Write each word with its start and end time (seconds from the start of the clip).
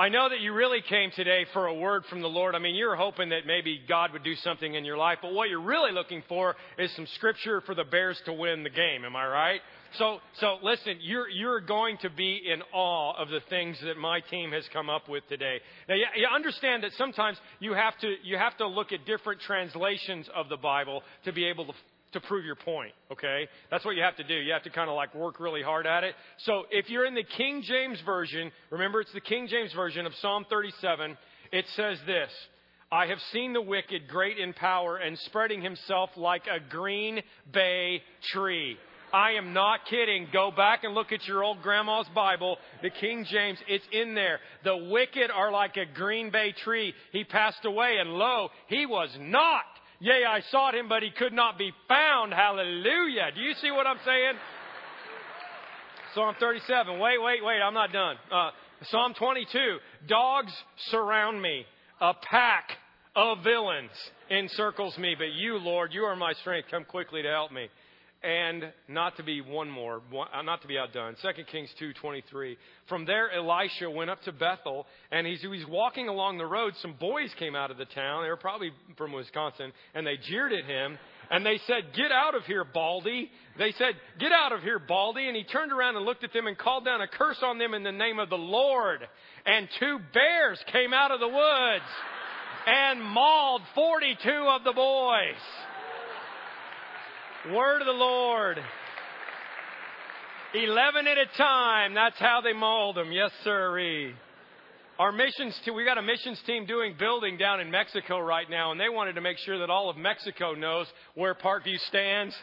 I 0.00 0.08
know 0.08 0.30
that 0.30 0.40
you 0.40 0.54
really 0.54 0.80
came 0.80 1.10
today 1.10 1.44
for 1.52 1.66
a 1.66 1.74
word 1.74 2.06
from 2.06 2.22
the 2.22 2.26
Lord. 2.26 2.54
I 2.54 2.58
mean, 2.58 2.74
you're 2.74 2.96
hoping 2.96 3.28
that 3.28 3.46
maybe 3.46 3.82
God 3.86 4.14
would 4.14 4.24
do 4.24 4.34
something 4.36 4.74
in 4.74 4.82
your 4.82 4.96
life, 4.96 5.18
but 5.20 5.34
what 5.34 5.50
you're 5.50 5.60
really 5.60 5.92
looking 5.92 6.22
for 6.26 6.56
is 6.78 6.90
some 6.96 7.06
scripture 7.16 7.60
for 7.60 7.74
the 7.74 7.84
Bears 7.84 8.18
to 8.24 8.32
win 8.32 8.62
the 8.62 8.70
game. 8.70 9.04
Am 9.04 9.14
I 9.14 9.26
right? 9.26 9.60
So, 9.98 10.20
so 10.38 10.56
listen, 10.62 10.96
you're, 11.02 11.28
you're 11.28 11.60
going 11.60 11.98
to 11.98 12.08
be 12.08 12.40
in 12.50 12.62
awe 12.72 13.12
of 13.20 13.28
the 13.28 13.40
things 13.50 13.76
that 13.84 13.98
my 13.98 14.20
team 14.20 14.52
has 14.52 14.64
come 14.72 14.88
up 14.88 15.06
with 15.06 15.22
today. 15.28 15.58
Now, 15.86 15.96
you, 15.96 16.06
you 16.16 16.28
understand 16.34 16.82
that 16.84 16.92
sometimes 16.96 17.36
you 17.58 17.74
have 17.74 17.98
to, 17.98 18.14
you 18.24 18.38
have 18.38 18.56
to 18.56 18.66
look 18.66 18.92
at 18.92 19.04
different 19.04 19.42
translations 19.42 20.30
of 20.34 20.48
the 20.48 20.56
Bible 20.56 21.02
to 21.26 21.32
be 21.34 21.44
able 21.44 21.66
to 21.66 21.72
to 22.12 22.20
prove 22.20 22.44
your 22.44 22.56
point, 22.56 22.92
okay? 23.10 23.48
That's 23.70 23.84
what 23.84 23.96
you 23.96 24.02
have 24.02 24.16
to 24.16 24.24
do. 24.24 24.34
You 24.34 24.52
have 24.52 24.64
to 24.64 24.70
kind 24.70 24.90
of 24.90 24.96
like 24.96 25.14
work 25.14 25.40
really 25.40 25.62
hard 25.62 25.86
at 25.86 26.04
it. 26.04 26.14
So 26.38 26.64
if 26.70 26.88
you're 26.90 27.06
in 27.06 27.14
the 27.14 27.24
King 27.36 27.62
James 27.64 28.00
Version, 28.04 28.50
remember 28.70 29.00
it's 29.00 29.12
the 29.12 29.20
King 29.20 29.46
James 29.48 29.72
Version 29.72 30.06
of 30.06 30.12
Psalm 30.20 30.44
37, 30.50 31.16
it 31.52 31.64
says 31.76 31.98
this 32.06 32.30
I 32.92 33.06
have 33.06 33.18
seen 33.32 33.52
the 33.52 33.62
wicked 33.62 34.08
great 34.08 34.38
in 34.38 34.52
power 34.52 34.96
and 34.96 35.16
spreading 35.20 35.62
himself 35.62 36.10
like 36.16 36.42
a 36.46 36.58
green 36.70 37.20
bay 37.52 38.02
tree. 38.32 38.76
I 39.12 39.32
am 39.32 39.52
not 39.52 39.80
kidding. 39.88 40.28
Go 40.32 40.50
back 40.56 40.84
and 40.84 40.94
look 40.94 41.12
at 41.12 41.24
your 41.26 41.42
old 41.42 41.62
grandma's 41.62 42.06
Bible, 42.14 42.58
the 42.82 42.90
King 42.90 43.24
James. 43.28 43.58
It's 43.68 43.84
in 43.92 44.14
there. 44.14 44.38
The 44.64 44.76
wicked 44.76 45.30
are 45.30 45.50
like 45.50 45.76
a 45.76 45.86
green 45.86 46.30
bay 46.30 46.54
tree. 46.64 46.94
He 47.12 47.24
passed 47.24 47.64
away, 47.64 47.96
and 48.00 48.10
lo, 48.10 48.48
he 48.68 48.86
was 48.86 49.10
not 49.18 49.62
Yea, 50.00 50.24
I 50.26 50.40
sought 50.50 50.74
him, 50.74 50.88
but 50.88 51.02
he 51.02 51.10
could 51.10 51.34
not 51.34 51.58
be 51.58 51.72
found. 51.86 52.32
Hallelujah. 52.32 53.30
Do 53.34 53.40
you 53.42 53.52
see 53.60 53.70
what 53.70 53.86
I'm 53.86 53.98
saying? 54.04 54.32
Psalm 56.14 56.34
37. 56.40 56.98
Wait, 56.98 57.22
wait, 57.22 57.44
wait. 57.44 57.60
I'm 57.60 57.74
not 57.74 57.92
done. 57.92 58.16
Uh, 58.32 58.50
Psalm 58.84 59.12
22. 59.14 59.76
Dogs 60.08 60.52
surround 60.90 61.40
me. 61.40 61.66
A 62.00 62.14
pack 62.14 62.70
of 63.14 63.44
villains 63.44 63.90
encircles 64.30 64.96
me. 64.96 65.14
But 65.18 65.32
you, 65.34 65.58
Lord, 65.58 65.92
you 65.92 66.02
are 66.04 66.16
my 66.16 66.32
strength. 66.40 66.68
Come 66.70 66.84
quickly 66.84 67.20
to 67.22 67.28
help 67.28 67.52
me 67.52 67.68
and 68.22 68.70
not 68.86 69.16
to 69.16 69.22
be 69.22 69.40
one 69.40 69.70
more, 69.70 70.02
uh, 70.12 70.42
not 70.42 70.60
to 70.62 70.68
be 70.68 70.76
outdone. 70.76 71.16
2 71.22 71.44
Kings 71.44 71.72
2:23. 71.80 72.56
From 72.86 73.06
there, 73.06 73.30
Elisha 73.30 73.90
went 73.90 74.10
up 74.10 74.20
to 74.22 74.32
Bethel, 74.32 74.86
and 75.10 75.26
he's, 75.26 75.40
he's 75.40 75.66
walking 75.66 76.08
along 76.08 76.38
the 76.38 76.46
road. 76.46 76.74
Some 76.82 76.94
boys 76.94 77.32
came 77.38 77.56
out 77.56 77.70
of 77.70 77.78
the 77.78 77.86
town. 77.86 78.22
They 78.22 78.28
were 78.28 78.36
probably 78.36 78.72
from 78.96 79.12
Wisconsin, 79.12 79.72
and 79.94 80.06
they 80.06 80.18
jeered 80.28 80.52
at 80.52 80.64
him. 80.64 80.98
And 81.30 81.46
they 81.46 81.58
said, 81.66 81.94
Get 81.94 82.10
out 82.10 82.34
of 82.34 82.44
here, 82.44 82.64
Baldy. 82.64 83.30
They 83.56 83.72
said, 83.72 83.94
Get 84.18 84.32
out 84.32 84.52
of 84.52 84.62
here, 84.62 84.80
Baldy. 84.80 85.28
And 85.28 85.36
he 85.36 85.44
turned 85.44 85.72
around 85.72 85.96
and 85.96 86.04
looked 86.04 86.24
at 86.24 86.32
them 86.32 86.48
and 86.48 86.58
called 86.58 86.84
down 86.84 87.00
a 87.00 87.08
curse 87.08 87.38
on 87.42 87.58
them 87.58 87.72
in 87.72 87.84
the 87.84 87.92
name 87.92 88.18
of 88.18 88.28
the 88.30 88.38
Lord. 88.38 89.00
And 89.46 89.68
two 89.78 89.98
bears 90.12 90.58
came 90.72 90.92
out 90.92 91.12
of 91.12 91.20
the 91.20 91.28
woods 91.28 91.84
and 92.66 93.02
mauled 93.02 93.62
42 93.74 94.30
of 94.30 94.64
the 94.64 94.72
boys. 94.72 95.69
Word 97.48 97.80
of 97.80 97.86
the 97.86 97.92
Lord. 97.92 98.58
Eleven 100.52 101.06
at 101.06 101.16
a 101.16 101.24
time. 101.38 101.94
That's 101.94 102.18
how 102.18 102.42
they 102.42 102.52
mold 102.52 102.96
them. 102.96 103.12
Yes, 103.12 103.30
sirree. 103.44 104.14
Our 104.98 105.10
missions 105.10 105.58
team, 105.64 105.74
we 105.74 105.86
got 105.86 105.96
a 105.96 106.02
missions 106.02 106.38
team 106.46 106.66
doing 106.66 106.96
building 106.98 107.38
down 107.38 107.60
in 107.60 107.70
Mexico 107.70 108.18
right 108.18 108.48
now, 108.50 108.72
and 108.72 108.78
they 108.80 108.90
wanted 108.90 109.14
to 109.14 109.22
make 109.22 109.38
sure 109.38 109.58
that 109.60 109.70
all 109.70 109.88
of 109.88 109.96
Mexico 109.96 110.52
knows 110.52 110.86
where 111.14 111.34
Parkview 111.34 111.78
stands. 111.88 112.34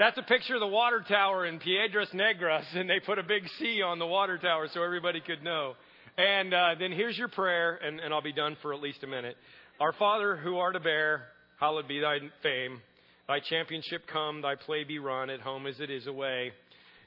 That's 0.00 0.18
a 0.18 0.22
picture 0.22 0.54
of 0.54 0.60
the 0.60 0.66
water 0.66 1.04
tower 1.06 1.46
in 1.46 1.60
Piedras 1.60 2.10
Negras, 2.12 2.64
and 2.74 2.90
they 2.90 2.98
put 2.98 3.20
a 3.20 3.22
big 3.22 3.44
C 3.60 3.82
on 3.82 4.00
the 4.00 4.06
water 4.06 4.36
tower 4.36 4.66
so 4.74 4.82
everybody 4.82 5.20
could 5.20 5.44
know. 5.44 5.74
And 6.18 6.52
uh, 6.52 6.74
then 6.76 6.90
here's 6.90 7.16
your 7.16 7.28
prayer, 7.28 7.76
and, 7.76 8.00
and 8.00 8.12
I'll 8.12 8.20
be 8.20 8.32
done 8.32 8.56
for 8.62 8.74
at 8.74 8.80
least 8.80 9.04
a 9.04 9.06
minute. 9.06 9.36
Our 9.78 9.92
Father 9.92 10.36
who 10.36 10.56
art 10.56 10.74
a 10.74 10.80
bear, 10.80 11.26
hallowed 11.60 11.86
be 11.86 12.00
thy 12.00 12.18
fame. 12.42 12.80
Thy 13.28 13.40
championship 13.40 14.02
come, 14.12 14.40
thy 14.40 14.54
play 14.54 14.84
be 14.84 14.98
run, 14.98 15.30
at 15.30 15.40
home 15.40 15.66
as 15.66 15.80
it 15.80 15.90
is 15.90 16.06
away. 16.06 16.52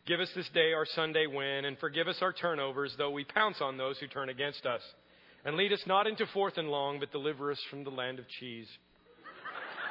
Give 0.05 0.19
us 0.19 0.29
this 0.35 0.49
day 0.53 0.73
our 0.73 0.85
Sunday 0.85 1.27
win, 1.27 1.65
and 1.65 1.77
forgive 1.77 2.07
us 2.07 2.17
our 2.21 2.33
turnovers, 2.33 2.93
though 2.97 3.11
we 3.11 3.23
pounce 3.23 3.61
on 3.61 3.77
those 3.77 3.97
who 3.99 4.07
turn 4.07 4.29
against 4.29 4.65
us. 4.65 4.81
And 5.45 5.55
lead 5.55 5.71
us 5.71 5.83
not 5.87 6.07
into 6.07 6.25
fourth 6.33 6.57
and 6.57 6.67
long, 6.67 6.99
but 6.99 7.11
deliver 7.11 7.51
us 7.51 7.59
from 7.69 7.85
the 7.85 7.89
land 7.89 8.19
of 8.19 8.25
cheese. 8.39 8.67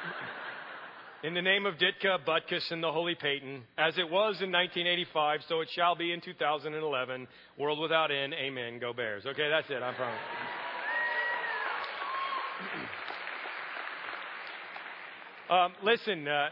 in 1.23 1.33
the 1.33 1.41
name 1.41 1.65
of 1.65 1.75
Ditka, 1.75 2.19
Butkus, 2.27 2.71
and 2.71 2.83
the 2.83 2.91
Holy 2.91 3.15
Payton, 3.15 3.63
as 3.77 3.97
it 3.97 4.09
was 4.09 4.37
in 4.41 4.51
1985, 4.51 5.39
so 5.47 5.61
it 5.61 5.69
shall 5.75 5.95
be 5.95 6.11
in 6.11 6.21
2011. 6.21 7.27
World 7.57 7.79
without 7.79 8.11
end. 8.11 8.35
Amen. 8.35 8.79
Go 8.79 8.93
Bears. 8.93 9.25
Okay, 9.25 9.49
that's 9.49 9.69
it. 9.69 9.81
I 9.81 9.93
promise. 9.93 10.19
Um, 15.49 15.73
listen, 15.83 16.27
uh, 16.27 16.49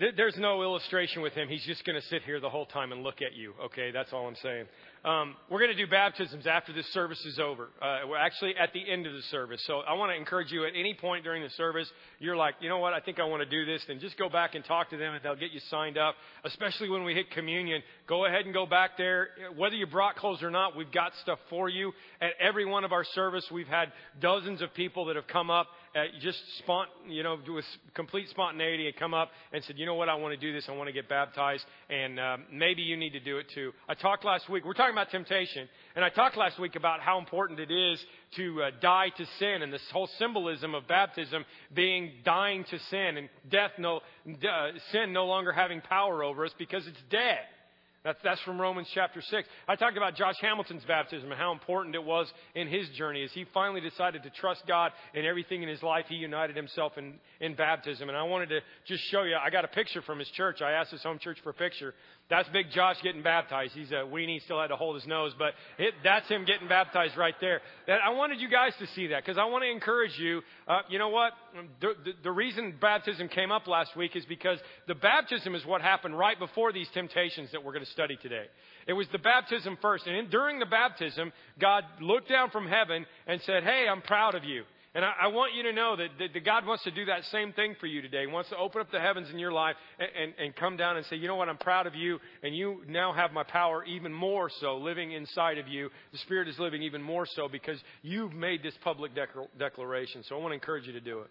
th- 0.00 0.14
there's 0.16 0.36
no 0.36 0.62
illustration 0.62 1.22
with 1.22 1.34
him. 1.34 1.46
He's 1.48 1.64
just 1.66 1.84
going 1.84 1.94
to 1.94 2.06
sit 2.08 2.22
here 2.22 2.40
the 2.40 2.50
whole 2.50 2.66
time 2.66 2.90
and 2.90 3.04
look 3.04 3.22
at 3.22 3.36
you. 3.36 3.54
Okay, 3.66 3.92
that's 3.92 4.12
all 4.12 4.26
I'm 4.26 4.34
saying. 4.42 4.66
Um, 5.04 5.36
we're 5.48 5.60
going 5.60 5.70
to 5.70 5.76
do 5.76 5.88
baptisms 5.88 6.48
after 6.48 6.72
this 6.72 6.86
service 6.92 7.24
is 7.24 7.38
over. 7.38 7.68
Uh, 7.80 8.00
we're 8.08 8.18
actually 8.18 8.54
at 8.56 8.72
the 8.72 8.90
end 8.90 9.06
of 9.06 9.12
the 9.12 9.22
service. 9.30 9.62
So 9.66 9.78
I 9.80 9.94
want 9.94 10.10
to 10.10 10.16
encourage 10.16 10.50
you 10.50 10.66
at 10.66 10.72
any 10.76 10.94
point 10.94 11.22
during 11.22 11.44
the 11.44 11.50
service, 11.50 11.88
you're 12.18 12.36
like, 12.36 12.56
you 12.60 12.68
know 12.68 12.78
what, 12.78 12.92
I 12.92 12.98
think 12.98 13.20
I 13.20 13.24
want 13.24 13.42
to 13.42 13.48
do 13.48 13.64
this, 13.64 13.82
then 13.86 14.00
just 14.00 14.18
go 14.18 14.28
back 14.28 14.56
and 14.56 14.64
talk 14.64 14.90
to 14.90 14.96
them 14.96 15.14
and 15.14 15.22
they'll 15.22 15.36
get 15.36 15.52
you 15.52 15.60
signed 15.70 15.96
up. 15.96 16.16
Especially 16.44 16.90
when 16.90 17.04
we 17.04 17.14
hit 17.14 17.30
communion, 17.30 17.82
go 18.08 18.26
ahead 18.26 18.46
and 18.46 18.52
go 18.52 18.66
back 18.66 18.98
there. 18.98 19.28
Whether 19.56 19.76
you 19.76 19.86
brought 19.86 20.16
clothes 20.16 20.42
or 20.42 20.50
not, 20.50 20.76
we've 20.76 20.92
got 20.92 21.12
stuff 21.22 21.38
for 21.48 21.68
you. 21.68 21.92
At 22.20 22.32
every 22.40 22.66
one 22.66 22.84
of 22.84 22.92
our 22.92 23.04
service, 23.14 23.46
we've 23.50 23.68
had 23.68 23.92
dozens 24.20 24.60
of 24.60 24.74
people 24.74 25.06
that 25.06 25.16
have 25.16 25.28
come 25.28 25.50
up 25.50 25.68
uh, 25.94 26.04
just 26.20 26.38
spont, 26.64 26.86
you 27.08 27.22
know, 27.22 27.38
with 27.48 27.64
complete 27.94 28.28
spontaneity 28.28 28.86
and 28.86 28.96
come 28.96 29.14
up 29.14 29.30
and 29.52 29.62
said, 29.64 29.76
you 29.78 29.86
know 29.86 29.94
what, 29.94 30.08
I 30.08 30.14
want 30.14 30.32
to 30.32 30.40
do 30.40 30.52
this. 30.52 30.66
I 30.68 30.72
want 30.72 30.88
to 30.88 30.92
get 30.92 31.08
baptized. 31.08 31.64
And 31.88 32.20
um, 32.20 32.44
maybe 32.52 32.82
you 32.82 32.96
need 32.96 33.10
to 33.10 33.20
do 33.20 33.38
it 33.38 33.46
too. 33.54 33.72
I 33.88 33.94
talked 33.94 34.24
last 34.24 34.48
week. 34.48 34.64
We're 34.64 34.74
talking 34.74 34.94
about 34.94 35.10
temptation. 35.10 35.68
And 35.96 36.04
I 36.04 36.08
talked 36.08 36.36
last 36.36 36.58
week 36.60 36.76
about 36.76 37.00
how 37.00 37.18
important 37.18 37.58
it 37.58 37.70
is 37.70 38.00
to 38.36 38.62
uh, 38.62 38.70
die 38.80 39.08
to 39.16 39.26
sin 39.38 39.62
and 39.62 39.72
this 39.72 39.82
whole 39.92 40.08
symbolism 40.18 40.74
of 40.74 40.86
baptism 40.86 41.44
being 41.74 42.12
dying 42.24 42.64
to 42.70 42.78
sin 42.90 43.16
and 43.16 43.28
death 43.50 43.72
no, 43.78 43.96
uh, 44.28 44.70
sin 44.92 45.12
no 45.12 45.26
longer 45.26 45.52
having 45.52 45.80
power 45.80 46.22
over 46.22 46.44
us 46.44 46.52
because 46.58 46.86
it's 46.86 47.02
dead. 47.10 47.40
That's, 48.02 48.18
that's 48.24 48.40
from 48.42 48.58
Romans 48.58 48.88
chapter 48.94 49.20
6. 49.20 49.48
I 49.68 49.76
talked 49.76 49.98
about 49.98 50.14
Josh 50.14 50.36
Hamilton's 50.40 50.84
baptism 50.84 51.30
and 51.30 51.38
how 51.38 51.52
important 51.52 51.94
it 51.94 52.02
was 52.02 52.32
in 52.54 52.66
his 52.66 52.88
journey. 52.96 53.22
As 53.22 53.32
he 53.32 53.44
finally 53.52 53.82
decided 53.82 54.22
to 54.22 54.30
trust 54.30 54.62
God 54.66 54.92
in 55.12 55.26
everything 55.26 55.62
in 55.62 55.68
his 55.68 55.82
life, 55.82 56.06
he 56.08 56.14
united 56.14 56.56
himself 56.56 56.96
in, 56.96 57.14
in 57.40 57.54
baptism. 57.54 58.08
And 58.08 58.16
I 58.16 58.22
wanted 58.22 58.48
to 58.50 58.60
just 58.86 59.02
show 59.10 59.24
you, 59.24 59.36
I 59.36 59.50
got 59.50 59.66
a 59.66 59.68
picture 59.68 60.00
from 60.00 60.18
his 60.18 60.28
church. 60.28 60.62
I 60.62 60.72
asked 60.72 60.92
his 60.92 61.02
home 61.02 61.18
church 61.18 61.38
for 61.44 61.50
a 61.50 61.54
picture. 61.54 61.92
That's 62.30 62.48
Big 62.50 62.70
Josh 62.70 62.96
getting 63.02 63.22
baptized. 63.22 63.72
He's 63.74 63.90
a 63.90 64.06
weenie, 64.06 64.40
still 64.44 64.60
had 64.60 64.68
to 64.68 64.76
hold 64.76 64.94
his 64.94 65.06
nose, 65.06 65.34
but 65.36 65.54
it, 65.78 65.94
that's 66.04 66.28
him 66.28 66.44
getting 66.44 66.68
baptized 66.68 67.16
right 67.16 67.34
there. 67.40 67.60
That, 67.88 67.98
I 68.06 68.10
wanted 68.10 68.40
you 68.40 68.48
guys 68.48 68.72
to 68.78 68.86
see 68.94 69.08
that 69.08 69.24
because 69.24 69.36
I 69.36 69.46
want 69.46 69.64
to 69.64 69.70
encourage 69.70 70.16
you. 70.16 70.42
Uh, 70.68 70.82
you 70.88 71.00
know 71.00 71.08
what? 71.08 71.32
The, 71.80 71.94
the, 72.04 72.12
the 72.22 72.30
reason 72.30 72.74
baptism 72.80 73.28
came 73.28 73.50
up 73.50 73.66
last 73.66 73.96
week 73.96 74.14
is 74.14 74.24
because 74.26 74.58
the 74.86 74.94
baptism 74.94 75.56
is 75.56 75.66
what 75.66 75.82
happened 75.82 76.16
right 76.16 76.38
before 76.38 76.72
these 76.72 76.88
temptations 76.94 77.50
that 77.50 77.64
we're 77.64 77.72
going 77.72 77.84
to 77.84 77.90
study 77.90 78.16
today. 78.22 78.44
It 78.86 78.92
was 78.92 79.08
the 79.10 79.18
baptism 79.18 79.76
first. 79.82 80.06
And 80.06 80.16
in, 80.16 80.30
during 80.30 80.60
the 80.60 80.66
baptism, 80.66 81.32
God 81.58 81.82
looked 82.00 82.28
down 82.28 82.50
from 82.50 82.68
heaven 82.68 83.06
and 83.26 83.40
said, 83.42 83.64
Hey, 83.64 83.86
I'm 83.90 84.02
proud 84.02 84.36
of 84.36 84.44
you. 84.44 84.62
And 84.92 85.04
I, 85.04 85.12
I 85.22 85.26
want 85.28 85.54
you 85.54 85.62
to 85.64 85.72
know 85.72 85.94
that, 85.96 86.08
that, 86.18 86.32
that, 86.32 86.44
God 86.44 86.66
wants 86.66 86.82
to 86.82 86.90
do 86.90 87.04
that 87.04 87.22
same 87.30 87.52
thing 87.52 87.76
for 87.78 87.86
you 87.86 88.02
today. 88.02 88.22
He 88.22 88.26
wants 88.26 88.50
to 88.50 88.56
open 88.56 88.80
up 88.80 88.90
the 88.90 88.98
heavens 88.98 89.30
in 89.30 89.38
your 89.38 89.52
life 89.52 89.76
and, 90.00 90.08
and, 90.20 90.34
and 90.46 90.56
come 90.56 90.76
down 90.76 90.96
and 90.96 91.06
say, 91.06 91.14
you 91.14 91.28
know 91.28 91.36
what, 91.36 91.48
I'm 91.48 91.58
proud 91.58 91.86
of 91.86 91.94
you, 91.94 92.18
and 92.42 92.56
you 92.56 92.82
now 92.88 93.12
have 93.12 93.32
my 93.32 93.44
power 93.44 93.84
even 93.84 94.12
more 94.12 94.50
so 94.60 94.78
living 94.78 95.12
inside 95.12 95.58
of 95.58 95.68
you. 95.68 95.90
The 96.10 96.18
Spirit 96.18 96.48
is 96.48 96.58
living 96.58 96.82
even 96.82 97.02
more 97.02 97.24
so 97.24 97.48
because 97.48 97.78
you've 98.02 98.32
made 98.32 98.64
this 98.64 98.74
public 98.82 99.12
declaration. 99.58 100.24
So 100.28 100.36
I 100.36 100.40
want 100.40 100.50
to 100.50 100.54
encourage 100.54 100.86
you 100.86 100.92
to 100.94 101.00
do 101.00 101.20
it. 101.20 101.28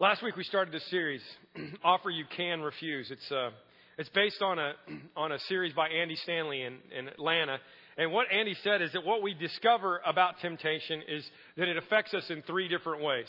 Last 0.00 0.20
week 0.24 0.34
we 0.34 0.42
started 0.42 0.74
this 0.74 0.88
series, 0.90 1.22
Offer 1.84 2.10
You 2.10 2.24
Can 2.36 2.60
Refuse. 2.60 3.08
It's, 3.12 3.30
uh, 3.30 3.50
it's 3.98 4.08
based 4.08 4.42
on 4.42 4.58
a, 4.58 4.72
on 5.16 5.30
a 5.30 5.38
series 5.48 5.74
by 5.74 5.90
Andy 5.90 6.16
Stanley 6.16 6.62
in, 6.62 6.78
in 6.98 7.06
Atlanta. 7.06 7.58
And 7.98 8.12
what 8.12 8.26
Andy 8.32 8.56
said 8.64 8.80
is 8.80 8.92
that 8.92 9.04
what 9.04 9.22
we 9.22 9.34
discover 9.34 10.00
about 10.06 10.40
temptation 10.40 11.02
is 11.06 11.24
that 11.56 11.68
it 11.68 11.76
affects 11.76 12.14
us 12.14 12.24
in 12.30 12.42
three 12.42 12.68
different 12.68 13.02
ways. 13.02 13.26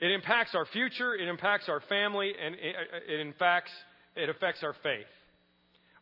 It 0.00 0.10
impacts 0.10 0.54
our 0.54 0.64
future, 0.66 1.14
it 1.14 1.28
impacts 1.28 1.68
our 1.68 1.80
family, 1.88 2.32
and 2.42 2.54
it, 2.54 2.76
it 3.08 3.34
it 4.16 4.28
affects 4.28 4.62
our 4.62 4.74
faith. 4.82 5.06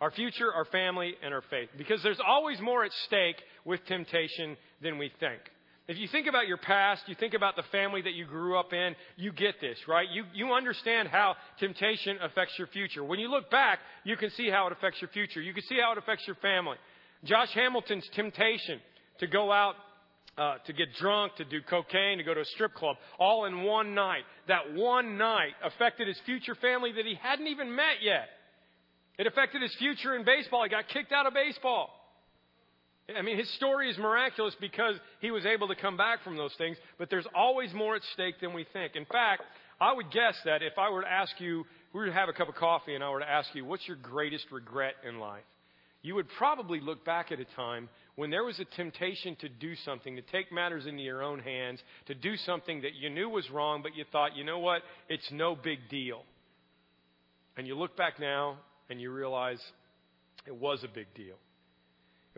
Our 0.00 0.12
future, 0.12 0.52
our 0.54 0.64
family, 0.66 1.14
and 1.24 1.34
our 1.34 1.42
faith. 1.50 1.70
Because 1.76 2.00
there's 2.04 2.20
always 2.24 2.60
more 2.60 2.84
at 2.84 2.92
stake 3.06 3.36
with 3.64 3.84
temptation 3.86 4.56
than 4.80 4.98
we 4.98 5.10
think. 5.18 5.40
If 5.88 5.98
you 5.98 6.06
think 6.06 6.26
about 6.26 6.46
your 6.46 6.58
past, 6.58 7.02
you 7.06 7.14
think 7.14 7.32
about 7.32 7.56
the 7.56 7.64
family 7.72 8.02
that 8.02 8.12
you 8.12 8.26
grew 8.26 8.58
up 8.58 8.74
in, 8.74 8.94
you 9.16 9.32
get 9.32 9.54
this, 9.60 9.78
right? 9.88 10.06
You, 10.12 10.24
you 10.34 10.52
understand 10.52 11.08
how 11.08 11.34
temptation 11.58 12.18
affects 12.22 12.52
your 12.58 12.68
future. 12.68 13.02
When 13.02 13.18
you 13.18 13.28
look 13.30 13.50
back, 13.50 13.78
you 14.04 14.16
can 14.16 14.30
see 14.30 14.50
how 14.50 14.66
it 14.66 14.72
affects 14.72 15.00
your 15.00 15.08
future. 15.08 15.40
You 15.40 15.54
can 15.54 15.64
see 15.64 15.78
how 15.82 15.92
it 15.92 15.98
affects 15.98 16.26
your 16.26 16.36
family. 16.36 16.76
Josh 17.24 17.50
Hamilton's 17.54 18.08
temptation 18.14 18.80
to 19.20 19.26
go 19.26 19.50
out 19.50 19.74
uh, 20.36 20.54
to 20.66 20.72
get 20.72 20.94
drunk, 20.94 21.34
to 21.36 21.44
do 21.44 21.60
cocaine, 21.62 22.18
to 22.18 22.24
go 22.24 22.32
to 22.32 22.40
a 22.40 22.44
strip 22.44 22.72
club, 22.74 22.96
all 23.18 23.44
in 23.46 23.62
one 23.62 23.94
night. 23.94 24.22
That 24.46 24.72
one 24.74 25.18
night 25.18 25.52
affected 25.64 26.06
his 26.06 26.18
future 26.24 26.54
family 26.54 26.92
that 26.92 27.04
he 27.04 27.16
hadn't 27.20 27.48
even 27.48 27.74
met 27.74 28.02
yet. 28.02 28.28
It 29.18 29.26
affected 29.26 29.62
his 29.62 29.74
future 29.74 30.14
in 30.14 30.24
baseball. 30.24 30.62
He 30.62 30.70
got 30.70 30.86
kicked 30.88 31.10
out 31.10 31.26
of 31.26 31.34
baseball. 31.34 31.90
I 33.16 33.22
mean, 33.22 33.38
his 33.38 33.50
story 33.54 33.90
is 33.90 33.98
miraculous 33.98 34.54
because 34.60 34.94
he 35.20 35.30
was 35.30 35.44
able 35.46 35.68
to 35.68 35.74
come 35.74 35.96
back 35.96 36.22
from 36.22 36.36
those 36.36 36.54
things, 36.56 36.76
but 36.98 37.08
there's 37.10 37.26
always 37.34 37.72
more 37.72 37.96
at 37.96 38.02
stake 38.12 38.34
than 38.40 38.52
we 38.52 38.66
think. 38.72 38.96
In 38.96 39.06
fact, 39.06 39.42
I 39.80 39.92
would 39.92 40.10
guess 40.10 40.36
that 40.44 40.62
if 40.62 40.74
I 40.78 40.90
were 40.90 41.02
to 41.02 41.10
ask 41.10 41.32
you, 41.40 41.64
we 41.92 42.00
were 42.00 42.06
to 42.06 42.12
have 42.12 42.28
a 42.28 42.32
cup 42.32 42.48
of 42.48 42.54
coffee 42.54 42.94
and 42.94 43.02
I 43.02 43.10
were 43.10 43.20
to 43.20 43.28
ask 43.28 43.54
you, 43.54 43.64
what's 43.64 43.88
your 43.88 43.96
greatest 43.96 44.46
regret 44.52 44.94
in 45.08 45.18
life? 45.18 45.42
You 46.02 46.14
would 46.14 46.28
probably 46.38 46.80
look 46.80 47.04
back 47.04 47.32
at 47.32 47.40
a 47.40 47.44
time 47.56 47.88
when 48.14 48.30
there 48.30 48.44
was 48.44 48.58
a 48.60 48.64
temptation 48.76 49.36
to 49.40 49.48
do 49.48 49.74
something, 49.84 50.16
to 50.16 50.22
take 50.22 50.52
matters 50.52 50.86
into 50.86 51.02
your 51.02 51.22
own 51.22 51.40
hands, 51.40 51.80
to 52.06 52.14
do 52.14 52.36
something 52.36 52.82
that 52.82 52.94
you 52.94 53.10
knew 53.10 53.28
was 53.28 53.50
wrong, 53.50 53.82
but 53.82 53.96
you 53.96 54.04
thought, 54.10 54.36
you 54.36 54.44
know 54.44 54.60
what? 54.60 54.82
It's 55.08 55.28
no 55.32 55.56
big 55.56 55.78
deal. 55.90 56.22
And 57.56 57.66
you 57.66 57.76
look 57.76 57.96
back 57.96 58.20
now 58.20 58.58
and 58.88 59.00
you 59.00 59.12
realize 59.12 59.60
it 60.46 60.54
was 60.54 60.84
a 60.84 60.88
big 60.88 61.06
deal. 61.14 61.36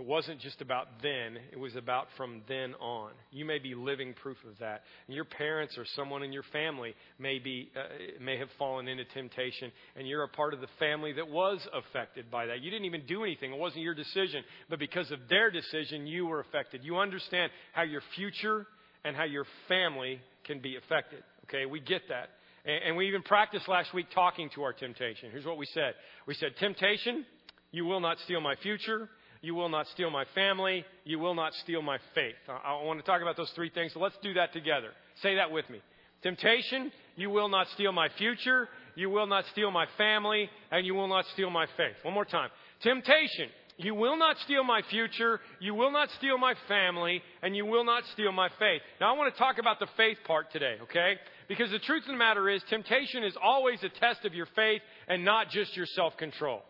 It 0.00 0.06
wasn't 0.06 0.40
just 0.40 0.62
about 0.62 0.86
then, 1.02 1.36
it 1.52 1.58
was 1.58 1.76
about 1.76 2.06
from 2.16 2.40
then 2.48 2.72
on. 2.80 3.10
You 3.32 3.44
may 3.44 3.58
be 3.58 3.74
living 3.74 4.14
proof 4.14 4.38
of 4.50 4.58
that. 4.58 4.80
And 5.06 5.14
your 5.14 5.26
parents 5.26 5.76
or 5.76 5.84
someone 5.94 6.22
in 6.22 6.32
your 6.32 6.42
family 6.54 6.94
may, 7.18 7.38
be, 7.38 7.70
uh, 7.76 7.82
may 8.18 8.38
have 8.38 8.48
fallen 8.58 8.88
into 8.88 9.04
temptation, 9.04 9.70
and 9.96 10.08
you're 10.08 10.22
a 10.22 10.28
part 10.28 10.54
of 10.54 10.62
the 10.62 10.68
family 10.78 11.12
that 11.12 11.28
was 11.28 11.60
affected 11.74 12.30
by 12.30 12.46
that. 12.46 12.62
You 12.62 12.70
didn't 12.70 12.86
even 12.86 13.04
do 13.06 13.24
anything, 13.24 13.52
it 13.52 13.58
wasn't 13.58 13.82
your 13.82 13.94
decision, 13.94 14.42
but 14.70 14.78
because 14.78 15.10
of 15.10 15.18
their 15.28 15.50
decision, 15.50 16.06
you 16.06 16.24
were 16.24 16.40
affected. 16.40 16.82
You 16.82 16.96
understand 16.96 17.52
how 17.74 17.82
your 17.82 18.00
future 18.16 18.66
and 19.04 19.14
how 19.14 19.24
your 19.24 19.44
family 19.68 20.18
can 20.44 20.60
be 20.60 20.76
affected. 20.76 21.22
Okay, 21.44 21.66
we 21.66 21.78
get 21.78 22.00
that. 22.08 22.30
And, 22.64 22.84
and 22.84 22.96
we 22.96 23.06
even 23.08 23.20
practiced 23.20 23.68
last 23.68 23.92
week 23.92 24.06
talking 24.14 24.48
to 24.54 24.62
our 24.62 24.72
temptation. 24.72 25.28
Here's 25.30 25.44
what 25.44 25.58
we 25.58 25.66
said 25.66 25.92
We 26.26 26.32
said, 26.32 26.56
Temptation, 26.58 27.26
you 27.70 27.84
will 27.84 28.00
not 28.00 28.16
steal 28.24 28.40
my 28.40 28.54
future. 28.62 29.10
You 29.42 29.54
will 29.54 29.68
not 29.68 29.86
steal 29.88 30.10
my 30.10 30.24
family. 30.34 30.84
You 31.04 31.18
will 31.18 31.34
not 31.34 31.54
steal 31.54 31.82
my 31.82 31.98
faith. 32.14 32.34
I, 32.48 32.72
I 32.72 32.84
want 32.84 33.00
to 33.00 33.06
talk 33.06 33.22
about 33.22 33.36
those 33.36 33.50
three 33.54 33.70
things, 33.70 33.92
so 33.94 34.00
let's 34.00 34.16
do 34.22 34.34
that 34.34 34.52
together. 34.52 34.90
Say 35.22 35.36
that 35.36 35.50
with 35.50 35.68
me. 35.70 35.80
Temptation, 36.22 36.92
you 37.16 37.30
will 37.30 37.48
not 37.48 37.66
steal 37.74 37.92
my 37.92 38.08
future. 38.18 38.68
You 38.94 39.08
will 39.08 39.26
not 39.26 39.44
steal 39.52 39.70
my 39.70 39.86
family. 39.96 40.50
And 40.70 40.84
you 40.84 40.94
will 40.94 41.08
not 41.08 41.24
steal 41.32 41.50
my 41.50 41.66
faith. 41.76 41.96
One 42.02 42.12
more 42.12 42.26
time. 42.26 42.50
Temptation, 42.82 43.48
you 43.78 43.94
will 43.94 44.18
not 44.18 44.36
steal 44.44 44.62
my 44.62 44.82
future. 44.90 45.40
You 45.60 45.74
will 45.74 45.90
not 45.90 46.10
steal 46.18 46.36
my 46.36 46.54
family. 46.68 47.22
And 47.42 47.56
you 47.56 47.64
will 47.64 47.84
not 47.84 48.04
steal 48.12 48.32
my 48.32 48.50
faith. 48.58 48.82
Now, 49.00 49.14
I 49.14 49.16
want 49.16 49.32
to 49.32 49.38
talk 49.38 49.56
about 49.58 49.78
the 49.78 49.86
faith 49.96 50.18
part 50.26 50.52
today, 50.52 50.76
okay? 50.82 51.14
Because 51.48 51.70
the 51.70 51.78
truth 51.78 52.02
of 52.02 52.08
the 52.08 52.18
matter 52.18 52.50
is, 52.50 52.62
temptation 52.68 53.24
is 53.24 53.34
always 53.42 53.82
a 53.82 53.88
test 53.88 54.26
of 54.26 54.34
your 54.34 54.46
faith 54.54 54.82
and 55.08 55.24
not 55.24 55.48
just 55.48 55.74
your 55.74 55.86
self 55.86 56.16
control. 56.18 56.60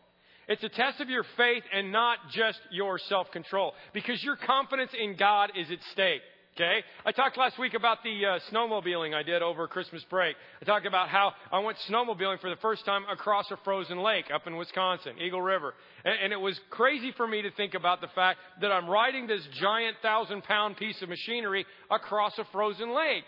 It's 0.50 0.64
a 0.64 0.68
test 0.68 1.00
of 1.00 1.08
your 1.08 1.24
faith 1.36 1.62
and 1.72 1.92
not 1.92 2.18
just 2.34 2.58
your 2.72 2.98
self 2.98 3.30
control 3.30 3.72
because 3.94 4.20
your 4.24 4.34
confidence 4.34 4.90
in 5.00 5.16
God 5.16 5.52
is 5.56 5.70
at 5.70 5.78
stake. 5.92 6.22
Okay? 6.56 6.80
I 7.06 7.12
talked 7.12 7.38
last 7.38 7.56
week 7.56 7.74
about 7.74 7.98
the 8.02 8.26
uh, 8.26 8.38
snowmobiling 8.52 9.14
I 9.14 9.22
did 9.22 9.42
over 9.42 9.68
Christmas 9.68 10.04
break. 10.10 10.34
I 10.60 10.64
talked 10.64 10.86
about 10.86 11.08
how 11.08 11.34
I 11.52 11.60
went 11.60 11.78
snowmobiling 11.88 12.40
for 12.40 12.50
the 12.50 12.56
first 12.56 12.84
time 12.84 13.04
across 13.08 13.48
a 13.52 13.58
frozen 13.64 14.02
lake 14.02 14.24
up 14.34 14.48
in 14.48 14.56
Wisconsin, 14.56 15.12
Eagle 15.24 15.40
River. 15.40 15.72
And, 16.04 16.16
and 16.24 16.32
it 16.32 16.40
was 16.40 16.58
crazy 16.68 17.12
for 17.16 17.28
me 17.28 17.42
to 17.42 17.52
think 17.52 17.74
about 17.74 18.00
the 18.00 18.08
fact 18.16 18.40
that 18.60 18.72
I'm 18.72 18.90
riding 18.90 19.28
this 19.28 19.46
giant 19.60 19.98
thousand 20.02 20.42
pound 20.42 20.78
piece 20.78 21.00
of 21.00 21.08
machinery 21.08 21.64
across 21.92 22.36
a 22.38 22.44
frozen 22.50 22.92
lake. 22.92 23.22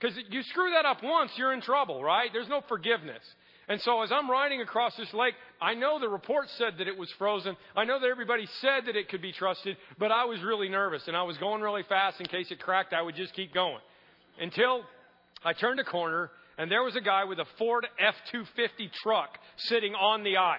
Because 0.00 0.16
you 0.30 0.42
screw 0.44 0.70
that 0.70 0.86
up 0.86 1.02
once, 1.04 1.32
you're 1.36 1.52
in 1.52 1.60
trouble, 1.60 2.02
right? 2.02 2.30
There's 2.32 2.48
no 2.48 2.62
forgiveness. 2.66 3.22
And 3.68 3.80
so 3.82 4.02
as 4.02 4.10
I'm 4.10 4.30
riding 4.30 4.60
across 4.60 4.96
this 4.96 5.12
lake, 5.14 5.34
I 5.60 5.74
know 5.74 6.00
the 6.00 6.08
report 6.08 6.48
said 6.58 6.74
that 6.78 6.88
it 6.88 6.98
was 6.98 7.08
frozen. 7.18 7.56
I 7.76 7.84
know 7.84 8.00
that 8.00 8.08
everybody 8.08 8.46
said 8.60 8.86
that 8.86 8.96
it 8.96 9.08
could 9.08 9.22
be 9.22 9.32
trusted, 9.32 9.76
but 9.98 10.10
I 10.10 10.24
was 10.24 10.40
really 10.42 10.68
nervous 10.68 11.02
and 11.06 11.16
I 11.16 11.22
was 11.22 11.38
going 11.38 11.62
really 11.62 11.84
fast 11.88 12.20
in 12.20 12.26
case 12.26 12.50
it 12.50 12.60
cracked. 12.60 12.92
I 12.92 13.02
would 13.02 13.14
just 13.14 13.34
keep 13.34 13.54
going 13.54 13.78
until 14.40 14.82
I 15.44 15.52
turned 15.52 15.78
a 15.78 15.84
corner 15.84 16.30
and 16.58 16.70
there 16.70 16.82
was 16.82 16.96
a 16.96 17.00
guy 17.00 17.24
with 17.24 17.38
a 17.38 17.46
Ford 17.56 17.86
F-250 17.98 18.92
truck 19.02 19.38
sitting 19.56 19.94
on 19.94 20.24
the 20.24 20.36
ice. 20.36 20.58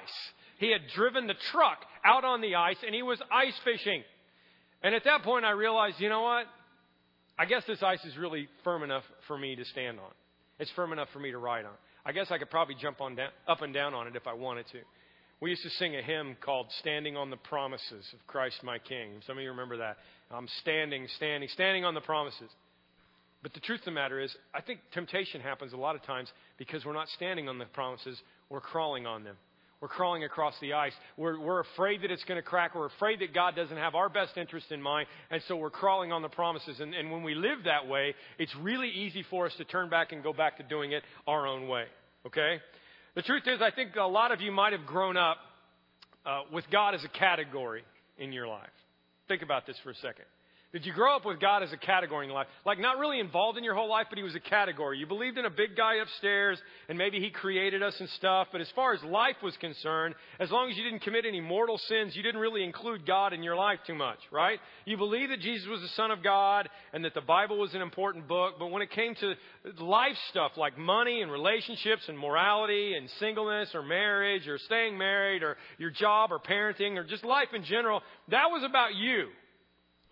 He 0.57 0.71
had 0.71 0.81
driven 0.95 1.27
the 1.27 1.35
truck 1.51 1.79
out 2.05 2.23
on 2.23 2.41
the 2.41 2.55
ice 2.55 2.77
and 2.85 2.95
he 2.95 3.03
was 3.03 3.21
ice 3.31 3.55
fishing. 3.65 4.03
And 4.81 4.95
at 4.95 5.03
that 5.03 5.23
point 5.23 5.43
I 5.43 5.51
realized, 5.51 5.99
you 5.99 6.09
know 6.09 6.21
what? 6.21 6.45
I 7.37 7.45
guess 7.45 7.63
this 7.67 7.83
ice 7.83 8.03
is 8.05 8.17
really 8.17 8.47
firm 8.63 8.83
enough 8.83 9.03
for 9.27 9.37
me 9.37 9.55
to 9.55 9.65
stand 9.65 9.99
on. 9.99 10.11
It's 10.59 10.71
firm 10.71 10.93
enough 10.93 11.09
for 11.11 11.19
me 11.19 11.31
to 11.31 11.37
ride 11.37 11.65
on. 11.65 11.73
I 12.05 12.11
guess 12.11 12.27
I 12.31 12.37
could 12.37 12.49
probably 12.49 12.75
jump 12.75 13.01
on 13.01 13.15
down, 13.15 13.29
up 13.47 13.61
and 13.61 13.73
down 13.73 13.93
on 13.93 14.07
it 14.07 14.15
if 14.15 14.27
I 14.27 14.33
wanted 14.33 14.65
to. 14.73 14.79
We 15.39 15.49
used 15.49 15.63
to 15.63 15.69
sing 15.71 15.95
a 15.95 16.01
hymn 16.01 16.37
called 16.43 16.67
Standing 16.79 17.17
on 17.17 17.29
the 17.29 17.37
Promises 17.37 18.05
of 18.13 18.25
Christ 18.27 18.63
my 18.63 18.77
King. 18.79 19.21
Some 19.27 19.37
of 19.37 19.43
you 19.43 19.49
remember 19.49 19.77
that. 19.77 19.97
I'm 20.31 20.47
standing, 20.61 21.07
standing, 21.17 21.49
standing 21.49 21.85
on 21.85 21.93
the 21.93 22.01
promises. 22.01 22.49
But 23.41 23.53
the 23.53 23.59
truth 23.59 23.81
of 23.81 23.85
the 23.85 23.91
matter 23.91 24.21
is, 24.21 24.33
I 24.53 24.61
think 24.61 24.79
temptation 24.93 25.41
happens 25.41 25.73
a 25.73 25.77
lot 25.77 25.95
of 25.95 26.03
times 26.03 26.29
because 26.57 26.85
we're 26.85 26.93
not 26.93 27.09
standing 27.09 27.49
on 27.49 27.57
the 27.57 27.65
promises, 27.65 28.17
we're 28.49 28.61
crawling 28.61 29.05
on 29.05 29.25
them. 29.25 29.35
We're 29.83 29.89
crawling 29.89 30.23
across 30.23 30.53
the 30.61 30.75
ice. 30.75 30.93
We're, 31.17 31.37
we're 31.37 31.59
afraid 31.59 32.03
that 32.03 32.09
it's 32.09 32.23
going 32.23 32.37
to 32.37 32.41
crack. 32.41 32.73
We're 32.73 32.85
afraid 32.85 33.19
that 33.19 33.33
God 33.33 33.53
doesn't 33.53 33.75
have 33.75 33.95
our 33.95 34.07
best 34.07 34.37
interest 34.37 34.71
in 34.71 34.81
mind. 34.81 35.09
And 35.29 35.41
so 35.49 35.57
we're 35.57 35.71
crawling 35.71 36.13
on 36.13 36.21
the 36.21 36.29
promises. 36.29 36.79
And, 36.79 36.93
and 36.93 37.11
when 37.11 37.21
we 37.21 37.35
live 37.35 37.65
that 37.65 37.85
way, 37.85 38.15
it's 38.39 38.55
really 38.61 38.87
easy 38.87 39.25
for 39.29 39.45
us 39.45 39.51
to 39.57 39.65
turn 39.65 39.89
back 39.89 40.13
and 40.13 40.23
go 40.23 40.31
back 40.31 40.55
to 40.59 40.63
doing 40.63 40.93
it 40.93 41.03
our 41.27 41.45
own 41.45 41.67
way. 41.67 41.83
Okay? 42.25 42.61
The 43.15 43.23
truth 43.23 43.43
is, 43.45 43.61
I 43.61 43.71
think 43.71 43.97
a 43.97 44.03
lot 44.03 44.31
of 44.31 44.39
you 44.39 44.53
might 44.53 44.71
have 44.71 44.85
grown 44.85 45.17
up 45.17 45.35
uh, 46.25 46.43
with 46.49 46.63
God 46.71 46.95
as 46.95 47.03
a 47.03 47.09
category 47.09 47.83
in 48.17 48.31
your 48.31 48.47
life. 48.47 48.69
Think 49.27 49.41
about 49.41 49.67
this 49.67 49.75
for 49.83 49.89
a 49.89 49.95
second. 49.95 50.23
Did 50.73 50.87
you 50.87 50.93
grow 50.93 51.15
up 51.15 51.23
with 51.23 51.39
God 51.39 51.61
as 51.61 51.71
a 51.71 51.77
category 51.77 52.25
in 52.25 52.31
your 52.31 52.39
life? 52.39 52.47
Like 52.65 52.79
not 52.79 52.97
really 52.97 53.19
involved 53.19 53.59
in 53.59 53.63
your 53.63 53.75
whole 53.75 53.89
life, 53.89 54.07
but 54.09 54.17
He 54.17 54.23
was 54.23 54.33
a 54.33 54.39
category. 54.39 54.97
You 54.97 55.05
believed 55.05 55.37
in 55.37 55.45
a 55.45 55.49
big 55.51 55.77
guy 55.77 55.97
upstairs, 55.97 56.59
and 56.89 56.97
maybe 56.97 57.19
He 57.19 57.29
created 57.29 57.83
us 57.83 57.95
and 57.99 58.09
stuff, 58.09 58.47
but 58.51 58.59
as 58.59 58.67
far 58.75 58.91
as 58.91 59.03
life 59.03 59.35
was 59.43 59.55
concerned, 59.57 60.15
as 60.39 60.49
long 60.49 60.71
as 60.71 60.75
you 60.75 60.83
didn't 60.83 61.03
commit 61.03 61.25
any 61.27 61.41
mortal 61.41 61.77
sins, 61.77 62.15
you 62.15 62.23
didn't 62.23 62.41
really 62.41 62.63
include 62.63 63.05
God 63.05 63.33
in 63.33 63.43
your 63.43 63.55
life 63.55 63.77
too 63.85 63.93
much, 63.93 64.17
right? 64.31 64.57
You 64.85 64.97
believed 64.97 65.31
that 65.31 65.41
Jesus 65.41 65.67
was 65.67 65.81
the 65.81 65.89
Son 65.89 66.09
of 66.09 66.23
God 66.23 66.67
and 66.91 67.05
that 67.05 67.13
the 67.13 67.21
Bible 67.21 67.59
was 67.59 67.75
an 67.75 67.81
important 67.83 68.27
book, 68.27 68.55
but 68.57 68.71
when 68.71 68.81
it 68.81 68.89
came 68.89 69.13
to 69.13 69.35
life 69.79 70.17
stuff 70.31 70.53
like 70.57 70.75
money 70.75 71.21
and 71.21 71.31
relationships 71.31 72.01
and 72.07 72.17
morality 72.17 72.95
and 72.95 73.07
singleness 73.19 73.69
or 73.75 73.83
marriage 73.83 74.47
or 74.47 74.57
staying 74.57 74.97
married 74.97 75.43
or 75.43 75.55
your 75.77 75.91
job 75.91 76.31
or 76.31 76.39
parenting 76.39 76.97
or 76.97 77.03
just 77.03 77.23
life 77.23 77.49
in 77.53 77.63
general, 77.63 78.01
that 78.29 78.47
was 78.49 78.63
about 78.67 78.95
you. 78.95 79.27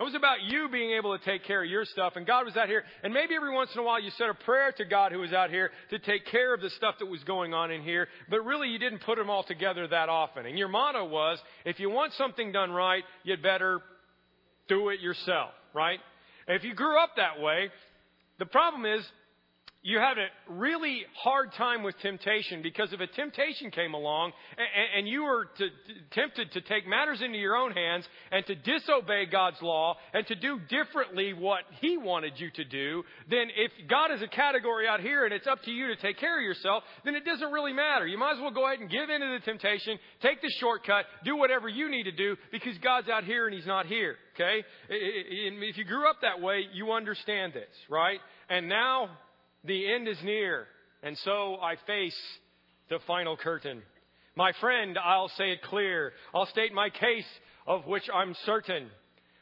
It 0.01 0.03
was 0.03 0.15
about 0.15 0.41
you 0.41 0.67
being 0.67 0.93
able 0.93 1.15
to 1.15 1.23
take 1.23 1.43
care 1.43 1.63
of 1.63 1.69
your 1.69 1.85
stuff, 1.85 2.13
and 2.15 2.25
God 2.25 2.47
was 2.47 2.57
out 2.57 2.67
here. 2.67 2.83
And 3.03 3.13
maybe 3.13 3.35
every 3.35 3.53
once 3.53 3.69
in 3.75 3.79
a 3.79 3.83
while 3.83 4.01
you 4.01 4.09
said 4.17 4.29
a 4.29 4.33
prayer 4.33 4.71
to 4.77 4.83
God 4.83 5.11
who 5.11 5.19
was 5.19 5.31
out 5.31 5.51
here 5.51 5.69
to 5.91 5.99
take 5.99 6.25
care 6.25 6.55
of 6.55 6.61
the 6.61 6.71
stuff 6.71 6.95
that 6.97 7.05
was 7.05 7.23
going 7.23 7.53
on 7.53 7.69
in 7.69 7.83
here, 7.83 8.07
but 8.27 8.43
really 8.43 8.69
you 8.69 8.79
didn't 8.79 9.03
put 9.03 9.19
them 9.19 9.29
all 9.29 9.43
together 9.43 9.87
that 9.87 10.09
often. 10.09 10.47
And 10.47 10.57
your 10.57 10.69
motto 10.69 11.05
was, 11.05 11.37
if 11.65 11.79
you 11.79 11.91
want 11.91 12.13
something 12.13 12.51
done 12.51 12.71
right, 12.71 13.03
you'd 13.23 13.43
better 13.43 13.79
do 14.67 14.89
it 14.89 15.01
yourself, 15.01 15.51
right? 15.71 15.99
And 16.47 16.57
if 16.57 16.63
you 16.63 16.73
grew 16.73 16.97
up 16.97 17.11
that 17.17 17.39
way, 17.39 17.69
the 18.39 18.47
problem 18.47 18.87
is 18.87 19.05
you 19.83 19.97
have 19.97 20.17
a 20.17 20.53
really 20.53 21.01
hard 21.23 21.53
time 21.53 21.81
with 21.81 21.97
temptation 21.99 22.61
because 22.61 22.93
if 22.93 22.99
a 22.99 23.07
temptation 23.07 23.71
came 23.71 23.95
along 23.95 24.31
and, 24.55 24.99
and 24.99 25.07
you 25.07 25.23
were 25.23 25.47
to, 25.57 25.69
tempted 26.11 26.51
to 26.51 26.61
take 26.61 26.87
matters 26.87 27.19
into 27.21 27.39
your 27.39 27.55
own 27.55 27.71
hands 27.71 28.05
and 28.31 28.45
to 28.45 28.53
disobey 28.53 29.25
God's 29.25 29.59
law 29.61 29.95
and 30.13 30.25
to 30.27 30.35
do 30.35 30.59
differently 30.69 31.33
what 31.33 31.61
He 31.79 31.97
wanted 31.97 32.33
you 32.37 32.51
to 32.51 32.63
do, 32.63 33.03
then 33.27 33.47
if 33.55 33.71
God 33.89 34.11
is 34.11 34.21
a 34.21 34.27
category 34.27 34.87
out 34.87 34.99
here 34.99 35.25
and 35.25 35.33
it's 35.33 35.47
up 35.47 35.63
to 35.63 35.71
you 35.71 35.87
to 35.87 35.95
take 35.95 36.19
care 36.19 36.37
of 36.37 36.43
yourself, 36.43 36.83
then 37.03 37.15
it 37.15 37.25
doesn't 37.25 37.51
really 37.51 37.73
matter. 37.73 38.05
You 38.05 38.19
might 38.19 38.33
as 38.33 38.39
well 38.39 38.51
go 38.51 38.67
ahead 38.67 38.81
and 38.81 38.89
give 38.89 39.09
in 39.09 39.21
to 39.21 39.39
the 39.39 39.43
temptation, 39.43 39.97
take 40.21 40.43
the 40.43 40.51
shortcut, 40.59 41.05
do 41.25 41.35
whatever 41.35 41.67
you 41.67 41.89
need 41.89 42.03
to 42.03 42.11
do 42.11 42.37
because 42.51 42.77
God's 42.83 43.09
out 43.09 43.23
here 43.23 43.47
and 43.47 43.55
He's 43.55 43.65
not 43.65 43.87
here. 43.87 44.15
Okay? 44.35 44.63
If 44.89 45.77
you 45.77 45.85
grew 45.85 46.07
up 46.07 46.17
that 46.21 46.39
way, 46.39 46.65
you 46.71 46.91
understand 46.91 47.53
this, 47.53 47.73
right? 47.89 48.19
And 48.47 48.69
now 48.69 49.09
the 49.63 49.93
end 49.93 50.07
is 50.07 50.17
near, 50.23 50.65
and 51.03 51.17
so 51.19 51.57
I 51.61 51.75
face 51.87 52.17
the 52.89 52.99
final 53.07 53.37
curtain. 53.37 53.81
My 54.35 54.51
friend, 54.59 54.97
I'll 55.03 55.31
say 55.37 55.51
it 55.51 55.61
clear. 55.63 56.13
I'll 56.33 56.45
state 56.47 56.73
my 56.73 56.89
case 56.89 57.25
of 57.67 57.85
which 57.85 58.09
I'm 58.13 58.35
certain. 58.45 58.87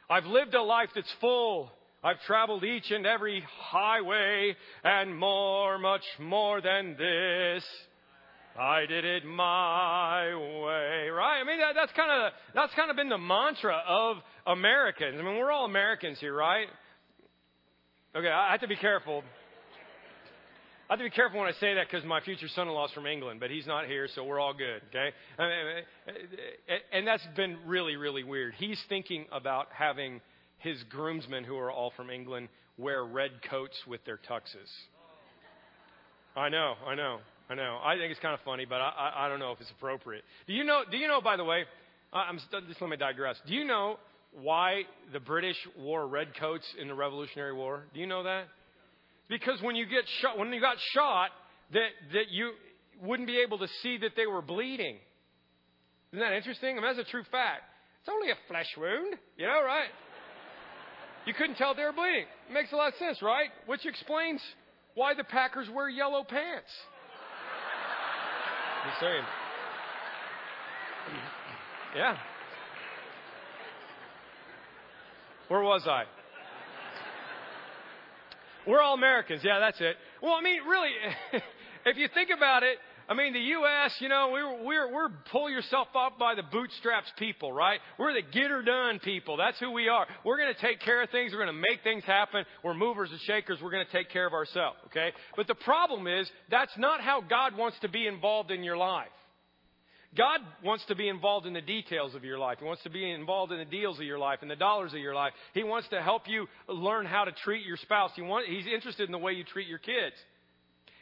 I've 0.10 0.26
lived 0.26 0.56
a 0.56 0.64
life 0.64 0.90
that's 0.96 1.14
full. 1.22 1.72
I've 2.04 2.20
traveled 2.22 2.64
each 2.64 2.92
and 2.92 3.06
every 3.06 3.44
highway 3.60 4.56
and 4.84 5.18
more, 5.18 5.78
much 5.78 6.04
more 6.20 6.62
than 6.62 6.96
this. 6.98 7.64
I 8.58 8.86
did 8.88 9.06
it 9.06 9.26
my 9.26 10.36
way, 10.36 11.10
right? 11.10 11.40
I 11.42 11.44
mean, 11.46 11.60
that, 11.60 11.76
that's 11.76 11.92
kind 11.94 12.12
of 12.12 12.34
that's 12.54 12.74
kind 12.74 12.90
of 12.90 12.98
been 12.98 13.10
the 13.10 13.18
mantra 13.18 13.82
of 13.88 14.18
Americans. 14.48 15.18
I 15.20 15.24
mean, 15.24 15.38
we're 15.38 15.52
all 15.52 15.66
Americans 15.66 16.20
here, 16.20 16.36
right? 16.36 16.68
Okay, 18.16 18.28
I 18.28 18.52
have 18.52 18.62
to 18.62 18.68
be 18.68 18.76
careful. 18.76 19.24
I 20.90 20.94
have 20.94 21.00
to 21.02 21.06
be 21.06 21.12
careful 21.12 21.40
when 21.40 21.48
I 21.48 21.52
say 21.60 21.76
that 21.76 21.86
because 21.88 22.04
my 22.04 22.20
future 22.20 22.48
son-in-law 22.48 22.88
is 22.88 22.92
from 22.94 23.06
England, 23.06 23.40
but 23.40 23.52
he's 23.52 23.68
not 23.68 23.86
here, 23.86 24.08
so 24.16 24.24
we're 24.24 24.40
all 24.40 24.56
good. 24.56 24.82
Okay, 24.90 25.14
and 26.92 27.06
that's 27.06 27.26
been 27.36 27.58
really, 27.68 27.96
really 27.96 28.24
weird. 28.24 28.56
He's 28.58 28.82
thinking 28.90 29.28
about 29.32 29.68
having 29.72 30.20
his 30.58 30.82
groomsmen, 30.90 31.44
who 31.44 31.58
are 31.58 31.72
all 31.72 31.94
from 31.96 32.10
England, 32.10 32.50
wear 32.80 33.06
red 33.06 33.30
coats 33.48 33.78
with 33.88 34.04
their 34.06 34.18
tuxes. 34.18 34.68
I 36.36 36.50
know, 36.50 36.74
I 36.88 36.96
know, 36.96 37.20
I 37.52 37.54
know. 37.54 37.80
I 37.84 37.96
think 37.96 38.10
it's 38.10 38.20
kind 38.20 38.34
of 38.34 38.40
funny, 38.44 38.66
but 38.66 38.82
I, 38.82 38.90
I, 38.90 39.26
I 39.26 39.30
don't 39.30 39.40
know 39.40 39.52
if 39.52 39.62
it's 39.62 39.70
appropriate. 39.70 40.24
Do 40.48 40.54
you 40.54 40.64
know? 40.64 40.82
Do 40.90 40.98
you 40.98 41.08
know? 41.08 41.22
By 41.22 41.38
the 41.38 41.46
way, 41.46 41.66
I'm 42.12 42.40
just 42.68 42.82
let 42.82 42.90
me 42.90 42.98
digress. 42.98 43.36
Do 43.46 43.54
you 43.54 43.64
know 43.64 43.98
why 44.42 44.84
the 45.14 45.20
British 45.20 45.58
wore 45.78 46.08
red 46.08 46.30
coats 46.40 46.66
in 46.82 46.88
the 46.88 46.96
Revolutionary 46.96 47.54
War? 47.54 47.84
Do 47.94 48.00
you 48.00 48.08
know 48.08 48.24
that? 48.24 48.46
Because 49.30 49.62
when 49.62 49.76
you 49.76 49.86
get 49.86 50.04
shot, 50.22 50.38
when 50.38 50.52
you 50.52 50.60
got 50.60 50.78
shot, 50.94 51.30
that 51.74 51.90
that 52.14 52.30
you 52.32 52.52
wouldn't 53.02 53.28
be 53.28 53.40
able 53.40 53.60
to 53.60 53.68
see 53.82 53.98
that 54.00 54.12
they 54.18 54.26
were 54.26 54.42
bleeding. 54.42 54.98
Isn't 56.12 56.20
that 56.20 56.36
interesting? 56.36 56.72
I 56.72 56.82
mean, 56.82 56.96
that's 56.96 57.08
a 57.08 57.12
true 57.12 57.24
fact. 57.32 57.62
It's 58.02 58.10
only 58.10 58.32
a 58.32 58.38
flesh 58.48 58.68
wound, 58.78 59.16
you 59.38 59.46
know, 59.46 59.62
right? 59.64 59.90
You 61.26 61.34
couldn't 61.34 61.56
tell 61.56 61.76
they 61.76 61.84
were 61.84 61.94
bleeding. 61.94 62.26
It 62.50 62.54
makes 62.54 62.72
a 62.72 62.76
lot 62.76 62.88
of 62.88 62.96
sense, 62.96 63.22
right? 63.22 63.50
Which 63.68 63.86
explains 63.86 64.42
why 64.96 65.14
the 65.14 65.24
Packers 65.24 65.68
wear 65.74 65.88
yellow 65.90 66.24
pants. 66.24 66.72
Just 68.88 69.00
saying. 69.02 69.24
Yeah. 71.96 72.18
Where 75.50 75.62
was 75.62 75.84
I? 75.88 76.04
We're 78.68 78.82
all 78.82 78.94
Americans. 78.94 79.42
Yeah, 79.44 79.60
that's 79.60 79.80
it. 79.82 79.96
Well, 80.22 80.34
I 80.34 80.42
mean, 80.42 80.62
really, 80.68 80.92
if 81.86 81.98
you 81.98 82.08
think 82.14 82.30
about 82.36 82.64
it, 82.64 82.78
I 83.10 83.16
mean, 83.16 83.34
the 83.34 83.40
U.S., 83.40 83.96
you 84.02 84.08
know, 84.08 84.30
we're, 84.32 84.64
we're, 84.64 84.94
we're 84.94 85.10
pull 85.32 85.50
yourself 85.50 85.88
up 85.98 86.20
by 86.20 86.36
the 86.36 86.44
bootstraps 86.44 87.12
people, 87.18 87.52
right? 87.52 87.80
We're 87.98 88.14
the 88.14 88.22
get 88.22 88.52
her 88.52 88.62
done 88.62 89.00
people. 89.00 89.36
That's 89.36 89.60
who 89.60 89.72
we 89.72 89.90
are. 89.90 90.06
We're 90.24 90.38
going 90.38 90.54
to 90.54 90.62
take 90.62 90.80
care 90.82 91.02
of 91.02 91.10
things. 91.10 91.32
We're 91.32 91.44
going 91.44 91.56
to 91.56 91.62
make 91.72 91.82
things 91.84 92.04
happen. 92.04 92.46
We're 92.64 92.76
movers 92.76 93.10
and 93.10 93.20
shakers. 93.22 93.58
We're 93.64 93.72
going 93.72 93.86
to 93.86 93.92
take 93.92 94.12
care 94.12 94.28
of 94.28 94.34
ourselves, 94.34 94.78
okay? 94.88 95.12
But 95.36 95.48
the 95.48 95.56
problem 95.56 96.06
is, 96.06 96.30
that's 96.52 96.78
not 96.78 97.02
how 97.02 97.22
God 97.22 97.58
wants 97.58 97.80
to 97.82 97.90
be 97.90 98.06
involved 98.06 98.52
in 98.52 98.64
your 98.64 98.78
life. 98.78 99.08
God 100.18 100.40
wants 100.64 100.84
to 100.88 100.96
be 100.96 101.08
involved 101.08 101.46
in 101.46 101.54
the 101.54 101.62
details 101.62 102.16
of 102.16 102.24
your 102.24 102.40
life. 102.40 102.58
He 102.60 102.66
wants 102.66 102.82
to 102.84 102.90
be 102.90 103.12
involved 103.12 103.52
in 103.52 103.60
the 103.60 103.66
deals 103.66 104.00
of 104.00 104.06
your 104.06 104.18
life 104.18 104.40
and 104.42 104.50
the 104.50 104.56
dollars 104.56 104.92
of 104.94 105.00
your 105.00 105.14
life. 105.14 105.34
He 105.54 105.64
wants 105.64 105.88
to 105.90 106.02
help 106.02 106.24
you 106.28 106.48
learn 106.68 107.06
how 107.06 107.26
to 107.26 107.32
treat 107.44 107.66
your 107.66 107.78
spouse. 107.78 108.12
He 108.16 108.24
want, 108.24 108.48
he's 108.48 108.66
interested 108.66 109.08
in 109.08 109.12
the 109.12 109.20
way 109.20 109.34
you 109.34 109.44
treat 109.44 109.68
your 109.68 109.78
kids. 109.78 110.16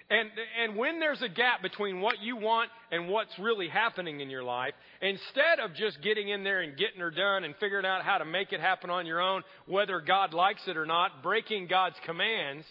And, 0.09 0.29
and 0.61 0.77
when 0.77 0.99
there's 0.99 1.21
a 1.21 1.27
gap 1.27 1.61
between 1.61 1.99
what 1.99 2.21
you 2.21 2.37
want 2.37 2.69
and 2.91 3.09
what's 3.09 3.37
really 3.39 3.67
happening 3.67 4.21
in 4.21 4.29
your 4.29 4.43
life, 4.43 4.73
instead 5.01 5.59
of 5.61 5.73
just 5.75 6.01
getting 6.01 6.29
in 6.29 6.43
there 6.43 6.61
and 6.61 6.77
getting 6.77 6.99
her 6.99 7.11
done 7.11 7.43
and 7.43 7.55
figuring 7.59 7.85
out 7.85 8.03
how 8.03 8.17
to 8.17 8.25
make 8.25 8.53
it 8.53 8.61
happen 8.61 8.89
on 8.89 9.05
your 9.05 9.21
own, 9.21 9.43
whether 9.67 9.99
God 9.99 10.33
likes 10.33 10.61
it 10.67 10.77
or 10.77 10.85
not, 10.85 11.23
breaking 11.23 11.67
God's 11.67 11.97
commands, 12.05 12.65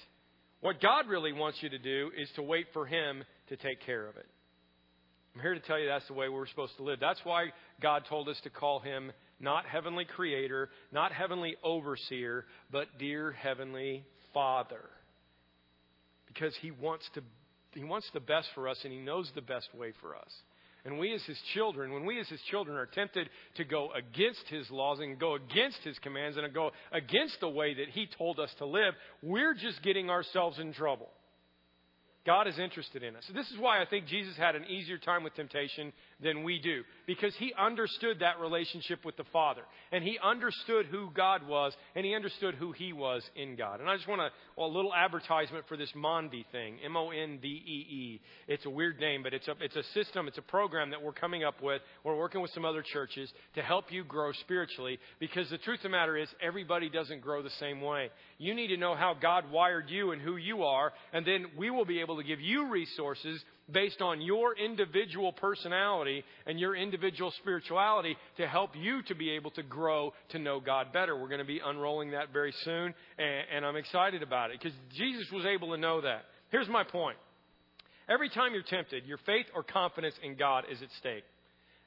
what 0.61 0.81
God 0.81 1.09
really 1.09 1.33
wants 1.33 1.59
you 1.63 1.69
to 1.69 1.79
do 1.79 2.11
is 2.17 2.29
to 2.37 2.43
wait 2.43 2.69
for 2.73 2.87
Him 2.87 3.25
to 3.49 3.57
take 3.57 3.85
care 3.85 4.07
of 4.07 4.17
it. 4.17 4.27
I'm 5.37 5.43
here 5.43 5.53
to 5.53 5.61
tell 5.61 5.79
you 5.79 5.87
that's 5.87 6.09
the 6.09 6.15
way 6.15 6.31
we're 6.31 6.47
supposed 6.47 6.79
to 6.79 6.83
live. 6.83 6.99
That's 6.99 7.21
why 7.23 7.49
God 7.83 8.05
told 8.09 8.27
us 8.31 8.41
to 8.45 8.51
call 8.51 8.81
him 8.81 9.13
not 9.39 9.67
heavenly 9.67 10.07
creator, 10.07 10.71
not 10.93 11.13
heavenly 11.13 11.57
overseer, 11.63 12.47
but 12.73 12.87
dear 12.99 13.33
heavenly 13.33 14.07
father. 14.33 14.81
Because 16.27 16.55
he 16.63 16.71
wants 16.71 17.07
to 17.15 17.21
he 17.73 17.85
wants 17.85 18.09
the 18.15 18.21
best 18.21 18.49
for 18.55 18.67
us 18.67 18.79
and 18.85 18.93
he 18.95 18.99
knows 18.99 19.31
the 19.35 19.43
best 19.43 19.69
way 19.75 19.93
for 20.01 20.17
us. 20.17 20.33
And 20.87 20.99
we 20.99 21.13
as 21.13 21.23
his 21.25 21.39
children, 21.53 21.93
when 21.93 22.07
we 22.07 22.19
as 22.19 22.29
his 22.29 22.41
children 22.51 22.79
are 22.79 22.87
tempted 22.87 23.29
to 23.57 23.65
go 23.65 23.91
against 23.93 24.49
his 24.49 24.71
laws 24.71 25.01
and 25.01 25.19
go 25.19 25.35
against 25.35 25.81
his 25.85 25.99
commands 25.99 26.39
and 26.39 26.55
go 26.55 26.71
against 26.93 27.41
the 27.41 27.49
way 27.51 27.75
that 27.75 27.91
he 27.93 28.09
told 28.17 28.41
us 28.41 28.51
to 28.57 28.65
live, 28.65 28.95
we're 29.23 29.53
just 29.53 29.83
getting 29.83 30.09
ourselves 30.09 30.59
in 30.59 30.73
trouble. 30.73 31.11
God 32.27 32.49
is 32.49 32.59
interested 32.59 33.05
in 33.05 33.15
us. 33.15 33.25
So 33.27 33.33
this 33.33 33.49
is 33.51 33.59
why 33.59 33.81
I 33.81 33.87
think 33.87 34.07
Jesus 34.07 34.37
had 34.37 34.57
an 34.57 34.65
easier 34.65 34.99
time 34.99 35.23
with 35.23 35.35
temptation 35.35 35.93
than 36.23 36.45
we 36.45 36.59
do. 36.59 36.83
Because 37.07 37.35
he 37.39 37.53
understood 37.59 38.21
that 38.21 38.41
relationship 38.41 39.05
with 39.05 39.17
the 39.17 39.25
Father. 39.33 39.63
And 39.93 40.03
he 40.03 40.19
understood 40.23 40.87
who 40.87 41.11
God 41.15 41.47
was. 41.47 41.73
And 41.95 42.05
he 42.07 42.15
understood 42.15 42.55
who 42.55 42.73
he 42.73 42.93
was 42.93 43.23
in 43.37 43.57
God. 43.57 43.81
And 43.81 43.89
I 43.89 43.97
just 43.97 44.09
want 44.09 44.23
a 44.23 44.63
little 44.63 44.95
advertisement 44.95 45.67
for 45.69 45.77
this 45.77 45.93
Mondee 45.97 46.47
thing. 46.51 46.79
M-O-N-D-E-E. 46.85 48.21
It's 48.49 48.65
a 48.65 48.71
weird 48.71 48.99
name, 48.99 49.23
but 49.23 49.35
it's 49.35 49.47
a, 49.49 49.55
it's 49.61 49.77
a 49.77 49.83
system, 49.95 50.27
it's 50.27 50.39
a 50.39 50.43
program 50.43 50.91
that 50.91 51.03
we're 51.03 51.13
coming 51.13 51.45
up 51.45 51.63
with. 51.63 51.83
We're 52.03 52.17
working 52.17 52.41
with 52.41 52.51
some 52.53 52.65
other 52.65 52.83
churches 52.83 53.31
to 53.55 53.63
help 53.63 53.93
you 53.93 54.03
grow 54.03 54.33
spiritually. 54.33 54.99
Because 55.21 55.51
the 55.51 55.59
truth 55.59 55.81
of 55.81 55.85
the 55.85 55.89
matter 55.91 56.17
is, 56.17 56.29
everybody 56.41 56.89
doesn't 56.89 57.21
grow 57.21 57.43
the 57.43 57.51
same 57.61 57.81
way. 57.81 58.11
You 58.39 58.55
need 58.55 58.69
to 58.69 58.77
know 58.77 58.95
how 58.95 59.15
God 59.21 59.51
wired 59.51 59.91
you 59.91 60.13
and 60.13 60.23
who 60.23 60.37
you 60.37 60.65
are. 60.65 60.93
And 61.13 61.27
then 61.27 61.47
we 61.57 61.71
will 61.71 61.85
be 61.85 62.01
able 62.01 62.17
to 62.17 62.25
give 62.25 62.41
you 62.41 62.69
resources 62.69 63.43
based 63.73 64.01
on 64.01 64.21
your 64.21 64.57
individual 64.57 65.33
personality 65.33 66.25
and 66.47 66.59
your 66.59 66.77
individual 66.77 67.33
spirituality 67.41 68.17
to 68.37 68.47
help 68.47 68.71
you 68.77 69.03
to 69.03 69.15
be 69.15 69.31
able 69.31 69.51
to 69.53 69.63
grow 69.63 70.13
to 70.31 70.39
know 70.39 70.61
God 70.61 70.93
better. 70.93 71.17
We're 71.17 71.29
going 71.29 71.41
to 71.41 71.45
be 71.45 71.61
unrolling 71.65 72.13
that 72.13 72.33
very 72.33 72.55
soon, 72.65 72.95
and, 73.19 73.45
and 73.55 73.67
I'm 73.67 73.77
excited 73.77 74.23
about 74.23 74.51
it 74.51 74.61
because 74.61 74.77
Jesus 74.97 75.27
was 75.33 75.45
able 75.45 75.73
to 75.73 75.77
know 75.77 76.01
that. 76.01 76.23
Here's 76.51 76.69
my 76.69 76.85
point. 76.85 77.19
Every 78.09 78.29
time 78.29 78.53
you're 78.53 78.63
tempted, 78.63 79.05
your 79.05 79.19
faith 79.27 79.47
or 79.55 79.65
confidence 79.65 80.15
in 80.23 80.37
God 80.37 80.65
is 80.71 80.81
at 80.81 80.89
stake, 80.99 81.25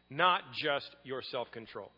not 0.10 0.42
just 0.62 0.90
your 1.04 1.22
self 1.32 1.50
control. 1.52 1.92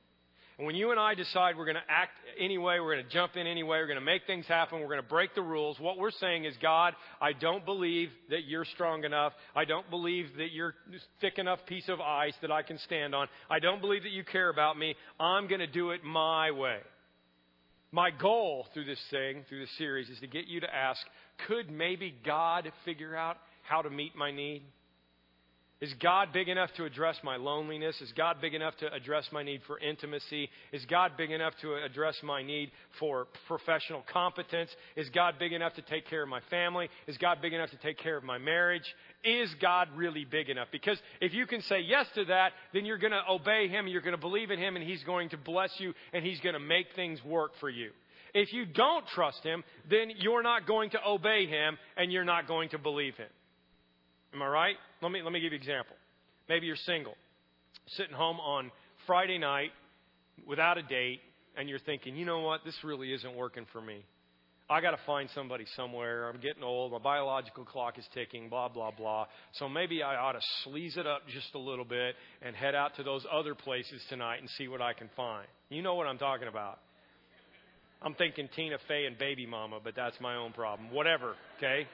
When 0.62 0.76
you 0.76 0.92
and 0.92 1.00
I 1.00 1.16
decide 1.16 1.58
we're 1.58 1.66
going 1.66 1.76
to 1.76 1.92
act 1.92 2.12
anyway, 2.40 2.80
we're 2.80 2.94
going 2.94 3.04
to 3.04 3.12
jump 3.12 3.36
in 3.36 3.48
anyway, 3.48 3.80
we're 3.80 3.88
going 3.88 3.98
to 3.98 4.06
make 4.06 4.28
things 4.28 4.46
happen, 4.46 4.80
we're 4.80 4.86
going 4.86 5.02
to 5.02 5.10
break 5.10 5.34
the 5.34 5.42
rules, 5.42 5.80
what 5.80 5.98
we're 5.98 6.12
saying 6.12 6.46
is, 6.46 6.54
God, 6.62 6.94
I 7.20 7.34
don't 7.34 7.66
believe 7.66 8.10
that 8.30 8.44
you're 8.46 8.66
strong 8.66 9.04
enough. 9.04 9.34
I 9.56 9.66
don't 9.66 9.90
believe 9.90 10.28
that 10.38 10.52
you're 10.52 10.76
thick 11.20 11.40
enough 11.40 11.66
piece 11.66 11.90
of 11.90 12.00
ice 12.00 12.36
that 12.44 12.52
I 12.52 12.62
can 12.62 12.78
stand 12.78 13.16
on. 13.16 13.28
I 13.50 13.58
don't 13.58 13.82
believe 13.82 14.04
that 14.04 14.12
you 14.12 14.24
care 14.24 14.50
about 14.50 14.78
me. 14.78 14.94
I'm 15.20 15.48
going 15.48 15.62
to 15.62 15.68
do 15.68 15.92
it 15.92 16.04
my 16.04 16.52
way. 16.52 16.78
My 17.92 18.12
goal 18.12 18.68
through 18.74 18.86
this 18.86 19.02
thing, 19.10 19.44
through 19.50 19.62
this 19.62 19.78
series, 19.80 20.10
is 20.10 20.20
to 20.20 20.28
get 20.28 20.46
you 20.46 20.60
to 20.60 20.76
ask, 20.76 21.02
could 21.48 21.72
maybe 21.72 22.14
God 22.24 22.72
figure 22.86 23.16
out 23.16 23.38
how 23.64 23.82
to 23.82 23.90
meet 23.90 24.16
my 24.16 24.32
need? 24.32 24.62
Is 25.82 25.92
God 25.96 26.32
big 26.32 26.48
enough 26.48 26.70
to 26.78 26.86
address 26.86 27.18
my 27.24 27.38
loneliness? 27.38 28.00
Is 28.02 28.12
God 28.16 28.38
big 28.40 28.54
enough 28.54 28.78
to 28.78 28.94
address 28.94 29.28
my 29.32 29.42
need 29.42 29.62
for 29.66 29.80
intimacy? 29.80 30.48
Is 30.72 30.86
God 30.86 31.14
big 31.18 31.32
enough 31.32 31.54
to 31.62 31.74
address 31.74 32.16
my 32.22 32.44
need 32.44 32.70
for 33.00 33.26
professional 33.48 34.04
competence? 34.14 34.70
Is 34.96 35.10
God 35.10 35.36
big 35.40 35.54
enough 35.54 35.74
to 35.74 35.82
take 35.82 36.08
care 36.08 36.22
of 36.22 36.30
my 36.30 36.42
family? 36.52 36.88
Is 37.08 37.18
God 37.18 37.40
big 37.42 37.54
enough 37.54 37.72
to 37.72 37.78
take 37.78 37.98
care 37.98 38.16
of 38.16 38.24
my 38.24 38.38
marriage? 38.38 38.84
Is 39.24 39.50
God 39.60 39.88
really 39.96 40.24
big 40.24 40.50
enough? 40.50 40.68
Because 40.72 41.00
if 41.20 41.34
you 41.34 41.48
can 41.48 41.64
say 41.64 41.80
yes 41.80 42.06
to 42.14 42.26
that, 42.26 42.52
then 42.76 42.86
you're 42.86 43.00
going 43.00 43.14
to 43.14 43.24
obey 43.28 43.68
Him, 43.68 43.88
you're 43.88 44.02
going 44.02 44.16
to 44.16 44.22
believe 44.22 44.52
in 44.52 44.60
Him, 44.60 44.76
and 44.76 44.86
He's 44.86 45.04
going 45.04 45.30
to 45.30 45.38
bless 45.38 45.72
you, 45.80 45.96
and 46.14 46.24
He's 46.24 46.40
going 46.42 46.54
to 46.54 46.60
make 46.60 46.88
things 46.96 47.24
work 47.26 47.54
for 47.60 47.72
you. 47.72 47.90
If 48.36 48.54
you 48.54 48.68
don't 48.68 49.08
trust 49.08 49.44
Him, 49.44 49.64
then 49.90 50.12
you're 50.16 50.44
not 50.44 50.68
going 50.68 50.92
to 50.92 51.00
obey 51.08 51.48
Him, 51.48 51.80
and 51.98 52.12
you're 52.12 52.24
not 52.24 52.48
going 52.48 52.70
to 52.70 52.78
believe 52.78 53.16
Him. 53.16 53.30
Am 54.34 54.42
I 54.42 54.48
right? 54.48 54.76
Let 55.02 55.12
me, 55.12 55.22
let 55.22 55.32
me 55.32 55.40
give 55.40 55.52
you 55.52 55.58
an 55.58 55.62
example. 55.62 55.96
Maybe 56.48 56.66
you're 56.66 56.76
single, 56.78 57.16
sitting 57.98 58.16
home 58.16 58.40
on 58.40 58.72
Friday 59.08 59.38
night 59.38 59.72
without 60.48 60.78
a 60.78 60.84
date, 60.84 61.20
and 61.58 61.68
you're 61.68 61.80
thinking, 61.80 62.16
you 62.16 62.26
know 62.26 62.40
what, 62.40 62.62
this 62.64 62.76
really 62.84 63.14
isn't 63.14 63.36
working 63.36 63.66
for 63.72 63.82
me. 63.82 64.04
I 64.70 64.80
got 64.80 64.92
to 64.92 65.00
find 65.06 65.30
somebody 65.36 65.66
somewhere. 65.76 66.30
I'm 66.30 66.40
getting 66.40 66.64
old. 66.64 66.94
My 66.94 66.98
biological 66.98 67.66
clock 67.66 68.00
is 68.00 68.06
ticking, 68.14 68.48
blah, 68.48 68.70
blah, 68.70 68.92
blah. 68.92 69.26
So 69.56 69.68
maybe 69.68 70.02
I 70.02 70.16
ought 70.16 70.32
to 70.32 70.40
sleaze 70.66 70.96
it 70.98 71.06
up 71.06 71.24
just 71.28 71.54
a 71.56 71.60
little 71.60 71.84
bit 71.84 72.16
and 72.42 72.56
head 72.56 72.74
out 72.74 72.96
to 72.96 73.04
those 73.04 73.26
other 73.30 73.54
places 73.54 74.02
tonight 74.08 74.38
and 74.38 74.50
see 74.58 74.70
what 74.70 74.82
I 74.82 74.94
can 74.94 75.10
find. 75.18 75.46
You 75.68 75.82
know 75.82 75.96
what 75.96 76.08
I'm 76.08 76.18
talking 76.18 76.48
about. 76.48 76.80
I'm 78.02 78.14
thinking 78.14 78.48
Tina 78.56 78.78
Fey 78.88 79.06
and 79.06 79.18
Baby 79.18 79.46
Mama, 79.46 79.80
but 79.84 79.94
that's 79.94 80.16
my 80.22 80.38
own 80.38 80.54
problem. 80.54 80.90
Whatever, 80.92 81.36
okay? 81.58 81.86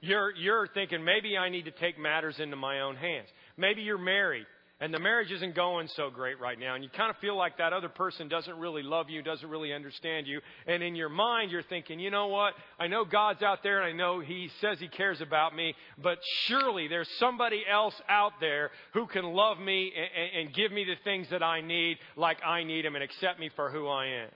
You're, 0.00 0.34
you're 0.34 0.66
thinking 0.68 1.04
maybe 1.04 1.36
I 1.36 1.48
need 1.48 1.64
to 1.64 1.70
take 1.70 1.98
matters 1.98 2.38
into 2.38 2.56
my 2.56 2.80
own 2.80 2.96
hands. 2.96 3.28
Maybe 3.56 3.82
you're 3.82 3.98
married 3.98 4.46
and 4.78 4.92
the 4.92 4.98
marriage 4.98 5.30
isn't 5.30 5.54
going 5.54 5.88
so 5.96 6.10
great 6.10 6.38
right 6.38 6.58
now 6.58 6.74
and 6.74 6.84
you 6.84 6.90
kind 6.90 7.08
of 7.08 7.16
feel 7.16 7.34
like 7.34 7.56
that 7.56 7.72
other 7.72 7.88
person 7.88 8.28
doesn't 8.28 8.58
really 8.58 8.82
love 8.82 9.08
you, 9.08 9.22
doesn't 9.22 9.48
really 9.48 9.72
understand 9.72 10.26
you. 10.26 10.40
And 10.66 10.82
in 10.82 10.94
your 10.94 11.08
mind, 11.08 11.50
you're 11.50 11.62
thinking, 11.62 11.98
you 11.98 12.10
know 12.10 12.26
what? 12.26 12.52
I 12.78 12.86
know 12.86 13.06
God's 13.06 13.42
out 13.42 13.62
there 13.62 13.82
and 13.82 13.94
I 13.94 13.96
know 13.96 14.20
He 14.20 14.50
says 14.60 14.78
He 14.78 14.88
cares 14.88 15.22
about 15.22 15.56
me, 15.56 15.74
but 16.02 16.18
surely 16.44 16.88
there's 16.88 17.08
somebody 17.18 17.62
else 17.70 17.94
out 18.06 18.32
there 18.38 18.70
who 18.92 19.06
can 19.06 19.24
love 19.24 19.58
me 19.58 19.92
and, 19.96 20.46
and 20.46 20.54
give 20.54 20.70
me 20.72 20.84
the 20.84 20.96
things 21.04 21.26
that 21.30 21.42
I 21.42 21.62
need 21.62 21.96
like 22.14 22.38
I 22.44 22.62
need 22.64 22.84
them 22.84 22.96
and 22.96 23.04
accept 23.04 23.40
me 23.40 23.50
for 23.56 23.70
who 23.70 23.88
I 23.88 24.06
am. 24.06 24.30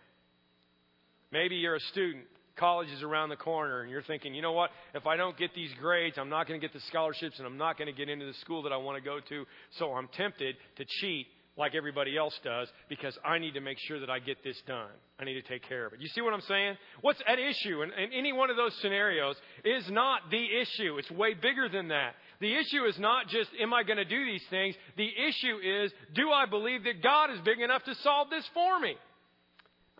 Maybe 1.32 1.56
you're 1.56 1.76
a 1.76 1.80
student 1.80 2.24
college 2.56 2.88
is 2.90 3.02
around 3.02 3.28
the 3.30 3.36
corner 3.36 3.82
and 3.82 3.90
you're 3.90 4.02
thinking, 4.02 4.34
you 4.34 4.42
know 4.42 4.52
what, 4.52 4.70
if 4.94 5.06
I 5.06 5.16
don't 5.16 5.36
get 5.36 5.54
these 5.54 5.70
grades, 5.80 6.18
I'm 6.18 6.28
not 6.28 6.46
going 6.46 6.60
to 6.60 6.64
get 6.66 6.74
the 6.74 6.84
scholarships 6.88 7.38
and 7.38 7.46
I'm 7.46 7.58
not 7.58 7.78
going 7.78 7.86
to 7.86 7.96
get 7.96 8.08
into 8.08 8.26
the 8.26 8.34
school 8.34 8.62
that 8.62 8.72
I 8.72 8.76
want 8.76 8.96
to 8.98 9.04
go 9.04 9.18
to. 9.28 9.46
So 9.78 9.92
I'm 9.92 10.08
tempted 10.16 10.56
to 10.76 10.84
cheat 11.00 11.26
like 11.56 11.74
everybody 11.74 12.16
else 12.16 12.38
does 12.42 12.68
because 12.88 13.16
I 13.24 13.38
need 13.38 13.54
to 13.54 13.60
make 13.60 13.78
sure 13.86 14.00
that 14.00 14.08
I 14.08 14.18
get 14.18 14.42
this 14.42 14.60
done. 14.66 14.90
I 15.18 15.24
need 15.24 15.34
to 15.34 15.42
take 15.42 15.68
care 15.68 15.86
of 15.86 15.92
it. 15.92 16.00
You 16.00 16.08
see 16.08 16.22
what 16.22 16.32
I'm 16.32 16.40
saying? 16.42 16.76
What's 17.02 17.20
at 17.26 17.38
issue 17.38 17.82
in, 17.82 17.90
in 17.92 18.12
any 18.12 18.32
one 18.32 18.50
of 18.50 18.56
those 18.56 18.74
scenarios 18.80 19.36
is 19.64 19.84
not 19.90 20.22
the 20.30 20.42
issue. 20.42 20.96
It's 20.98 21.10
way 21.10 21.34
bigger 21.34 21.68
than 21.68 21.88
that. 21.88 22.14
The 22.40 22.54
issue 22.54 22.84
is 22.86 22.98
not 22.98 23.28
just, 23.28 23.50
am 23.60 23.74
I 23.74 23.82
going 23.82 23.98
to 23.98 24.04
do 24.04 24.24
these 24.24 24.44
things? 24.48 24.74
The 24.96 25.08
issue 25.08 25.58
is, 25.62 25.92
do 26.14 26.30
I 26.30 26.46
believe 26.46 26.84
that 26.84 27.02
God 27.02 27.30
is 27.30 27.40
big 27.44 27.60
enough 27.60 27.84
to 27.84 27.94
solve 27.96 28.30
this 28.30 28.48
for 28.54 28.80
me? 28.80 28.94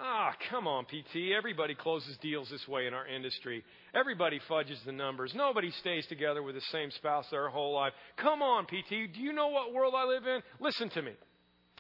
Ah, 0.03 0.35
come 0.49 0.67
on, 0.67 0.87
PT. 0.87 1.33
Everybody 1.37 1.75
closes 1.75 2.17
deals 2.23 2.49
this 2.51 2.67
way 2.67 2.87
in 2.87 2.95
our 2.95 3.07
industry. 3.07 3.63
Everybody 3.95 4.41
fudges 4.49 4.79
the 4.87 4.93
numbers. 4.93 5.33
Nobody 5.35 5.71
stays 5.81 6.07
together 6.07 6.43
with 6.43 6.55
the 6.55 6.63
same 6.73 6.91
spouse 6.93 7.27
their 7.31 7.51
whole 7.51 7.75
life. 7.75 7.93
Come 8.17 8.41
on, 8.41 8.65
PT. 8.65 9.13
Do 9.13 9.21
you 9.21 9.35
know 9.35 9.49
what 9.49 9.75
world 9.75 9.93
I 9.95 10.07
live 10.07 10.27
in? 10.27 10.41
Listen 10.59 10.89
to 10.91 11.03
me. 11.03 11.13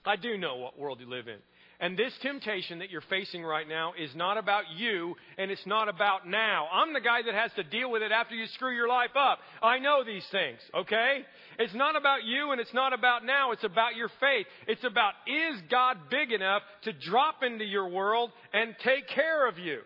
I 0.04 0.16
do 0.16 0.36
know 0.36 0.56
what 0.56 0.78
world 0.78 1.00
you 1.00 1.08
live 1.08 1.28
in. 1.28 1.38
And 1.80 1.96
this 1.96 2.12
temptation 2.20 2.80
that 2.80 2.90
you're 2.90 3.00
facing 3.08 3.42
right 3.42 3.66
now 3.66 3.94
is 3.98 4.14
not 4.14 4.36
about 4.36 4.64
you 4.76 5.16
and 5.38 5.50
it's 5.50 5.66
not 5.66 5.88
about 5.88 6.28
now. 6.28 6.68
I'm 6.70 6.92
the 6.92 7.00
guy 7.00 7.22
that 7.24 7.34
has 7.34 7.50
to 7.56 7.62
deal 7.62 7.90
with 7.90 8.02
it 8.02 8.12
after 8.12 8.34
you 8.34 8.46
screw 8.48 8.74
your 8.74 8.88
life 8.88 9.16
up. 9.16 9.38
I 9.62 9.78
know 9.78 10.04
these 10.04 10.26
things, 10.30 10.58
okay? 10.74 11.24
It's 11.58 11.74
not 11.74 11.96
about 11.96 12.24
you 12.24 12.52
and 12.52 12.60
it's 12.60 12.74
not 12.74 12.92
about 12.92 13.24
now. 13.24 13.52
It's 13.52 13.64
about 13.64 13.96
your 13.96 14.10
faith. 14.20 14.46
It's 14.68 14.84
about 14.84 15.14
is 15.26 15.60
God 15.70 15.96
big 16.10 16.32
enough 16.32 16.62
to 16.82 16.92
drop 16.92 17.42
into 17.42 17.64
your 17.64 17.88
world 17.88 18.30
and 18.52 18.74
take 18.84 19.08
care 19.08 19.48
of 19.48 19.58
you? 19.58 19.80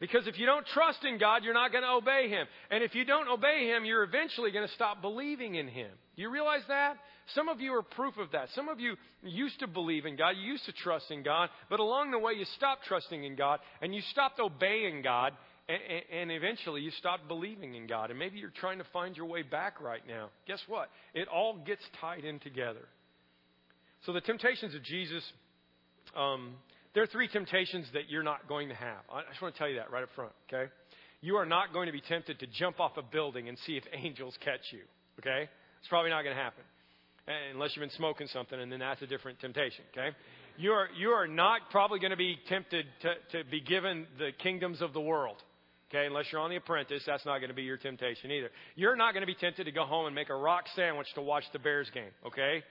Because 0.00 0.26
if 0.26 0.38
you 0.38 0.44
don't 0.44 0.66
trust 0.66 1.04
in 1.04 1.18
God, 1.18 1.44
you're 1.44 1.54
not 1.54 1.70
going 1.70 1.84
to 1.84 1.90
obey 1.90 2.28
Him. 2.28 2.46
And 2.70 2.82
if 2.82 2.94
you 2.94 3.04
don't 3.04 3.28
obey 3.28 3.68
Him, 3.68 3.84
you're 3.84 4.02
eventually 4.02 4.50
going 4.50 4.66
to 4.66 4.74
stop 4.74 5.00
believing 5.00 5.54
in 5.54 5.68
Him. 5.68 5.90
Do 6.16 6.22
you 6.22 6.30
realize 6.30 6.62
that? 6.68 6.96
Some 7.34 7.48
of 7.48 7.60
you 7.60 7.72
are 7.74 7.82
proof 7.82 8.18
of 8.18 8.32
that. 8.32 8.48
Some 8.54 8.68
of 8.68 8.80
you 8.80 8.96
used 9.22 9.60
to 9.60 9.66
believe 9.66 10.04
in 10.04 10.16
God, 10.16 10.30
you 10.30 10.52
used 10.52 10.66
to 10.66 10.72
trust 10.72 11.10
in 11.10 11.22
God, 11.22 11.48
but 11.70 11.80
along 11.80 12.10
the 12.10 12.18
way 12.18 12.32
you 12.32 12.44
stopped 12.56 12.84
trusting 12.86 13.24
in 13.24 13.36
God 13.36 13.60
and 13.80 13.94
you 13.94 14.02
stopped 14.10 14.40
obeying 14.40 15.02
God, 15.02 15.32
and, 15.68 15.80
and 16.12 16.30
eventually 16.30 16.82
you 16.82 16.90
stopped 16.90 17.26
believing 17.26 17.74
in 17.74 17.86
God. 17.86 18.10
And 18.10 18.18
maybe 18.18 18.38
you're 18.38 18.50
trying 18.50 18.78
to 18.78 18.86
find 18.92 19.16
your 19.16 19.26
way 19.26 19.42
back 19.42 19.80
right 19.80 20.02
now. 20.06 20.28
Guess 20.46 20.60
what? 20.66 20.90
It 21.14 21.28
all 21.28 21.56
gets 21.64 21.82
tied 22.00 22.24
in 22.24 22.40
together. 22.40 22.86
So 24.04 24.12
the 24.12 24.20
temptations 24.20 24.74
of 24.74 24.82
Jesus, 24.82 25.22
um, 26.14 26.56
there 26.94 27.02
are 27.02 27.08
three 27.08 27.28
temptations 27.28 27.86
that 27.92 28.08
you're 28.08 28.22
not 28.22 28.48
going 28.48 28.68
to 28.68 28.74
have. 28.74 29.02
I 29.12 29.22
just 29.28 29.42
want 29.42 29.54
to 29.54 29.58
tell 29.58 29.68
you 29.68 29.76
that 29.76 29.90
right 29.90 30.02
up 30.02 30.10
front, 30.14 30.32
okay? 30.48 30.70
You 31.20 31.36
are 31.36 31.46
not 31.46 31.72
going 31.72 31.86
to 31.86 31.92
be 31.92 32.00
tempted 32.00 32.38
to 32.38 32.46
jump 32.46 32.80
off 32.80 32.92
a 32.96 33.02
building 33.02 33.48
and 33.48 33.58
see 33.66 33.76
if 33.76 33.84
angels 33.92 34.36
catch 34.44 34.60
you, 34.70 34.80
okay? 35.18 35.48
It's 35.80 35.88
probably 35.88 36.10
not 36.10 36.22
going 36.22 36.36
to 36.36 36.42
happen 36.42 36.62
eh, 37.26 37.32
unless 37.52 37.74
you've 37.74 37.82
been 37.82 37.96
smoking 37.96 38.28
something, 38.28 38.58
and 38.58 38.70
then 38.70 38.78
that's 38.78 39.02
a 39.02 39.06
different 39.06 39.40
temptation, 39.40 39.84
okay? 39.92 40.16
You 40.56 40.70
are, 40.72 40.88
you 40.96 41.10
are 41.10 41.26
not 41.26 41.62
probably 41.70 41.98
going 41.98 42.12
to 42.12 42.16
be 42.16 42.38
tempted 42.48 42.86
to, 43.02 43.38
to 43.38 43.50
be 43.50 43.60
given 43.60 44.06
the 44.18 44.30
kingdoms 44.42 44.80
of 44.80 44.92
the 44.92 45.00
world. 45.00 45.36
Okay, 45.90 46.06
unless 46.06 46.24
you're 46.32 46.40
on 46.40 46.50
The 46.50 46.56
Apprentice, 46.56 47.02
that's 47.06 47.24
not 47.24 47.38
going 47.38 47.50
to 47.50 47.54
be 47.54 47.62
your 47.62 47.76
temptation 47.76 48.30
either. 48.32 48.50
You're 48.74 48.96
not 48.96 49.12
going 49.12 49.20
to 49.20 49.26
be 49.26 49.34
tempted 49.34 49.64
to 49.64 49.70
go 49.70 49.84
home 49.84 50.06
and 50.06 50.14
make 50.14 50.28
a 50.28 50.34
rock 50.34 50.64
sandwich 50.74 51.06
to 51.14 51.22
watch 51.22 51.44
the 51.52 51.58
Bears 51.58 51.88
game, 51.92 52.10
okay? 52.26 52.64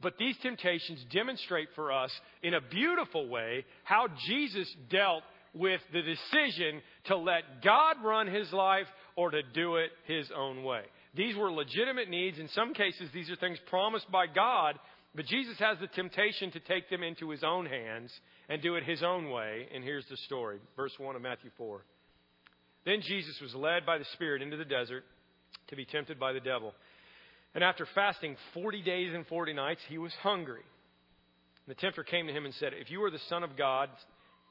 But 0.00 0.14
these 0.18 0.36
temptations 0.42 1.04
demonstrate 1.12 1.68
for 1.74 1.90
us 1.92 2.12
in 2.42 2.54
a 2.54 2.60
beautiful 2.60 3.28
way 3.28 3.64
how 3.84 4.06
Jesus 4.26 4.72
dealt 4.90 5.24
with 5.54 5.80
the 5.92 6.02
decision 6.02 6.80
to 7.06 7.16
let 7.16 7.62
God 7.64 7.96
run 8.04 8.28
his 8.28 8.52
life 8.52 8.86
or 9.16 9.30
to 9.30 9.42
do 9.42 9.76
it 9.76 9.90
his 10.06 10.30
own 10.36 10.62
way. 10.62 10.82
These 11.14 11.36
were 11.36 11.50
legitimate 11.50 12.08
needs. 12.08 12.38
In 12.38 12.48
some 12.48 12.74
cases, 12.74 13.08
these 13.12 13.30
are 13.30 13.36
things 13.36 13.58
promised 13.68 14.10
by 14.10 14.26
God, 14.26 14.78
but 15.16 15.26
Jesus 15.26 15.58
has 15.58 15.78
the 15.80 15.88
temptation 15.88 16.52
to 16.52 16.60
take 16.60 16.88
them 16.90 17.02
into 17.02 17.30
his 17.30 17.42
own 17.42 17.66
hands 17.66 18.12
and 18.48 18.62
do 18.62 18.76
it 18.76 18.84
his 18.84 19.02
own 19.02 19.30
way. 19.30 19.66
And 19.74 19.82
here's 19.82 20.06
the 20.08 20.16
story 20.18 20.58
verse 20.76 20.92
1 20.96 21.16
of 21.16 21.22
Matthew 21.22 21.50
4. 21.56 21.82
Then 22.84 23.00
Jesus 23.02 23.40
was 23.42 23.54
led 23.54 23.84
by 23.84 23.98
the 23.98 24.04
Spirit 24.12 24.42
into 24.42 24.56
the 24.56 24.64
desert 24.64 25.04
to 25.68 25.76
be 25.76 25.84
tempted 25.84 26.20
by 26.20 26.32
the 26.32 26.40
devil. 26.40 26.72
And 27.54 27.64
after 27.64 27.86
fasting 27.94 28.36
40 28.54 28.82
days 28.82 29.14
and 29.14 29.26
40 29.26 29.52
nights, 29.52 29.80
he 29.88 29.98
was 29.98 30.12
hungry. 30.22 30.62
The 31.66 31.74
tempter 31.74 32.02
came 32.02 32.26
to 32.26 32.32
him 32.32 32.44
and 32.44 32.54
said, 32.54 32.72
If 32.74 32.90
you 32.90 33.02
are 33.04 33.10
the 33.10 33.18
Son 33.28 33.42
of 33.42 33.56
God, 33.56 33.90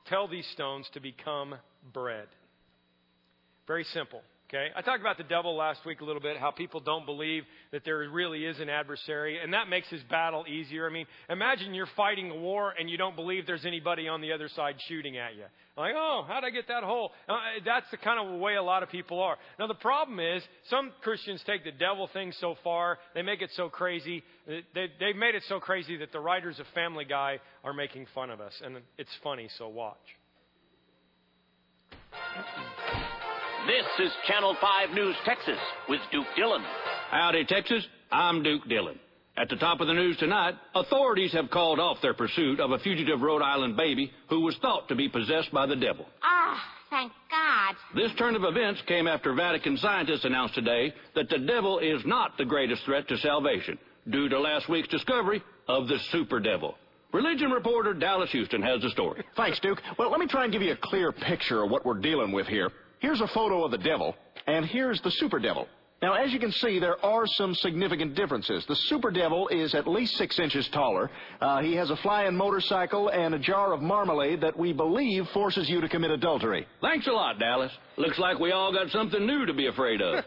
tell 0.08 0.28
these 0.28 0.48
stones 0.54 0.88
to 0.94 1.00
become 1.00 1.56
bread. 1.94 2.28
Very 3.66 3.84
simple. 3.86 4.22
Okay? 4.50 4.68
I 4.74 4.82
talked 4.82 5.02
about 5.02 5.18
the 5.18 5.26
devil 5.26 5.58
last 5.58 5.86
week 5.86 6.00
a 6.00 6.06
little 6.06 6.22
bit, 6.22 6.38
how 6.38 6.52
people 6.52 6.80
don't 6.80 7.06
believe 7.06 7.44
that 7.74 7.84
there 7.84 7.98
really 8.10 8.46
is 8.46 8.60
an 8.62 8.70
adversary, 8.70 9.40
and 9.44 9.54
that 9.54 9.68
makes 9.68 9.90
his 9.90 10.02
battle 10.04 10.46
easier. 10.48 10.88
I 10.88 10.94
mean, 10.94 11.06
imagine 11.30 11.74
you're 11.74 11.90
fighting 11.98 12.32
a 12.32 12.36
war 12.36 12.74
and 12.80 12.90
you 12.90 12.98
don't 12.98 13.16
believe 13.16 13.46
there's 13.46 13.66
anybody 13.66 14.08
on 14.08 14.22
the 14.22 14.32
other 14.32 14.48
side 14.48 14.76
shooting 14.88 15.18
at 15.18 15.36
you. 15.36 15.44
Like, 15.76 15.94
oh, 15.98 16.24
how'd 16.26 16.46
I 16.46 16.50
get 16.50 16.70
that 16.70 16.84
hole? 16.84 17.12
Uh, 17.28 17.36
that's 17.66 17.86
the 17.92 17.98
kind 17.98 18.26
of 18.26 18.40
way 18.40 18.56
a 18.56 18.64
lot 18.64 18.84
of 18.84 18.90
people 18.90 19.22
are. 19.22 19.36
Now, 19.60 19.68
the 19.68 19.76
problem 19.76 20.20
is, 20.20 20.42
some 20.70 20.92
Christians 21.02 21.44
take 21.46 21.66
the 21.66 21.72
devil 21.72 22.10
thing 22.14 22.32
so 22.40 22.56
far, 22.64 23.00
they 23.14 23.22
make 23.22 23.42
it 23.42 23.50
so 23.56 23.68
crazy, 23.68 24.24
they, 24.48 24.88
they've 25.00 25.16
made 25.16 25.36
it 25.36 25.44
so 25.50 25.60
crazy 25.60 25.98
that 25.98 26.14
the 26.14 26.20
writers 26.22 26.58
of 26.60 26.66
Family 26.74 27.06
Guy 27.06 27.40
are 27.66 27.74
making 27.74 28.08
fun 28.16 28.30
of 28.30 28.40
us, 28.40 28.54
and 28.64 28.78
it's 28.98 29.12
funny, 29.22 29.50
so 29.58 29.68
watch. 29.68 29.98
This 33.68 34.08
is 34.08 34.14
Channel 34.26 34.56
5 34.62 34.92
News 34.92 35.18
Texas 35.26 35.58
with 35.90 36.00
Duke 36.10 36.28
Dillon. 36.38 36.64
Howdy, 37.12 37.44
Texas. 37.44 37.86
I'm 38.10 38.42
Duke 38.42 38.66
Dillon. 38.70 38.98
At 39.36 39.50
the 39.50 39.58
top 39.58 39.82
of 39.82 39.88
the 39.88 39.94
news 39.94 40.16
tonight, 40.16 40.56
authorities 40.74 41.34
have 41.34 41.50
called 41.50 41.78
off 41.78 41.98
their 42.02 42.14
pursuit 42.14 42.62
of 42.62 42.72
a 42.72 42.80
fugitive 42.80 43.20
Rhode 43.20 43.42
Island 43.42 43.76
baby 43.76 44.14
who 44.30 44.40
was 44.40 44.56
thought 44.62 44.88
to 44.88 44.96
be 44.96 45.10
possessed 45.10 45.52
by 45.52 45.66
the 45.66 45.76
devil. 45.76 46.06
Ah, 46.24 46.64
thank 46.90 47.12
God. 47.30 47.76
This 47.94 48.14
turn 48.18 48.38
of 48.38 48.46
events 48.46 48.82
came 48.88 49.06
after 49.06 49.34
Vatican 49.34 49.76
scientists 49.76 50.24
announced 50.24 50.56
today 50.56 50.94
that 51.16 51.28
the 51.28 51.40
devil 51.40 51.80
is 51.80 52.02
not 52.06 52.38
the 52.38 52.46
greatest 52.46 52.86
threat 52.86 53.10
to 53.10 53.18
salvation 53.18 53.78
due 54.10 54.30
to 54.30 54.40
last 54.40 54.70
week's 54.70 54.88
discovery 54.88 55.44
of 55.68 55.90
the 55.90 56.00
super 56.10 56.40
devil. 56.40 56.76
Religion 57.12 57.52
reporter 57.52 57.94
Dallas 57.94 58.32
Houston 58.32 58.62
has 58.62 58.82
the 58.82 58.92
story. 58.92 59.26
Thanks, 59.36 59.60
Duke. 59.60 59.82
Well, 60.00 60.10
let 60.10 60.22
me 60.22 60.28
try 60.28 60.46
and 60.46 60.54
give 60.54 60.62
you 60.62 60.72
a 60.72 60.78
clear 60.82 61.12
picture 61.12 61.64
of 61.64 61.70
what 61.70 61.86
we're 61.86 62.00
dealing 62.00 62.32
with 62.32 62.48
here. 62.48 62.72
Here's 63.00 63.22
a 63.22 63.28
photo 63.28 63.64
of 63.64 63.72
the 63.72 63.78
devil, 63.78 64.16
and 64.48 64.66
here's 64.66 65.02
the 65.02 65.12
super 65.12 65.40
devil. 65.40 65.68
Now, 66.02 66.14
as 66.14 66.32
you 66.32 66.40
can 66.40 66.52
see, 66.52 66.78
there 66.78 67.04
are 67.04 67.26
some 67.26 67.56
significant 67.56 68.14
differences. 68.14 68.64
The 68.68 68.76
super 68.76 69.10
devil 69.10 69.48
is 69.48 69.74
at 69.74 69.88
least 69.88 70.16
six 70.16 70.38
inches 70.38 70.68
taller. 70.70 71.10
Uh, 71.42 71.62
he 71.62 71.74
has 71.76 71.90
a 71.90 71.96
flying 71.98 72.36
motorcycle 72.36 73.10
and 73.10 73.34
a 73.34 73.40
jar 73.40 73.74
of 73.74 73.82
marmalade 73.82 74.42
that 74.42 74.56
we 74.56 74.74
believe 74.74 75.28
forces 75.30 75.68
you 75.68 75.82
to 75.82 75.90
commit 75.90 76.12
adultery. 76.12 76.68
Thanks 76.82 77.08
a 77.08 77.12
lot, 77.12 77.40
Dallas. 77.40 77.72
Looks 77.98 78.20
like 78.20 78.38
we 78.38 78.52
all 78.52 78.72
got 78.72 78.92
something 78.92 79.26
new 79.26 79.48
to 79.48 79.54
be 79.56 79.68
afraid 79.68 80.02
of. 80.04 80.24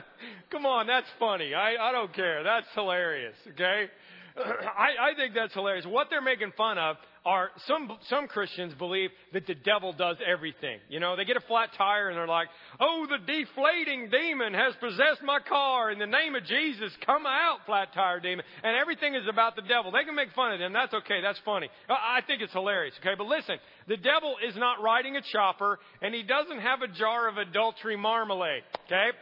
Come 0.50 0.66
on, 0.66 0.86
that's 0.86 1.08
funny. 1.18 1.54
I, 1.54 1.76
I 1.76 1.90
don't 1.90 2.12
care. 2.12 2.42
That's 2.42 2.66
hilarious, 2.74 3.36
okay? 3.52 3.88
I, 4.36 5.10
I 5.12 5.14
think 5.16 5.34
that's 5.34 5.54
hilarious. 5.54 5.86
What 5.86 6.08
they're 6.10 6.20
making 6.20 6.52
fun 6.54 6.76
of 6.76 6.96
are 7.24 7.50
some 7.66 7.90
some 8.10 8.28
Christians 8.28 8.74
believe 8.74 9.10
that 9.32 9.46
the 9.46 9.54
devil 9.54 9.92
does 9.92 10.16
everything. 10.26 10.78
You 10.90 11.00
know, 11.00 11.16
they 11.16 11.24
get 11.24 11.36
a 11.36 11.46
flat 11.48 11.70
tire 11.76 12.08
and 12.08 12.18
they're 12.18 12.26
like, 12.26 12.48
"Oh, 12.78 13.06
the 13.08 13.18
deflating 13.18 14.10
demon 14.10 14.52
has 14.52 14.74
possessed 14.76 15.22
my 15.22 15.38
car 15.40 15.90
in 15.90 15.98
the 15.98 16.06
name 16.06 16.34
of 16.34 16.44
Jesus. 16.44 16.92
Come 17.06 17.24
out, 17.24 17.64
flat 17.64 17.94
tire 17.94 18.20
demon." 18.20 18.44
And 18.62 18.76
everything 18.76 19.14
is 19.14 19.26
about 19.26 19.56
the 19.56 19.62
devil. 19.62 19.90
They 19.90 20.04
can 20.04 20.14
make 20.14 20.32
fun 20.32 20.52
of 20.52 20.58
them. 20.58 20.72
That's 20.72 20.92
okay. 20.92 21.22
That's 21.22 21.38
funny. 21.44 21.68
I 21.88 22.20
think 22.26 22.42
it's 22.42 22.52
hilarious. 22.52 22.94
Okay, 23.00 23.14
but 23.16 23.26
listen, 23.26 23.56
the 23.88 23.96
devil 23.96 24.36
is 24.46 24.54
not 24.56 24.82
riding 24.82 25.16
a 25.16 25.22
chopper 25.22 25.78
and 26.02 26.14
he 26.14 26.22
doesn't 26.22 26.60
have 26.60 26.82
a 26.82 26.88
jar 26.88 27.28
of 27.28 27.38
adultery 27.38 27.96
marmalade. 27.96 28.64
Okay, 28.86 29.16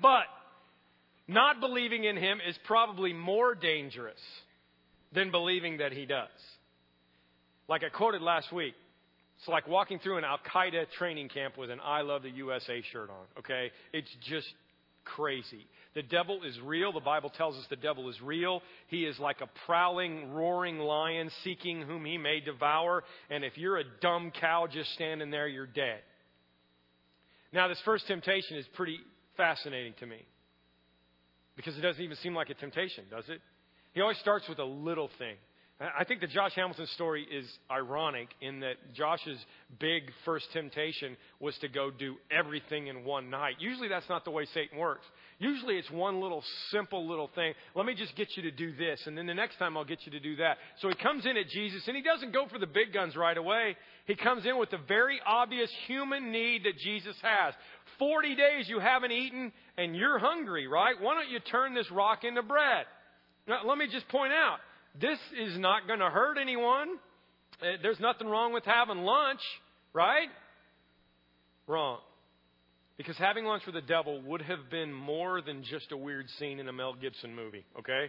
but 0.00 0.26
not 1.26 1.60
believing 1.60 2.04
in 2.04 2.16
him 2.16 2.40
is 2.46 2.56
probably 2.64 3.12
more 3.12 3.54
dangerous 3.54 4.20
than 5.12 5.30
believing 5.30 5.78
that 5.78 5.92
he 5.92 6.06
does. 6.06 6.28
Like 7.68 7.84
I 7.84 7.90
quoted 7.90 8.22
last 8.22 8.52
week, 8.52 8.74
it's 9.38 9.48
like 9.48 9.68
walking 9.68 9.98
through 9.98 10.18
an 10.18 10.24
Al 10.24 10.38
Qaeda 10.52 10.90
training 10.98 11.28
camp 11.28 11.56
with 11.56 11.70
an 11.70 11.80
I 11.84 12.00
Love 12.00 12.22
the 12.22 12.30
USA 12.30 12.82
shirt 12.92 13.10
on, 13.10 13.26
okay? 13.38 13.70
It's 13.92 14.10
just 14.28 14.48
crazy. 15.04 15.66
The 15.94 16.02
devil 16.02 16.42
is 16.44 16.58
real. 16.64 16.92
The 16.92 17.00
Bible 17.00 17.30
tells 17.30 17.56
us 17.56 17.64
the 17.70 17.76
devil 17.76 18.08
is 18.08 18.20
real. 18.20 18.62
He 18.88 19.04
is 19.04 19.18
like 19.18 19.40
a 19.40 19.48
prowling, 19.66 20.32
roaring 20.32 20.78
lion 20.78 21.30
seeking 21.44 21.82
whom 21.82 22.04
he 22.04 22.18
may 22.18 22.40
devour. 22.40 23.04
And 23.30 23.44
if 23.44 23.56
you're 23.56 23.78
a 23.78 23.84
dumb 24.00 24.32
cow 24.38 24.66
just 24.70 24.92
standing 24.94 25.30
there, 25.30 25.46
you're 25.46 25.66
dead. 25.66 26.00
Now, 27.52 27.68
this 27.68 27.80
first 27.84 28.06
temptation 28.06 28.56
is 28.56 28.66
pretty 28.74 28.98
fascinating 29.36 29.94
to 30.00 30.06
me 30.06 30.26
because 31.56 31.76
it 31.78 31.80
doesn't 31.80 32.02
even 32.02 32.16
seem 32.18 32.34
like 32.34 32.50
a 32.50 32.54
temptation, 32.54 33.04
does 33.10 33.24
it? 33.28 33.40
He 33.94 34.00
always 34.00 34.18
starts 34.18 34.48
with 34.48 34.58
a 34.58 34.64
little 34.64 35.10
thing. 35.18 35.36
I 35.80 36.02
think 36.02 36.20
the 36.20 36.26
Josh 36.26 36.54
Hamilton 36.56 36.88
story 36.94 37.24
is 37.24 37.46
ironic 37.70 38.30
in 38.40 38.60
that 38.60 38.94
Josh's 38.94 39.38
big 39.78 40.10
first 40.24 40.46
temptation 40.52 41.16
was 41.38 41.56
to 41.58 41.68
go 41.68 41.92
do 41.92 42.16
everything 42.32 42.88
in 42.88 43.04
one 43.04 43.30
night. 43.30 43.54
Usually 43.60 43.86
that's 43.86 44.08
not 44.08 44.24
the 44.24 44.32
way 44.32 44.44
Satan 44.52 44.76
works. 44.76 45.06
Usually 45.38 45.76
it's 45.76 45.88
one 45.88 46.20
little 46.20 46.42
simple 46.72 47.08
little 47.08 47.30
thing. 47.32 47.54
Let 47.76 47.86
me 47.86 47.94
just 47.94 48.16
get 48.16 48.36
you 48.36 48.42
to 48.42 48.50
do 48.50 48.74
this, 48.74 49.00
and 49.06 49.16
then 49.16 49.26
the 49.26 49.34
next 49.34 49.56
time 49.60 49.76
I'll 49.76 49.84
get 49.84 50.04
you 50.04 50.10
to 50.10 50.18
do 50.18 50.34
that. 50.36 50.56
So 50.80 50.88
he 50.88 50.96
comes 50.96 51.26
in 51.26 51.36
at 51.36 51.48
Jesus, 51.48 51.86
and 51.86 51.94
he 51.94 52.02
doesn't 52.02 52.32
go 52.32 52.48
for 52.48 52.58
the 52.58 52.66
big 52.66 52.92
guns 52.92 53.14
right 53.14 53.38
away. 53.38 53.76
He 54.06 54.16
comes 54.16 54.46
in 54.46 54.58
with 54.58 54.70
the 54.70 54.80
very 54.88 55.20
obvious 55.24 55.70
human 55.86 56.32
need 56.32 56.64
that 56.64 56.76
Jesus 56.78 57.14
has. 57.22 57.54
40 58.00 58.34
days 58.34 58.68
you 58.68 58.80
haven't 58.80 59.12
eaten, 59.12 59.52
and 59.76 59.94
you're 59.94 60.18
hungry, 60.18 60.66
right? 60.66 60.96
Why 61.00 61.14
don't 61.14 61.30
you 61.30 61.38
turn 61.38 61.72
this 61.74 61.88
rock 61.92 62.24
into 62.24 62.42
bread? 62.42 62.86
Now, 63.46 63.60
let 63.64 63.78
me 63.78 63.86
just 63.90 64.08
point 64.08 64.32
out 64.32 64.58
this 65.00 65.18
is 65.38 65.58
not 65.58 65.86
going 65.86 66.00
to 66.00 66.10
hurt 66.10 66.38
anyone. 66.40 66.88
Uh, 67.60 67.66
there's 67.82 68.00
nothing 68.00 68.28
wrong 68.28 68.52
with 68.52 68.64
having 68.64 68.98
lunch, 68.98 69.40
right? 69.92 70.28
Wrong. 71.66 71.98
Because 72.96 73.16
having 73.16 73.44
lunch 73.44 73.62
with 73.64 73.74
the 73.74 73.80
devil 73.80 74.20
would 74.22 74.42
have 74.42 74.70
been 74.70 74.92
more 74.92 75.40
than 75.40 75.62
just 75.62 75.92
a 75.92 75.96
weird 75.96 76.28
scene 76.38 76.58
in 76.58 76.68
a 76.68 76.72
Mel 76.72 76.94
Gibson 76.94 77.34
movie, 77.34 77.64
okay? 77.78 78.06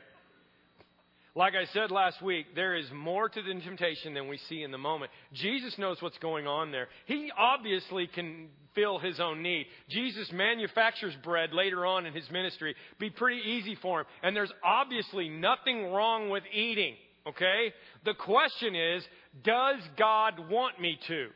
Like 1.40 1.54
I 1.56 1.72
said 1.72 1.90
last 1.90 2.22
week, 2.22 2.48
there 2.54 2.76
is 2.76 2.92
more 2.94 3.30
to 3.30 3.42
the 3.42 3.62
temptation 3.62 4.14
than 4.14 4.28
we 4.28 4.38
see 4.50 4.62
in 4.62 4.72
the 4.72 4.78
moment. 4.78 5.10
Jesus 5.32 5.78
knows 5.78 6.02
what's 6.02 6.18
going 6.18 6.48
on 6.48 6.74
there. 6.74 6.90
He 7.06 7.32
obviously 7.38 8.08
can 8.08 8.50
fill 8.76 9.00
his 9.00 9.22
own 9.22 9.42
need. 9.42 9.68
Jesus 9.88 10.30
manufactures 10.34 11.16
bread 11.24 11.54
later 11.54 11.86
on 11.86 12.06
in 12.06 12.12
his 12.12 12.30
ministry. 12.30 12.76
Be 13.00 13.10
pretty 13.10 13.40
easy 13.40 13.76
for 13.82 14.02
him. 14.02 14.06
And 14.22 14.36
there's 14.36 14.52
obviously 14.66 15.30
nothing 15.30 15.94
wrong 15.94 16.30
with 16.30 16.44
eating, 16.54 16.96
okay? 17.26 17.74
The 18.04 18.16
question 18.16 18.76
is, 18.76 19.08
does 19.42 19.78
God 19.98 20.50
want 20.50 20.82
me 20.82 21.00
to? 21.08 21.28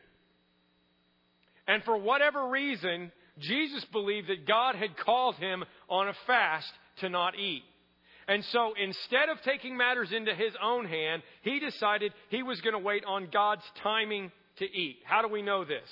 And 1.66 1.82
for 1.86 1.96
whatever 1.96 2.50
reason, 2.50 3.10
Jesus 3.40 3.86
believed 3.94 4.28
that 4.28 4.46
God 4.46 4.76
had 4.76 4.98
called 4.98 5.36
him 5.36 5.64
on 5.88 6.10
a 6.10 6.14
fast 6.28 6.74
to 6.98 7.08
not 7.08 7.40
eat. 7.40 7.64
And 8.28 8.44
so 8.46 8.74
instead 8.82 9.30
of 9.30 9.42
taking 9.42 9.76
matters 9.76 10.12
into 10.12 10.34
his 10.34 10.54
own 10.62 10.86
hand, 10.86 11.24
he 11.42 11.60
decided 11.60 12.14
he 12.30 12.44
was 12.44 12.62
going 12.62 12.74
to 12.74 12.80
wait 12.80 13.04
on 13.06 13.30
God's 13.32 13.64
timing 13.82 14.32
to 14.58 14.66
eat. 14.66 14.98
How 15.04 15.22
do 15.22 15.28
we 15.28 15.42
know 15.42 15.66
this? 15.66 15.88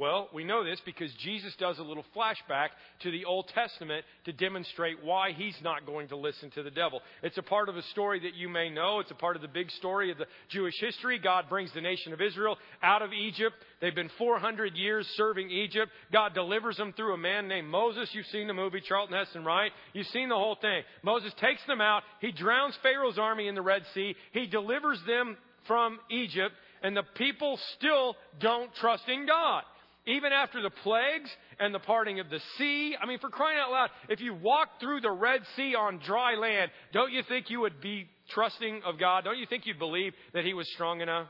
Well, 0.00 0.30
we 0.32 0.44
know 0.44 0.64
this 0.64 0.80
because 0.86 1.12
Jesus 1.22 1.54
does 1.58 1.78
a 1.78 1.82
little 1.82 2.06
flashback 2.16 2.68
to 3.02 3.10
the 3.10 3.26
Old 3.26 3.48
Testament 3.48 4.06
to 4.24 4.32
demonstrate 4.32 5.04
why 5.04 5.32
he's 5.32 5.58
not 5.62 5.84
going 5.84 6.08
to 6.08 6.16
listen 6.16 6.50
to 6.52 6.62
the 6.62 6.70
devil. 6.70 7.02
It's 7.22 7.36
a 7.36 7.42
part 7.42 7.68
of 7.68 7.76
a 7.76 7.82
story 7.82 8.18
that 8.20 8.34
you 8.34 8.48
may 8.48 8.70
know. 8.70 9.00
It's 9.00 9.10
a 9.10 9.14
part 9.14 9.36
of 9.36 9.42
the 9.42 9.48
big 9.48 9.70
story 9.72 10.10
of 10.10 10.16
the 10.16 10.24
Jewish 10.48 10.80
history. 10.80 11.18
God 11.18 11.50
brings 11.50 11.70
the 11.74 11.82
nation 11.82 12.14
of 12.14 12.22
Israel 12.22 12.56
out 12.82 13.02
of 13.02 13.12
Egypt. 13.12 13.56
They've 13.82 13.94
been 13.94 14.10
400 14.16 14.74
years 14.74 15.06
serving 15.18 15.50
Egypt. 15.50 15.92
God 16.10 16.32
delivers 16.32 16.78
them 16.78 16.94
through 16.94 17.12
a 17.12 17.18
man 17.18 17.46
named 17.46 17.68
Moses. 17.68 18.08
You've 18.14 18.24
seen 18.32 18.46
the 18.46 18.54
movie, 18.54 18.80
Charlton 18.80 19.14
Heston, 19.14 19.44
right? 19.44 19.70
You've 19.92 20.06
seen 20.06 20.30
the 20.30 20.34
whole 20.34 20.56
thing. 20.56 20.82
Moses 21.02 21.34
takes 21.38 21.60
them 21.66 21.82
out. 21.82 22.04
He 22.22 22.32
drowns 22.32 22.74
Pharaoh's 22.82 23.18
army 23.18 23.48
in 23.48 23.54
the 23.54 23.60
Red 23.60 23.82
Sea. 23.92 24.16
He 24.32 24.46
delivers 24.46 24.98
them 25.06 25.36
from 25.66 25.98
Egypt. 26.10 26.54
And 26.82 26.96
the 26.96 27.04
people 27.16 27.58
still 27.76 28.16
don't 28.40 28.74
trust 28.76 29.06
in 29.06 29.26
God. 29.26 29.64
Even 30.06 30.32
after 30.32 30.62
the 30.62 30.70
plagues 30.70 31.30
and 31.58 31.74
the 31.74 31.78
parting 31.78 32.20
of 32.20 32.30
the 32.30 32.40
sea. 32.56 32.96
I 33.00 33.06
mean, 33.06 33.18
for 33.18 33.28
crying 33.28 33.58
out 33.60 33.70
loud, 33.70 33.90
if 34.08 34.20
you 34.20 34.34
walked 34.34 34.80
through 34.80 35.02
the 35.02 35.10
Red 35.10 35.42
Sea 35.56 35.74
on 35.74 36.00
dry 36.04 36.36
land, 36.36 36.70
don't 36.92 37.12
you 37.12 37.22
think 37.28 37.50
you 37.50 37.60
would 37.60 37.80
be 37.80 38.08
trusting 38.30 38.82
of 38.84 38.98
God? 38.98 39.24
Don't 39.24 39.38
you 39.38 39.46
think 39.46 39.66
you'd 39.66 39.78
believe 39.78 40.14
that 40.32 40.44
He 40.44 40.54
was 40.54 40.70
strong 40.72 41.00
enough? 41.00 41.28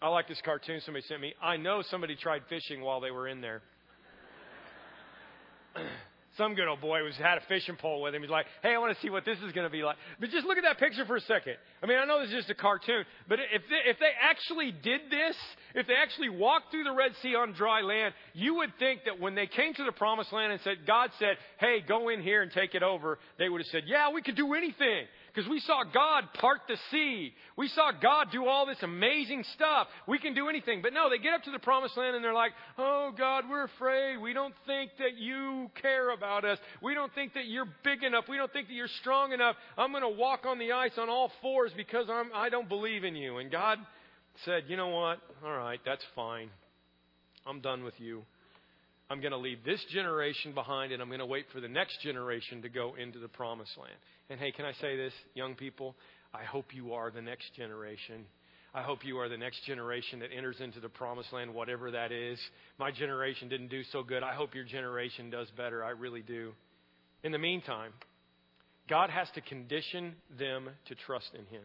I 0.00 0.08
like 0.08 0.28
this 0.28 0.40
cartoon 0.44 0.80
somebody 0.84 1.04
sent 1.06 1.20
me. 1.20 1.34
I 1.42 1.56
know 1.56 1.82
somebody 1.82 2.16
tried 2.16 2.42
fishing 2.48 2.80
while 2.80 3.00
they 3.00 3.10
were 3.10 3.28
in 3.28 3.40
there. 3.40 3.62
Some 6.38 6.54
good 6.54 6.66
old 6.66 6.80
boy 6.80 7.02
was 7.02 7.14
had 7.16 7.36
a 7.36 7.42
fishing 7.42 7.76
pole 7.76 8.00
with 8.00 8.14
him. 8.14 8.22
He's 8.22 8.30
like, 8.30 8.46
"Hey, 8.62 8.74
I 8.74 8.78
want 8.78 8.94
to 8.94 9.00
see 9.02 9.10
what 9.10 9.26
this 9.26 9.38
is 9.40 9.52
going 9.52 9.66
to 9.66 9.70
be 9.70 9.82
like." 9.82 9.96
But 10.18 10.30
just 10.30 10.46
look 10.46 10.56
at 10.56 10.64
that 10.64 10.78
picture 10.78 11.04
for 11.04 11.16
a 11.16 11.20
second. 11.20 11.56
I 11.82 11.86
mean, 11.86 11.98
I 11.98 12.06
know 12.06 12.20
this 12.20 12.30
is 12.30 12.36
just 12.36 12.50
a 12.50 12.54
cartoon, 12.54 13.04
but 13.28 13.38
if 13.38 13.62
they, 13.68 13.90
if 13.90 13.98
they 13.98 14.10
actually 14.18 14.72
did 14.72 15.02
this, 15.10 15.36
if 15.74 15.86
they 15.86 15.94
actually 15.94 16.30
walked 16.30 16.70
through 16.70 16.84
the 16.84 16.92
Red 16.92 17.12
Sea 17.22 17.34
on 17.34 17.52
dry 17.52 17.82
land, 17.82 18.14
you 18.32 18.54
would 18.56 18.72
think 18.78 19.04
that 19.04 19.20
when 19.20 19.34
they 19.34 19.46
came 19.46 19.74
to 19.74 19.84
the 19.84 19.92
Promised 19.92 20.32
Land 20.32 20.52
and 20.52 20.60
said, 20.62 20.86
"God 20.86 21.10
said, 21.18 21.36
"Hey, 21.58 21.80
go 21.86 22.08
in 22.08 22.22
here 22.22 22.40
and 22.40 22.50
take 22.50 22.74
it 22.74 22.82
over," 22.82 23.18
they 23.38 23.50
would 23.50 23.60
have 23.60 23.68
said, 23.68 23.82
"Yeah, 23.86 24.10
we 24.10 24.22
could 24.22 24.36
do 24.36 24.54
anything." 24.54 25.06
Because 25.34 25.48
we 25.48 25.60
saw 25.60 25.82
God 25.84 26.24
part 26.34 26.60
the 26.68 26.76
sea. 26.90 27.32
We 27.56 27.68
saw 27.68 27.90
God 27.90 28.28
do 28.30 28.46
all 28.46 28.66
this 28.66 28.82
amazing 28.82 29.44
stuff. 29.54 29.86
We 30.06 30.18
can 30.18 30.34
do 30.34 30.48
anything. 30.48 30.82
But 30.82 30.92
no, 30.92 31.08
they 31.08 31.18
get 31.18 31.32
up 31.32 31.42
to 31.44 31.50
the 31.50 31.58
promised 31.58 31.96
land 31.96 32.14
and 32.14 32.22
they're 32.22 32.34
like, 32.34 32.52
Oh 32.76 33.12
God, 33.16 33.44
we're 33.48 33.64
afraid. 33.64 34.18
We 34.18 34.34
don't 34.34 34.54
think 34.66 34.90
that 34.98 35.16
you 35.16 35.70
care 35.80 36.10
about 36.10 36.44
us. 36.44 36.58
We 36.82 36.94
don't 36.94 37.14
think 37.14 37.32
that 37.34 37.46
you're 37.46 37.68
big 37.82 38.02
enough. 38.02 38.24
We 38.28 38.36
don't 38.36 38.52
think 38.52 38.68
that 38.68 38.74
you're 38.74 38.88
strong 39.00 39.32
enough. 39.32 39.56
I'm 39.78 39.90
going 39.90 40.02
to 40.02 40.20
walk 40.20 40.44
on 40.44 40.58
the 40.58 40.72
ice 40.72 40.98
on 40.98 41.08
all 41.08 41.32
fours 41.40 41.72
because 41.76 42.06
I'm, 42.10 42.30
I 42.34 42.50
don't 42.50 42.68
believe 42.68 43.02
in 43.02 43.16
you. 43.16 43.38
And 43.38 43.50
God 43.50 43.78
said, 44.44 44.64
You 44.68 44.76
know 44.76 44.88
what? 44.88 45.18
All 45.42 45.56
right, 45.56 45.80
that's 45.86 46.04
fine. 46.14 46.50
I'm 47.46 47.60
done 47.60 47.84
with 47.84 47.98
you. 47.98 48.22
I'm 49.12 49.20
going 49.20 49.32
to 49.32 49.38
leave 49.38 49.58
this 49.64 49.84
generation 49.92 50.54
behind 50.54 50.92
and 50.92 51.02
I'm 51.02 51.08
going 51.08 51.20
to 51.20 51.26
wait 51.26 51.46
for 51.52 51.60
the 51.60 51.68
next 51.68 52.00
generation 52.00 52.62
to 52.62 52.70
go 52.70 52.94
into 52.94 53.18
the 53.18 53.28
promised 53.28 53.76
land. 53.76 53.96
And 54.32 54.40
hey, 54.40 54.50
can 54.50 54.64
I 54.64 54.72
say 54.80 54.96
this, 54.96 55.12
young 55.34 55.54
people? 55.54 55.94
I 56.32 56.42
hope 56.42 56.74
you 56.74 56.94
are 56.94 57.10
the 57.10 57.20
next 57.20 57.54
generation. 57.54 58.24
I 58.74 58.80
hope 58.80 59.04
you 59.04 59.18
are 59.18 59.28
the 59.28 59.36
next 59.36 59.62
generation 59.66 60.20
that 60.20 60.30
enters 60.34 60.56
into 60.58 60.80
the 60.80 60.88
promised 60.88 61.34
land, 61.34 61.52
whatever 61.52 61.90
that 61.90 62.12
is. 62.12 62.38
My 62.78 62.90
generation 62.90 63.50
didn't 63.50 63.68
do 63.68 63.82
so 63.92 64.02
good. 64.02 64.22
I 64.22 64.32
hope 64.32 64.54
your 64.54 64.64
generation 64.64 65.28
does 65.28 65.48
better. 65.54 65.84
I 65.84 65.90
really 65.90 66.22
do. 66.22 66.52
In 67.22 67.30
the 67.30 67.38
meantime, 67.38 67.92
God 68.88 69.10
has 69.10 69.28
to 69.34 69.42
condition 69.42 70.14
them 70.38 70.70
to 70.86 70.94
trust 70.94 71.28
in 71.34 71.44
Him. 71.54 71.64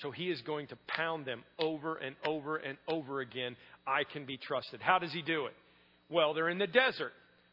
So 0.00 0.10
He 0.10 0.30
is 0.30 0.40
going 0.40 0.68
to 0.68 0.78
pound 0.86 1.26
them 1.26 1.42
over 1.58 1.96
and 1.96 2.16
over 2.26 2.56
and 2.56 2.78
over 2.88 3.20
again. 3.20 3.54
I 3.86 4.04
can 4.10 4.24
be 4.24 4.38
trusted. 4.38 4.80
How 4.80 4.98
does 4.98 5.12
He 5.12 5.20
do 5.20 5.44
it? 5.44 5.54
Well, 6.08 6.32
they're 6.32 6.48
in 6.48 6.56
the 6.56 6.66
desert 6.66 7.12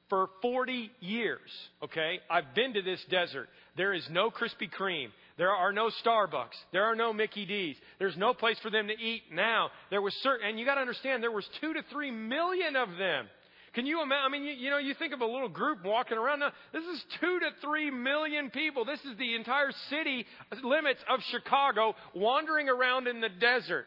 for 0.09 0.29
40 0.41 0.91
years. 0.99 1.39
Okay? 1.83 2.19
I've 2.29 2.53
been 2.55 2.73
to 2.73 2.81
this 2.81 3.03
desert. 3.09 3.49
There 3.77 3.93
is 3.93 4.05
no 4.09 4.29
Krispy 4.29 4.69
Kreme. 4.69 5.09
There 5.37 5.51
are 5.51 5.73
no 5.73 5.89
Starbucks. 6.05 6.55
There 6.71 6.83
are 6.83 6.95
no 6.95 7.11
Mickey 7.11 7.45
D's. 7.45 7.75
There's 7.99 8.15
no 8.17 8.33
place 8.33 8.57
for 8.61 8.69
them 8.69 8.87
to 8.87 8.93
eat 8.93 9.23
now. 9.31 9.69
There 9.89 10.01
was 10.01 10.13
certain, 10.23 10.47
and 10.47 10.59
you 10.59 10.65
got 10.65 10.75
to 10.75 10.81
understand, 10.81 11.21
there 11.21 11.31
was 11.31 11.47
two 11.59 11.73
to 11.73 11.81
three 11.91 12.11
million 12.11 12.75
of 12.75 12.89
them. 12.97 13.27
Can 13.73 13.85
you 13.85 14.01
imagine? 14.01 14.23
I 14.25 14.29
mean, 14.29 14.43
you, 14.45 14.53
you, 14.53 14.69
know, 14.69 14.77
you 14.77 14.93
think 14.93 15.13
of 15.13 15.19
a 15.19 15.25
little 15.25 15.49
group 15.49 15.83
walking 15.83 16.17
around. 16.17 16.39
Now, 16.39 16.51
this 16.71 16.85
is 16.85 17.03
two 17.19 17.39
to 17.41 17.49
three 17.61 17.91
million 17.91 18.49
people. 18.49 18.85
This 18.85 19.01
is 19.01 19.17
the 19.17 19.35
entire 19.35 19.71
city 19.89 20.25
limits 20.63 21.01
of 21.09 21.19
Chicago 21.29 21.93
wandering 22.13 22.69
around 22.69 23.07
in 23.07 23.19
the 23.19 23.27
desert. 23.27 23.85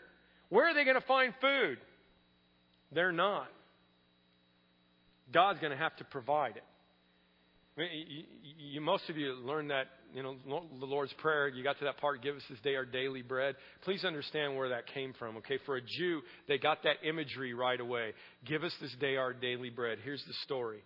Where 0.51 0.69
are 0.69 0.75
they 0.75 0.85
going 0.85 1.01
to 1.01 1.07
find 1.07 1.33
food? 1.41 1.79
They're 2.93 3.13
not. 3.13 3.49
God's 5.33 5.61
going 5.61 5.73
to 5.73 5.79
have 5.79 5.97
to 5.97 6.05
provide 6.05 6.57
it. 6.57 6.65
I 7.77 7.81
mean, 7.83 7.91
you, 8.09 8.25
you, 8.73 8.81
most 8.81 9.09
of 9.09 9.17
you 9.17 9.35
learned 9.35 9.71
that, 9.71 9.87
you 10.13 10.23
know, 10.23 10.35
the 10.81 10.87
Lord's 10.87 11.13
Prayer. 11.15 11.49
You 11.49 11.63
got 11.63 11.79
to 11.79 11.85
that 11.85 11.99
part, 11.99 12.23
give 12.23 12.35
us 12.35 12.43
this 12.51 12.59
day 12.61 12.75
our 12.75 12.85
daily 12.85 13.23
bread. 13.23 13.55
Please 13.85 14.05
understand 14.05 14.57
where 14.57 14.71
that 14.71 14.89
came 14.93 15.15
from, 15.17 15.37
okay? 15.37 15.59
For 15.65 15.77
a 15.77 15.81
Jew, 15.81 16.23
they 16.49 16.59
got 16.59 16.83
that 16.83 16.97
imagery 17.09 17.55
right 17.55 17.81
away. 17.81 18.15
Give 18.47 18.65
us 18.65 18.73
this 18.81 18.95
day 19.01 19.17
our 19.17 19.33
daily 19.33 19.71
bread. 19.71 19.99
Here's 20.03 20.25
the 20.27 20.35
story 20.45 20.81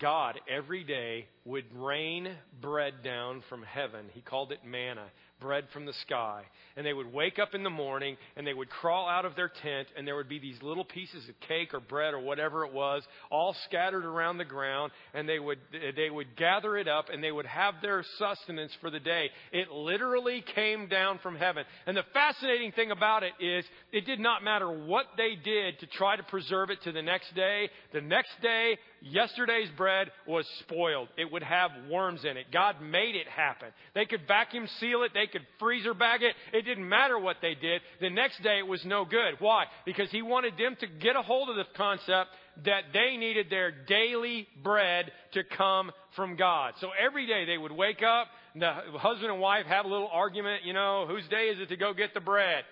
God, 0.00 0.38
every 0.48 0.84
day, 0.84 1.26
would 1.44 1.64
rain 1.74 2.28
bread 2.60 3.02
down 3.02 3.42
from 3.48 3.62
heaven. 3.62 4.06
He 4.12 4.20
called 4.20 4.52
it 4.52 4.64
manna 4.64 5.06
bread 5.40 5.64
from 5.72 5.86
the 5.86 5.92
sky. 6.02 6.42
And 6.76 6.86
they 6.86 6.92
would 6.92 7.12
wake 7.12 7.38
up 7.38 7.54
in 7.54 7.62
the 7.62 7.70
morning 7.70 8.16
and 8.36 8.46
they 8.46 8.54
would 8.54 8.70
crawl 8.70 9.08
out 9.08 9.24
of 9.24 9.34
their 9.36 9.48
tent 9.48 9.88
and 9.96 10.06
there 10.06 10.16
would 10.16 10.28
be 10.28 10.38
these 10.38 10.60
little 10.62 10.84
pieces 10.84 11.28
of 11.28 11.34
cake 11.48 11.74
or 11.74 11.80
bread 11.80 12.14
or 12.14 12.20
whatever 12.20 12.64
it 12.64 12.72
was 12.72 13.02
all 13.30 13.54
scattered 13.64 14.04
around 14.04 14.38
the 14.38 14.44
ground 14.44 14.92
and 15.14 15.28
they 15.28 15.38
would 15.38 15.58
they 15.96 16.10
would 16.10 16.36
gather 16.36 16.76
it 16.76 16.88
up 16.88 17.06
and 17.12 17.22
they 17.22 17.32
would 17.32 17.46
have 17.46 17.74
their 17.82 18.04
sustenance 18.18 18.72
for 18.80 18.90
the 18.90 19.00
day. 19.00 19.30
It 19.52 19.70
literally 19.70 20.44
came 20.54 20.88
down 20.88 21.18
from 21.22 21.36
heaven. 21.36 21.64
And 21.86 21.96
the 21.96 22.04
fascinating 22.12 22.72
thing 22.72 22.90
about 22.90 23.22
it 23.22 23.32
is 23.40 23.64
it 23.92 24.06
did 24.06 24.20
not 24.20 24.44
matter 24.44 24.70
what 24.70 25.06
they 25.16 25.34
did 25.42 25.78
to 25.80 25.86
try 25.86 26.16
to 26.16 26.22
preserve 26.22 26.70
it 26.70 26.82
to 26.82 26.92
the 26.92 27.02
next 27.02 27.34
day. 27.34 27.68
The 27.92 28.00
next 28.00 28.40
day, 28.42 28.78
yesterday's 29.02 29.68
bread 29.76 30.10
was 30.26 30.46
spoiled. 30.60 31.08
It 31.16 31.30
would 31.30 31.42
have 31.42 31.70
worms 31.90 32.24
in 32.24 32.36
it. 32.36 32.46
God 32.52 32.76
made 32.82 33.14
it 33.14 33.28
happen. 33.28 33.68
They 33.94 34.04
could 34.04 34.26
vacuum 34.26 34.68
seal 34.78 35.02
it. 35.02 35.12
They 35.14 35.26
could 35.26 35.46
freezer 35.58 35.94
bag 35.94 36.22
it. 36.22 36.34
It 36.52 36.62
didn't 36.62 36.88
matter 36.88 37.18
what 37.18 37.36
they 37.42 37.54
did. 37.54 37.82
The 38.00 38.10
next 38.10 38.42
day 38.42 38.58
it 38.58 38.66
was 38.66 38.84
no 38.84 39.04
good. 39.04 39.34
Why? 39.38 39.64
Because 39.84 40.10
he 40.10 40.22
wanted 40.22 40.54
them 40.58 40.76
to 40.80 40.86
get 40.86 41.16
a 41.16 41.22
hold 41.22 41.48
of 41.48 41.56
the 41.56 41.64
concept 41.76 42.30
that 42.64 42.84
they 42.92 43.16
needed 43.16 43.46
their 43.50 43.70
daily 43.70 44.48
bread 44.62 45.12
to 45.32 45.44
come 45.44 45.92
from 46.16 46.36
God. 46.36 46.74
So 46.80 46.88
every 46.98 47.26
day 47.26 47.44
they 47.44 47.58
would 47.58 47.72
wake 47.72 48.02
up, 48.02 48.26
the 48.54 48.72
husband 48.98 49.30
and 49.30 49.40
wife 49.40 49.66
have 49.66 49.84
a 49.84 49.88
little 49.88 50.08
argument, 50.12 50.64
you 50.64 50.72
know, 50.72 51.06
whose 51.08 51.26
day 51.28 51.46
is 51.46 51.60
it 51.60 51.68
to 51.68 51.76
go 51.76 51.94
get 51.94 52.14
the 52.14 52.20
bread? 52.20 52.64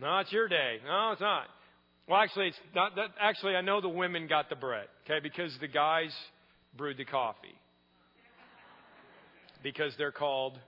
No, 0.00 0.18
it's 0.18 0.32
your 0.32 0.48
day. 0.48 0.78
No, 0.86 1.12
it's 1.12 1.20
not. 1.20 1.46
Well, 2.08 2.20
actually, 2.20 2.48
it's 2.48 2.60
not 2.74 2.94
that. 2.96 3.10
Actually, 3.20 3.56
I 3.56 3.62
know 3.62 3.80
the 3.80 3.88
women 3.88 4.28
got 4.28 4.48
the 4.48 4.56
bread, 4.56 4.86
okay, 5.04 5.18
because 5.20 5.52
the 5.60 5.68
guys 5.68 6.14
brewed 6.76 6.98
the 6.98 7.04
coffee. 7.04 7.54
Because 9.62 9.92
they're 9.98 10.12
called, 10.12 10.58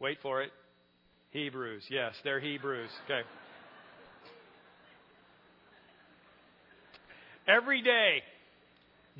wait 0.00 0.18
for 0.22 0.40
it, 0.42 0.50
Hebrews. 1.30 1.82
Yes, 1.90 2.14
they're 2.24 2.40
Hebrews. 2.40 2.88
Okay. 3.04 3.20
Every 7.46 7.82
day, 7.82 8.22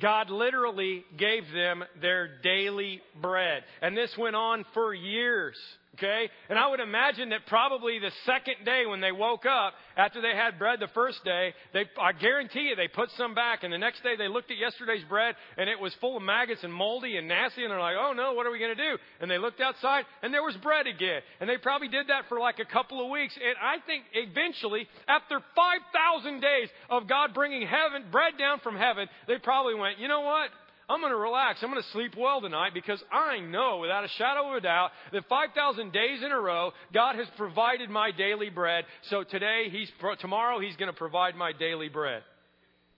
God 0.01 0.29
literally 0.29 1.05
gave 1.17 1.43
them 1.53 1.83
their 2.01 2.39
daily 2.41 3.01
bread. 3.21 3.63
And 3.81 3.95
this 3.95 4.13
went 4.17 4.35
on 4.35 4.65
for 4.73 4.93
years. 4.93 5.55
Okay? 5.97 6.29
And 6.49 6.59
I 6.59 6.67
would 6.69 6.79
imagine 6.79 7.29
that 7.29 7.47
probably 7.47 7.97
the 7.97 8.11
second 8.25 8.65
day 8.65 8.85
when 8.85 9.01
they 9.01 9.11
woke 9.11 9.45
up, 9.45 9.73
after 9.95 10.21
they 10.21 10.35
had 10.35 10.59
bread 10.59 10.79
the 10.79 10.89
first 10.93 11.23
day, 11.25 11.53
they, 11.73 11.85
I 11.99 12.11
guarantee 12.13 12.69
you 12.69 12.75
they 12.75 12.87
put 12.87 13.09
some 13.17 13.33
back. 13.33 13.63
And 13.63 13.73
the 13.73 13.79
next 13.79 14.03
day 14.03 14.15
they 14.15 14.27
looked 14.27 14.51
at 14.51 14.57
yesterday's 14.57 15.03
bread 15.09 15.35
and 15.57 15.67
it 15.67 15.79
was 15.79 15.93
full 15.99 16.15
of 16.15 16.21
maggots 16.21 16.63
and 16.63 16.71
moldy 16.71 17.17
and 17.17 17.27
nasty. 17.27 17.63
And 17.63 17.71
they're 17.71 17.79
like, 17.79 17.95
oh 17.99 18.13
no, 18.13 18.33
what 18.33 18.45
are 18.45 18.51
we 18.51 18.59
going 18.59 18.75
to 18.75 18.91
do? 18.91 18.97
And 19.19 19.29
they 19.29 19.39
looked 19.39 19.59
outside 19.59 20.05
and 20.21 20.31
there 20.31 20.43
was 20.43 20.55
bread 20.57 20.85
again. 20.85 21.21
And 21.39 21.49
they 21.49 21.57
probably 21.57 21.87
did 21.87 22.07
that 22.07 22.25
for 22.29 22.39
like 22.39 22.59
a 22.59 22.65
couple 22.65 23.03
of 23.03 23.09
weeks. 23.09 23.33
And 23.35 23.55
I 23.59 23.83
think 23.85 24.03
eventually, 24.13 24.87
after 25.07 25.39
5,000 25.55 26.39
days 26.39 26.69
of 26.91 27.07
God 27.07 27.33
bringing 27.33 27.65
heaven, 27.65 28.05
bread 28.11 28.33
down 28.37 28.59
from 28.59 28.75
heaven, 28.75 29.07
they 29.27 29.39
probably 29.39 29.73
went, 29.73 29.97
you 29.97 30.07
know 30.07 30.21
what? 30.21 30.49
I'm 30.89 31.01
going 31.01 31.11
to 31.11 31.17
relax. 31.17 31.59
I'm 31.61 31.69
going 31.69 31.83
to 31.83 31.89
sleep 31.89 32.13
well 32.17 32.39
tonight 32.39 32.73
because 32.73 33.03
I 33.11 33.39
know 33.39 33.79
without 33.81 34.05
a 34.05 34.09
shadow 34.17 34.51
of 34.51 34.57
a 34.57 34.61
doubt 34.61 34.91
that 35.11 35.27
5,000 35.27 35.91
days 35.91 36.23
in 36.23 36.31
a 36.31 36.39
row, 36.39 36.71
God 36.93 37.15
has 37.15 37.27
provided 37.35 37.89
my 37.89 38.11
daily 38.11 38.49
bread. 38.49 38.85
So 39.09 39.23
today, 39.23 39.65
he's, 39.69 39.91
tomorrow, 40.21 40.59
He's 40.59 40.77
going 40.77 40.91
to 40.91 40.97
provide 40.97 41.35
my 41.35 41.51
daily 41.51 41.89
bread. 41.89 42.23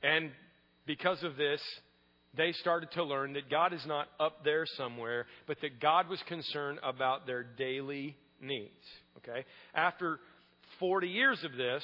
And 0.04 0.30
because 0.86 1.24
of 1.24 1.36
this, 1.36 1.62
they 2.38 2.52
started 2.54 2.92
to 2.92 3.04
learn 3.04 3.34
that 3.34 3.50
God 3.50 3.74
is 3.74 3.84
not 3.88 4.08
up 4.20 4.44
there 4.44 4.66
somewhere, 4.78 5.26
but 5.48 5.58
that 5.62 5.80
God 5.80 6.10
was 6.10 6.20
concerned 6.28 6.80
about 6.84 7.26
their 7.26 7.44
daily 7.44 8.16
needs. 8.40 8.70
Okay? 9.18 9.46
After 9.74 10.20
40 10.80 11.08
years 11.08 11.44
of 11.44 11.58
this, 11.58 11.84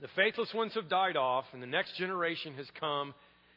the 0.00 0.08
faithless 0.14 0.52
ones 0.54 0.74
have 0.74 0.90
died 0.90 1.16
off, 1.16 1.46
and 1.54 1.62
the 1.62 1.66
next 1.66 1.96
generation 1.96 2.52
has 2.54 2.66
come 2.78 3.14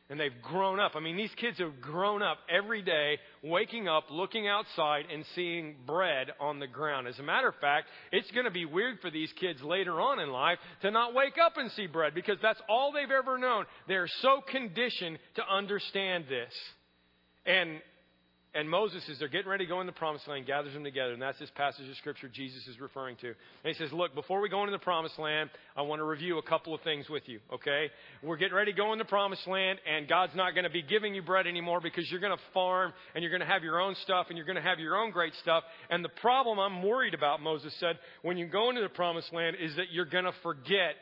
and 0.10 0.20
they've 0.20 0.42
grown 0.42 0.80
up. 0.80 0.94
I 0.96 1.00
mean, 1.00 1.16
these 1.16 1.34
kids 1.38 1.60
have 1.60 1.80
grown 1.82 2.24
up 2.24 2.40
every 2.50 2.82
day, 2.82 3.20
waking 3.44 3.88
up, 3.88 4.06
looking 4.10 4.48
outside, 4.48 5.06
and 5.14 5.24
seeing 5.36 5.76
bread 5.86 6.32
on 6.40 6.60
the 6.60 6.68
ground. 6.68 7.08
As 7.08 7.20
a 7.20 7.24
matter 7.24 7.48
of 7.48 7.56
fact, 7.62 7.88
it's 8.12 8.30
going 8.32 8.46
to 8.46 8.52
be 8.52 8.66
weird 8.66 9.00
for 9.02 9.12
these 9.12 9.32
kids 9.40 9.62
later 9.62 10.02
on 10.02 10.20
in 10.20 10.30
life 10.32 10.58
to 10.82 10.90
not 10.90 11.14
wake 11.14 11.36
up 11.44 11.58
and 11.58 11.72
see 11.72 11.86
bread 11.86 12.16
because 12.16 12.38
that's 12.42 12.62
all 12.68 12.92
they've 12.92 13.12
ever 13.12 13.38
known. 13.38 13.66
They're 13.88 14.10
so 14.22 14.42
conditioned 14.50 15.20
to 15.36 15.44
understand 15.48 16.26
this. 16.28 16.54
And 17.46 17.82
and 18.56 18.68
Moses, 18.68 19.04
as 19.12 19.20
they're 19.20 19.28
getting 19.28 19.50
ready 19.50 19.66
to 19.66 19.70
go 19.70 19.80
in 19.80 19.86
the 19.86 19.94
promised 19.94 20.28
land, 20.28 20.48
gathers 20.48 20.74
them 20.74 20.84
together. 20.84 21.14
And 21.14 21.22
that's 21.22 21.38
this 21.38 21.52
passage 21.54 21.88
of 21.88 21.96
scripture 21.98 22.28
Jesus 22.28 22.66
is 22.68 22.80
referring 22.80 23.16
to. 23.18 23.28
And 23.28 23.36
he 23.66 23.74
says, 23.74 23.94
Look, 23.94 24.16
before 24.16 24.42
we 24.42 24.50
go 24.50 24.62
into 24.62 24.72
the 24.72 24.80
promised 24.80 25.20
land, 25.20 25.52
I 25.78 25.84
want 25.84 26.00
to 26.00 26.04
review 26.04 26.40
a 26.40 26.42
couple 26.42 26.74
of 26.74 26.82
things 26.82 27.08
with 27.10 27.22
you, 27.28 27.42
okay? 27.54 27.92
We're 28.24 28.38
getting 28.38 28.56
ready 28.56 28.72
to 28.72 28.78
go 28.78 28.92
in 28.92 28.98
the 28.98 29.06
promised 29.06 29.46
land, 29.46 29.78
and 29.88 30.08
God's 30.08 30.36
not 30.36 30.56
going 30.56 30.64
to 30.64 30.72
be 30.72 30.82
giving 30.82 31.14
you 31.14 31.22
bread 31.22 31.46
anymore 31.46 31.80
because 31.80 32.10
you're 32.10 32.20
going 32.20 32.36
to 32.36 32.44
farm 32.52 32.92
and 33.14 33.24
you're 33.24 33.32
going 33.32 33.48
to 33.48 33.54
have 33.54 33.64
your 33.64 33.80
own 33.80 33.94
stuff 34.02 34.28
and 34.30 34.38
you're 34.38 34.48
going 34.48 34.56
to 34.56 34.64
have 34.64 34.80
your 34.80 34.98
own 34.98 35.12
great 35.12 35.34
stuff. 35.42 35.64
And 35.92 36.04
the 36.04 36.10
problem 36.10 36.58
I'm 36.58 36.82
worried 36.82 37.14
about, 37.14 37.42
Moses 37.42 37.74
said, 37.80 38.00
when 38.24 38.38
you 38.38 38.48
go 38.48 38.70
into 38.70 38.82
the 38.82 38.90
promised 38.90 39.32
land 39.32 39.58
is 39.62 39.76
that 39.76 39.92
you're 39.92 40.06
going 40.06 40.26
to 40.26 40.34
forget 40.42 40.96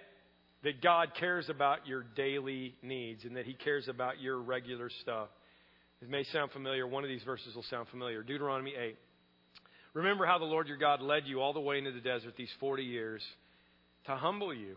that 0.63 0.81
God 0.81 1.13
cares 1.17 1.49
about 1.49 1.88
your 1.88 2.03
daily 2.15 2.75
needs 2.81 3.23
and 3.23 3.38
that 3.38 3.45
He 3.45 3.53
cares 3.53 3.88
about 3.88 4.19
your 4.19 4.38
regular 4.38 4.89
stuff. 5.01 5.29
It 6.01 6.10
may 6.10 6.23
sound 6.25 6.51
familiar. 6.51 6.86
One 6.88 7.03
of 7.03 7.10
these 7.10 7.23
verses 7.23 7.55
will 7.55 7.63
sound 7.63 7.88
familiar. 7.89 8.21
Deuteronomy 8.23 8.73
8. 8.79 8.95
Remember 9.93 10.25
how 10.25 10.38
the 10.38 10.45
Lord 10.45 10.67
your 10.67 10.77
God 10.77 11.01
led 11.01 11.23
you 11.25 11.41
all 11.41 11.53
the 11.53 11.60
way 11.60 11.79
into 11.79 11.91
the 11.91 11.99
desert 11.99 12.36
these 12.38 12.51
40 12.60 12.83
years 12.83 13.23
to 14.05 14.15
humble 14.15 14.53
you 14.53 14.75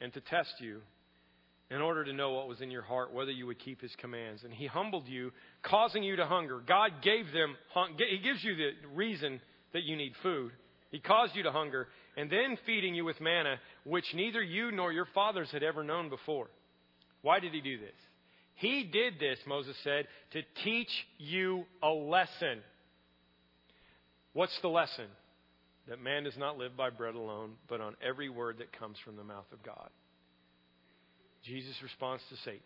and 0.00 0.12
to 0.14 0.20
test 0.20 0.54
you 0.60 0.80
in 1.70 1.80
order 1.80 2.04
to 2.04 2.12
know 2.12 2.32
what 2.32 2.48
was 2.48 2.60
in 2.60 2.70
your 2.70 2.82
heart, 2.82 3.12
whether 3.12 3.30
you 3.30 3.46
would 3.46 3.58
keep 3.58 3.80
his 3.80 3.94
commands. 4.00 4.42
And 4.42 4.52
he 4.52 4.66
humbled 4.66 5.06
you, 5.06 5.32
causing 5.62 6.02
you 6.02 6.16
to 6.16 6.26
hunger. 6.26 6.60
God 6.66 6.90
gave 7.02 7.26
them, 7.32 7.56
he 7.98 8.18
gives 8.18 8.42
you 8.42 8.56
the 8.56 8.70
reason 8.94 9.40
that 9.74 9.82
you 9.82 9.96
need 9.96 10.12
food. 10.22 10.52
He 10.90 10.98
caused 10.98 11.36
you 11.36 11.42
to 11.42 11.52
hunger, 11.52 11.88
and 12.16 12.30
then 12.30 12.56
feeding 12.64 12.94
you 12.94 13.04
with 13.04 13.20
manna, 13.20 13.56
which 13.84 14.06
neither 14.14 14.42
you 14.42 14.72
nor 14.72 14.92
your 14.92 15.06
fathers 15.14 15.50
had 15.52 15.62
ever 15.62 15.84
known 15.84 16.08
before. 16.08 16.48
Why 17.20 17.38
did 17.38 17.52
he 17.52 17.60
do 17.60 17.78
this? 17.78 17.94
He 18.58 18.82
did 18.82 19.20
this, 19.20 19.38
Moses 19.46 19.76
said, 19.84 20.08
to 20.32 20.42
teach 20.64 20.90
you 21.16 21.64
a 21.80 21.90
lesson. 21.90 22.58
What's 24.32 24.58
the 24.62 24.68
lesson? 24.68 25.06
That 25.88 26.02
man 26.02 26.24
does 26.24 26.36
not 26.36 26.58
live 26.58 26.76
by 26.76 26.90
bread 26.90 27.14
alone, 27.14 27.52
but 27.68 27.80
on 27.80 27.94
every 28.02 28.28
word 28.28 28.58
that 28.58 28.76
comes 28.76 28.96
from 29.04 29.16
the 29.16 29.22
mouth 29.22 29.46
of 29.52 29.62
God. 29.62 29.88
Jesus' 31.44 31.80
response 31.82 32.20
to 32.30 32.36
Satan. 32.38 32.60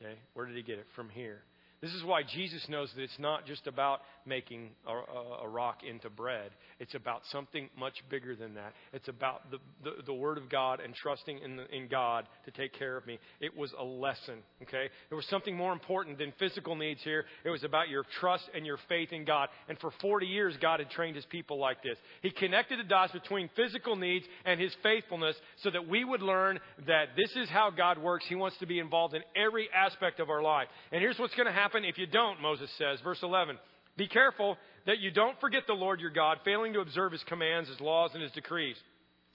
Okay? 0.00 0.18
Where 0.34 0.44
did 0.44 0.54
he 0.54 0.62
get 0.62 0.78
it? 0.78 0.86
From 0.94 1.08
here. 1.08 1.40
This 1.82 1.94
is 1.94 2.04
why 2.04 2.22
Jesus 2.22 2.64
knows 2.68 2.92
that 2.94 3.02
it's 3.02 3.18
not 3.18 3.44
just 3.44 3.66
about 3.66 4.02
making 4.24 4.70
a, 4.86 5.44
a, 5.44 5.48
rock 5.48 5.78
into 5.82 6.08
bread. 6.08 6.52
It's 6.78 6.94
about 6.94 7.22
something 7.32 7.68
much 7.76 7.94
bigger 8.08 8.36
than 8.36 8.54
that. 8.54 8.72
It's 8.92 9.08
about 9.08 9.50
the, 9.50 9.58
the, 9.82 10.04
the 10.06 10.14
Word 10.14 10.38
of 10.38 10.48
God 10.48 10.78
and 10.78 10.94
trusting 10.94 11.40
in, 11.40 11.56
the, 11.56 11.66
in 11.74 11.88
God 11.88 12.28
to 12.44 12.52
take 12.52 12.72
care 12.78 12.96
of 12.96 13.04
me. 13.04 13.18
It 13.40 13.56
was 13.56 13.72
a 13.76 13.82
lesson, 13.82 14.38
okay? 14.62 14.90
There 15.08 15.16
was 15.16 15.26
something 15.26 15.56
more 15.56 15.72
important 15.72 16.18
than 16.18 16.32
physical 16.38 16.76
needs 16.76 17.00
here. 17.02 17.24
It 17.44 17.50
was 17.50 17.64
about 17.64 17.88
your 17.88 18.04
trust 18.20 18.44
and 18.54 18.64
your 18.64 18.78
faith 18.88 19.12
in 19.12 19.24
God. 19.24 19.48
And 19.68 19.76
for 19.80 19.90
40 20.00 20.26
years, 20.26 20.54
God 20.62 20.78
had 20.78 20.88
trained 20.90 21.16
His 21.16 21.26
people 21.26 21.58
like 21.58 21.82
this. 21.82 21.98
He 22.22 22.30
connected 22.30 22.78
the 22.78 22.84
dots 22.84 23.12
between 23.12 23.50
physical 23.56 23.96
needs 23.96 24.24
and 24.44 24.60
His 24.60 24.72
faithfulness 24.84 25.34
so 25.64 25.70
that 25.70 25.88
we 25.88 26.04
would 26.04 26.22
learn 26.22 26.60
that 26.86 27.08
this 27.16 27.34
is 27.34 27.48
how 27.48 27.70
God 27.70 27.98
works. 27.98 28.24
He 28.28 28.36
wants 28.36 28.56
to 28.58 28.66
be 28.66 28.78
involved 28.78 29.14
in 29.14 29.22
every 29.34 29.68
aspect 29.74 30.20
of 30.20 30.30
our 30.30 30.42
life. 30.42 30.68
And 30.92 31.00
here's 31.00 31.18
what's 31.18 31.34
going 31.34 31.46
to 31.46 31.52
happen 31.52 31.71
happen 31.72 31.88
if 31.88 31.98
you 31.98 32.06
don't, 32.06 32.40
Moses 32.40 32.70
says. 32.76 33.00
Verse 33.02 33.18
11. 33.22 33.56
Be 33.96 34.06
careful 34.06 34.56
that 34.86 34.98
you 35.00 35.10
don't 35.10 35.38
forget 35.40 35.62
the 35.66 35.74
Lord 35.74 36.00
your 36.00 36.10
God, 36.10 36.38
failing 36.44 36.72
to 36.74 36.80
observe 36.80 37.12
his 37.12 37.22
commands, 37.24 37.68
his 37.68 37.80
laws, 37.80 38.10
and 38.14 38.22
his 38.22 38.32
decrees. 38.32 38.76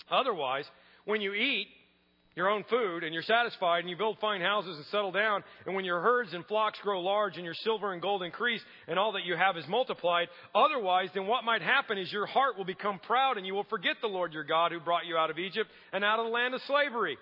Otherwise, 0.09 0.65
when 1.05 1.21
you 1.21 1.33
eat 1.33 1.67
your 2.35 2.49
own 2.49 2.63
food 2.69 3.03
and 3.03 3.13
you're 3.13 3.23
satisfied 3.23 3.79
and 3.79 3.89
you 3.89 3.97
build 3.97 4.17
fine 4.19 4.41
houses 4.41 4.75
and 4.77 4.85
settle 4.87 5.11
down, 5.11 5.43
and 5.65 5.75
when 5.75 5.85
your 5.85 6.01
herds 6.01 6.33
and 6.33 6.45
flocks 6.45 6.77
grow 6.83 7.01
large 7.01 7.37
and 7.37 7.45
your 7.45 7.55
silver 7.55 7.93
and 7.93 8.01
gold 8.01 8.21
increase 8.23 8.61
and 8.87 8.99
all 8.99 9.13
that 9.13 9.25
you 9.25 9.35
have 9.35 9.57
is 9.57 9.67
multiplied, 9.67 10.27
otherwise, 10.53 11.09
then 11.13 11.25
what 11.27 11.43
might 11.43 11.61
happen 11.61 11.97
is 11.97 12.11
your 12.11 12.27
heart 12.27 12.57
will 12.57 12.65
become 12.65 12.99
proud 12.99 13.37
and 13.37 13.47
you 13.47 13.53
will 13.53 13.65
forget 13.65 13.95
the 14.01 14.07
Lord 14.07 14.33
your 14.33 14.43
God 14.43 14.71
who 14.71 14.79
brought 14.79 15.05
you 15.05 15.17
out 15.17 15.31
of 15.31 15.39
Egypt 15.39 15.69
and 15.91 16.03
out 16.03 16.19
of 16.19 16.25
the 16.25 16.31
land 16.31 16.53
of 16.53 16.61
slavery. 16.67 17.17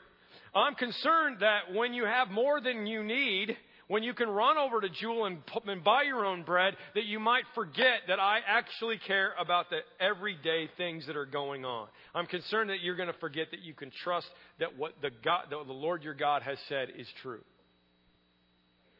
I'm 0.53 0.75
concerned 0.75 1.37
that 1.41 1.73
when 1.73 1.93
you 1.93 2.05
have 2.05 2.29
more 2.29 2.61
than 2.61 2.87
you 2.87 3.03
need, 3.03 3.57
when 3.87 4.01
you 4.01 4.13
can 4.13 4.29
run 4.29 4.57
over 4.57 4.81
to 4.81 4.89
Jewel 4.89 5.25
and, 5.25 5.37
and 5.67 5.83
buy 5.83 6.03
your 6.03 6.25
own 6.25 6.43
bread, 6.43 6.75
that 6.95 7.05
you 7.05 7.19
might 7.19 7.43
forget 7.53 8.01
that 8.07 8.19
I 8.19 8.39
actually 8.47 8.97
care 8.97 9.33
about 9.39 9.69
the 9.69 9.79
everyday 9.99 10.69
things 10.75 11.05
that 11.05 11.15
are 11.15 11.25
going 11.25 11.65
on. 11.65 11.87
I'm 12.15 12.25
concerned 12.25 12.71
that 12.71 12.81
you're 12.81 12.95
going 12.95 13.11
to 13.11 13.19
forget 13.19 13.51
that 13.51 13.61
you 13.61 13.73
can 13.75 13.91
trust 14.03 14.27
that 14.59 14.75
what 14.77 14.93
the, 15.01 15.11
God, 15.23 15.45
the 15.49 15.57
Lord 15.57 16.03
your 16.03 16.15
God 16.15 16.41
has 16.41 16.57
said 16.67 16.89
is 16.97 17.07
true. 17.21 17.41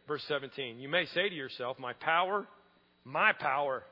Verse 0.07 0.23
17. 0.27 0.79
You 0.79 0.87
may 0.87 1.05
say 1.07 1.29
to 1.29 1.35
yourself, 1.35 1.79
My 1.79 1.93
power, 1.93 2.45
my 3.03 3.33
power. 3.33 3.83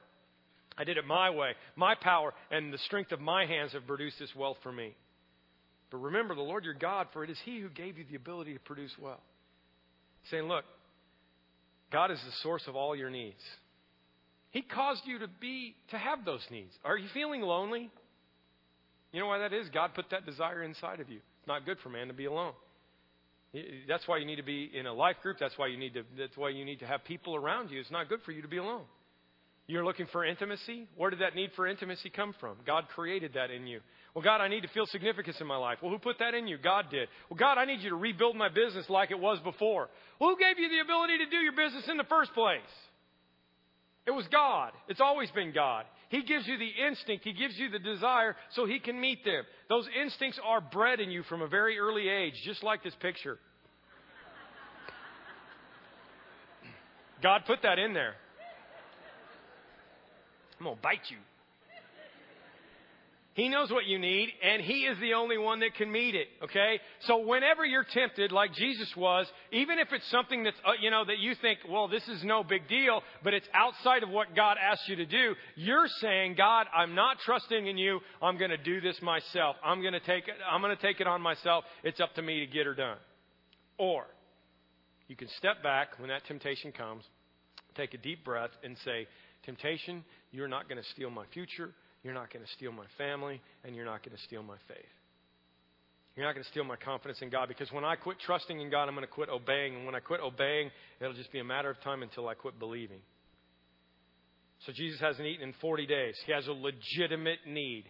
I 0.78 0.84
did 0.84 0.98
it 0.98 1.06
my 1.06 1.30
way. 1.30 1.52
My 1.76 1.96
power 1.96 2.34
and 2.52 2.74
the 2.74 2.80
strength 2.80 3.12
of 3.12 3.20
my 3.20 3.46
hands 3.46 3.74
have 3.74 3.86
produced 3.88 4.20
this 4.20 4.34
wealth 4.36 4.58
for 4.64 4.72
me. 4.72 4.96
But 5.92 5.98
remember 5.98 6.34
the 6.34 6.42
Lord 6.42 6.66
your 6.66 6.74
God, 6.74 7.08
for 7.14 7.24
it 7.24 7.30
is 7.30 7.38
He 7.46 7.60
who 7.60 7.70
gave 7.70 7.98
you 7.98 8.06
the 8.10 8.16
ability 8.16 8.54
to 8.54 8.60
produce 8.60 8.92
wealth. 9.00 9.20
Saying, 10.30 10.44
Look, 10.48 10.66
God 11.94 12.12
is 12.12 12.20
the 12.26 12.32
source 12.42 12.64
of 12.68 12.76
all 12.76 12.96
your 12.96 13.12
needs. 13.12 13.40
He 14.50 14.64
caused 14.64 15.04
you 15.06 15.20
to 15.20 15.28
be 15.40 15.76
to 15.92 15.98
have 15.98 16.26
those 16.26 16.46
needs. 16.52 16.72
Are 16.84 16.98
you 16.98 17.08
feeling 17.14 17.42
lonely? 17.42 17.92
You 19.12 19.20
know 19.20 19.28
why 19.28 19.38
that 19.38 19.54
is? 19.54 19.70
God 19.70 19.92
put 19.94 20.10
that 20.10 20.26
desire 20.26 20.64
inside 20.64 21.00
of 21.00 21.10
you. 21.10 21.18
It's 21.18 21.48
not 21.48 21.66
good 21.66 21.78
for 21.84 21.90
man 21.90 22.08
to 22.08 22.14
be 22.14 22.26
alone. 22.26 22.54
That's 23.88 24.08
why 24.08 24.18
you 24.18 24.26
need 24.26 24.38
to 24.38 24.44
be 24.44 24.72
in 24.74 24.88
a 24.88 24.94
life 24.94 25.18
group. 25.22 25.38
That's 25.40 25.56
why 25.58 25.68
you 25.68 25.78
need 25.78 25.94
to 25.94 26.04
that's 26.18 26.36
why 26.36 26.50
you 26.50 26.66
need 26.66 26.80
to 26.80 26.88
have 26.88 27.04
people 27.04 27.36
around 27.36 27.70
you. 27.70 27.80
It's 27.80 27.92
not 27.92 28.10
good 28.10 28.22
for 28.26 28.32
you 28.32 28.42
to 28.42 28.48
be 28.48 28.58
alone. 28.58 28.86
You're 29.66 29.86
looking 29.86 30.08
for 30.12 30.26
intimacy? 30.26 30.88
Where 30.98 31.10
did 31.10 31.20
that 31.20 31.36
need 31.36 31.52
for 31.56 31.68
intimacy 31.68 32.10
come 32.10 32.36
from? 32.40 32.58
God 32.68 32.86
created 32.94 33.34
that 33.36 33.50
in 33.50 33.66
you. 33.66 33.80
Well, 34.14 34.24
God, 34.24 34.42
I 34.42 34.50
need 34.50 34.62
to 34.62 34.68
feel 34.68 34.86
significance 34.86 35.38
in 35.40 35.48
my 35.48 35.56
life. 35.56 35.78
Well, 35.82 35.90
who 35.90 36.00
put 36.00 36.20
that 36.20 36.34
in 36.34 36.48
you? 36.48 36.58
God 36.58 36.86
did. 36.92 37.08
Well, 37.30 37.38
God, 37.38 37.58
I 37.58 37.66
need 37.66 37.80
you 37.80 37.90
to 37.90 37.96
rebuild 37.96 38.36
my 38.36 38.50
business 38.50 38.90
like 38.90 39.10
it 39.10 39.20
was 39.20 39.40
before. 39.40 39.90
Well, 40.20 40.32
who 40.32 40.38
gave 40.38 40.60
you 40.60 40.70
the 40.70 40.82
ability 40.82 41.18
to 41.20 41.30
do 41.30 41.38
your 41.38 41.54
business 41.54 41.88
in 41.90 41.98
the 41.98 42.04
first 42.04 42.34
place? 42.34 42.60
It 44.06 44.12
was 44.12 44.26
God. 44.32 44.72
It's 44.90 45.00
always 45.00 45.32
been 45.32 45.54
God. 45.54 45.86
He 46.10 46.24
gives 46.24 46.46
you 46.46 46.58
the 46.58 46.86
instinct, 46.88 47.24
He 47.24 47.34
gives 47.34 47.58
you 47.58 47.70
the 47.70 47.80
desire 47.80 48.36
so 48.52 48.66
He 48.66 48.80
can 48.80 49.00
meet 49.00 49.24
them. 49.24 49.44
Those 49.70 49.88
instincts 50.00 50.40
are 50.44 50.60
bred 50.60 51.00
in 51.00 51.10
you 51.10 51.24
from 51.24 51.42
a 51.42 51.48
very 51.48 51.80
early 51.80 52.10
age, 52.10 52.34
just 52.44 52.64
like 52.64 52.84
this 52.84 52.94
picture. 53.00 53.40
God 57.22 57.44
put 57.48 57.62
that 57.64 57.80
in 57.80 57.94
there. 57.94 58.16
I'm 60.64 60.68
going 60.68 60.78
to 60.78 60.82
bite 60.82 61.10
you. 61.10 61.18
He 63.34 63.50
knows 63.50 63.70
what 63.70 63.86
you 63.86 63.98
need, 63.98 64.30
and 64.44 64.62
He 64.62 64.86
is 64.86 64.98
the 65.00 65.16
only 65.16 65.38
one 65.40 65.60
that 65.62 65.74
can 65.76 65.92
meet 65.92 66.14
it, 66.14 66.28
okay? 66.44 66.80
So 67.08 67.26
whenever 67.26 67.66
you're 67.66 67.84
tempted, 67.84 68.32
like 68.32 68.54
Jesus 68.54 68.96
was, 68.96 69.26
even 69.52 69.80
if 69.80 69.88
it's 69.92 70.10
something 70.12 70.44
that's, 70.44 70.56
uh, 70.64 70.74
you 70.80 70.92
know, 70.92 71.04
that 71.04 71.18
you 71.18 71.34
think, 71.42 71.60
well, 71.68 71.88
this 71.88 72.08
is 72.08 72.24
no 72.24 72.44
big 72.44 72.68
deal, 72.70 73.02
but 73.24 73.34
it's 73.34 73.48
outside 73.54 74.04
of 74.04 74.10
what 74.10 74.36
God 74.36 74.58
asked 74.62 74.88
you 74.88 74.96
to 74.98 75.06
do, 75.08 75.34
you're 75.56 75.88
saying, 76.00 76.36
God, 76.38 76.68
I'm 76.74 76.94
not 76.94 77.18
trusting 77.26 77.66
in 77.66 77.76
you. 77.76 78.00
I'm 78.22 78.38
going 78.38 78.52
to 78.52 78.58
do 78.58 78.80
this 78.80 79.02
myself. 79.02 79.56
I'm 79.66 79.82
to 79.82 80.00
take 80.00 80.28
it, 80.28 80.36
I'm 80.50 80.62
to 80.62 80.76
take 80.76 81.02
it 81.02 81.08
on 81.08 81.20
myself. 81.20 81.66
It's 81.84 82.00
up 82.00 82.14
to 82.16 82.22
me 82.22 82.42
to 82.42 82.46
get 82.46 82.68
her 82.68 82.76
done. 82.76 82.98
Or, 83.80 84.06
you 85.08 85.16
can 85.16 85.28
step 85.40 85.64
back 85.64 86.00
when 86.00 86.10
that 86.10 86.24
temptation 86.28 86.72
comes, 86.72 87.04
take 87.76 87.96
a 87.96 87.98
deep 87.98 88.24
breath, 88.24 88.52
and 88.64 88.78
say, 88.86 89.08
Temptation, 89.46 90.06
you're 90.34 90.50
not 90.50 90.68
going 90.68 90.82
to 90.82 90.90
steal 90.90 91.10
my 91.10 91.26
future. 91.34 91.72
You're 92.04 92.14
not 92.14 92.34
going 92.34 92.44
to 92.44 92.52
steal 92.52 92.74
my 92.74 92.86
family, 92.98 93.42
and 93.64 93.76
you're 93.76 93.86
not 93.86 94.04
going 94.04 94.18
to 94.18 94.24
steal 94.24 94.44
my 94.44 94.58
faith. 94.68 94.94
You're 96.16 96.26
not 96.26 96.34
going 96.34 96.44
to 96.44 96.50
steal 96.50 96.66
my 96.66 96.76
confidence 96.76 97.20
in 97.22 97.30
God 97.30 97.48
because 97.48 97.72
when 97.72 97.86
I 97.86 97.96
quit 97.96 98.18
trusting 98.20 98.60
in 98.60 98.70
God, 98.70 98.88
I'm 98.88 98.94
going 98.94 99.08
to 99.08 99.12
quit 99.12 99.30
obeying. 99.30 99.76
And 99.76 99.86
when 99.86 99.96
I 99.96 100.00
quit 100.00 100.20
obeying, 100.20 100.70
it'll 101.00 101.14
just 101.14 101.32
be 101.32 101.40
a 101.40 101.44
matter 101.44 101.70
of 101.70 101.82
time 101.82 102.04
until 102.04 102.28
I 102.28 102.36
quit 102.36 102.60
believing. 102.60 103.00
So 104.66 104.74
Jesus 104.74 105.00
hasn't 105.00 105.26
eaten 105.26 105.48
in 105.48 105.56
40 105.60 105.88
days. 105.88 106.16
He 106.26 106.32
has 106.32 106.46
a 106.48 106.52
legitimate 106.52 107.40
need. 107.48 107.86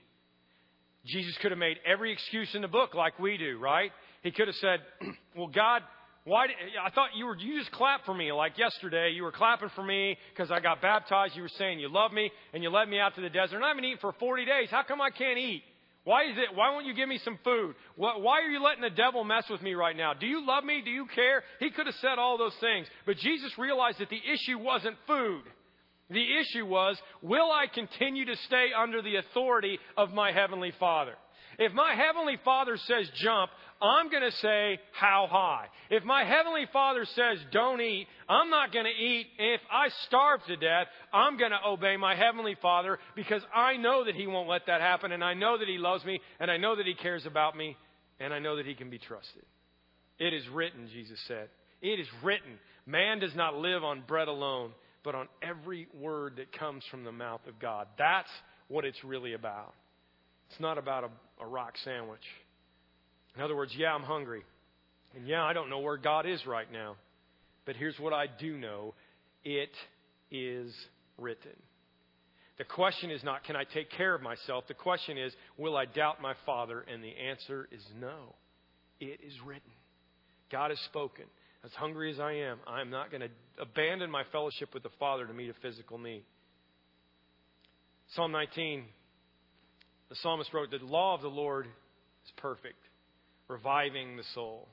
Jesus 1.06 1.38
could 1.42 1.52
have 1.52 1.60
made 1.60 1.78
every 1.86 2.14
excuse 2.14 2.50
in 2.56 2.62
the 2.62 2.70
book 2.70 2.94
like 2.94 3.20
we 3.20 3.38
do, 3.38 3.60
right? 3.60 3.92
He 4.22 4.32
could 4.32 4.48
have 4.48 4.56
said, 4.56 4.80
Well, 5.36 5.48
God, 5.48 5.82
why? 6.26 6.48
Did, 6.48 6.56
I 6.82 6.90
thought 6.90 7.10
you 7.16 7.26
were. 7.26 7.38
You 7.38 7.60
just 7.60 7.72
clapped 7.72 8.06
for 8.06 8.14
me 8.14 8.32
like 8.32 8.58
yesterday. 8.58 9.12
You 9.12 9.24
were 9.24 9.32
clapping 9.32 9.70
for 9.76 9.84
me 9.84 10.18
because 10.34 10.52
I 10.52 10.62
got 10.62 10.82
baptized. 10.82 11.36
You 11.36 11.42
were 11.42 11.52
saying 11.58 11.80
you 11.80 11.90
love 11.90 12.14
me 12.14 12.32
and 12.54 12.64
you 12.64 12.70
led 12.70 12.88
me 12.88 13.00
out 13.00 13.16
to 13.16 13.22
the 13.22 13.30
desert. 13.30 13.58
And 13.58 13.66
I 13.66 13.70
haven't 13.70 13.84
eaten 13.84 14.00
for 14.00 14.14
40 14.14 14.46
days. 14.46 14.70
How 14.72 14.84
come 14.84 15.02
I 15.02 15.10
can't 15.10 15.38
eat? 15.38 15.64
Why 16.06 16.24
is 16.24 16.38
it? 16.38 16.56
Why 16.56 16.72
won't 16.72 16.86
you 16.86 16.94
give 16.94 17.10
me 17.10 17.20
some 17.24 17.40
food? 17.44 17.76
Why 17.96 18.42
are 18.42 18.50
you 18.50 18.64
letting 18.64 18.82
the 18.82 18.90
devil 18.90 19.24
mess 19.24 19.46
with 19.50 19.62
me 19.62 19.74
right 19.74 19.96
now? 19.96 20.14
Do 20.14 20.26
you 20.26 20.46
love 20.46 20.64
me? 20.64 20.82
Do 20.84 20.92
you 20.92 21.08
care? 21.14 21.44
He 21.60 21.72
could 21.72 21.88
have 21.88 21.96
said 21.96 22.20
all 22.20 22.38
those 22.38 22.56
things, 22.60 22.88
but 23.06 23.18
Jesus 23.18 23.52
realized 23.58 24.00
that 24.00 24.10
the 24.10 24.18
issue 24.18 24.60
wasn't 24.60 24.98
food. 25.08 25.44
The 26.10 26.26
issue 26.42 26.66
was, 26.66 26.98
will 27.22 27.50
I 27.52 27.66
continue 27.74 28.26
to 28.26 28.36
stay 28.46 28.68
under 28.78 29.02
the 29.02 29.16
authority 29.16 29.80
of 29.98 30.12
my 30.12 30.32
heavenly 30.32 30.74
Father? 30.80 31.16
If 31.60 31.74
my 31.74 31.96
Heavenly 31.96 32.38
Father 32.44 32.78
says 32.78 33.10
jump, 33.22 33.52
I'm 33.82 34.10
going 34.10 34.24
to 34.24 34.38
say 34.38 34.80
how 34.94 35.28
high. 35.30 35.68
If 35.90 36.04
my 36.04 36.24
Heavenly 36.24 36.66
Father 36.72 37.06
says 37.06 37.38
don't 37.52 37.82
eat, 37.82 38.08
I'm 38.30 38.50
not 38.50 38.72
going 38.72 38.86
to 38.86 38.92
eat. 38.92 39.28
If 39.38 39.62
I 39.72 39.90
starve 40.08 40.40
to 40.48 40.56
death, 40.56 40.88
I'm 41.12 41.38
going 41.38 41.52
to 41.52 41.60
obey 41.68 41.98
my 41.98 42.16
Heavenly 42.16 42.56
Father 42.62 43.00
because 43.16 43.42
I 43.54 43.78
know 43.78 44.06
that 44.06 44.16
He 44.16 44.28
won't 44.28 44.50
let 44.50 44.68
that 44.68 44.82
happen 44.82 45.12
and 45.12 45.24
I 45.24 45.34
know 45.34 45.58
that 45.58 45.68
He 45.68 45.78
loves 45.78 46.06
me 46.06 46.20
and 46.40 46.50
I 46.50 46.58
know 46.58 46.76
that 46.76 46.86
He 46.86 46.94
cares 46.94 47.26
about 47.26 47.58
me 47.58 47.76
and 48.20 48.34
I 48.34 48.40
know 48.40 48.56
that 48.56 48.66
He 48.66 48.76
can 48.76 48.90
be 48.90 49.00
trusted. 49.00 49.44
It 50.20 50.34
is 50.34 50.48
written, 50.50 50.88
Jesus 50.94 51.20
said. 51.28 51.50
It 51.82 52.00
is 52.00 52.08
written. 52.24 52.60
Man 52.86 53.20
does 53.20 53.36
not 53.36 53.56
live 53.56 53.84
on 53.84 54.04
bread 54.08 54.28
alone, 54.28 54.72
but 55.04 55.16
on 55.16 55.28
every 55.42 55.88
word 56.00 56.38
that 56.38 56.58
comes 56.58 56.84
from 56.90 57.04
the 57.04 57.12
mouth 57.12 57.42
of 57.48 57.60
God. 57.60 57.88
That's 57.98 58.30
what 58.70 58.86
it's 58.86 59.04
really 59.04 59.34
about. 59.34 59.74
It's 60.50 60.60
not 60.60 60.78
about 60.78 61.04
a, 61.04 61.10
a 61.44 61.48
rock 61.48 61.74
sandwich. 61.84 62.24
In 63.36 63.42
other 63.42 63.56
words, 63.56 63.74
yeah, 63.78 63.94
I'm 63.94 64.04
hungry. 64.04 64.44
And 65.16 65.28
yeah, 65.28 65.44
I 65.44 65.54
don't 65.54 65.70
know 65.70 65.80
where 65.80 65.98
God 65.98 66.26
is 66.26 66.46
right 66.46 66.72
now. 66.72 66.96
But 67.66 67.76
here's 67.76 68.00
what 68.00 68.14
I 68.14 68.26
do 68.28 68.58
know 68.58 68.94
it 69.44 69.72
is 70.32 70.74
written. 71.18 71.52
The 72.58 72.64
question 72.64 73.10
is 73.10 73.24
not, 73.24 73.44
can 73.44 73.56
I 73.56 73.64
take 73.64 73.90
care 73.92 74.14
of 74.14 74.22
myself? 74.22 74.66
The 74.68 74.74
question 74.74 75.18
is, 75.18 75.34
will 75.58 75.76
I 75.76 75.86
doubt 75.86 76.22
my 76.22 76.34
Father? 76.46 76.82
And 76.82 77.04
the 77.04 77.14
answer 77.30 77.68
is 77.72 77.82
no. 78.00 78.36
It 79.00 79.20
is 79.26 79.34
written. 79.46 79.72
God 80.52 80.70
has 80.70 80.80
spoken. 80.82 81.26
As 81.66 81.72
hungry 81.72 82.12
as 82.12 82.20
I 82.20 82.34
am, 82.34 82.60
I'm 82.68 82.90
not 82.90 83.10
going 83.10 83.22
to 83.22 83.30
abandon 83.62 84.12
my 84.12 84.24
fellowship 84.32 84.74
with 84.74 84.84
the 84.84 84.90
Father 85.00 85.26
to 85.26 85.34
meet 85.34 85.50
a 85.50 85.54
physical 85.62 85.98
need. 85.98 86.24
Psalm 88.16 88.32
19 88.32 88.84
the 90.14 90.20
psalmist 90.22 90.54
wrote, 90.54 90.70
The 90.70 90.78
law 90.86 91.16
of 91.16 91.22
the 91.22 91.28
Lord 91.28 91.66
is 91.66 92.32
perfect, 92.38 92.78
reviving 93.48 94.16
the 94.16 94.24
soul. 94.36 94.68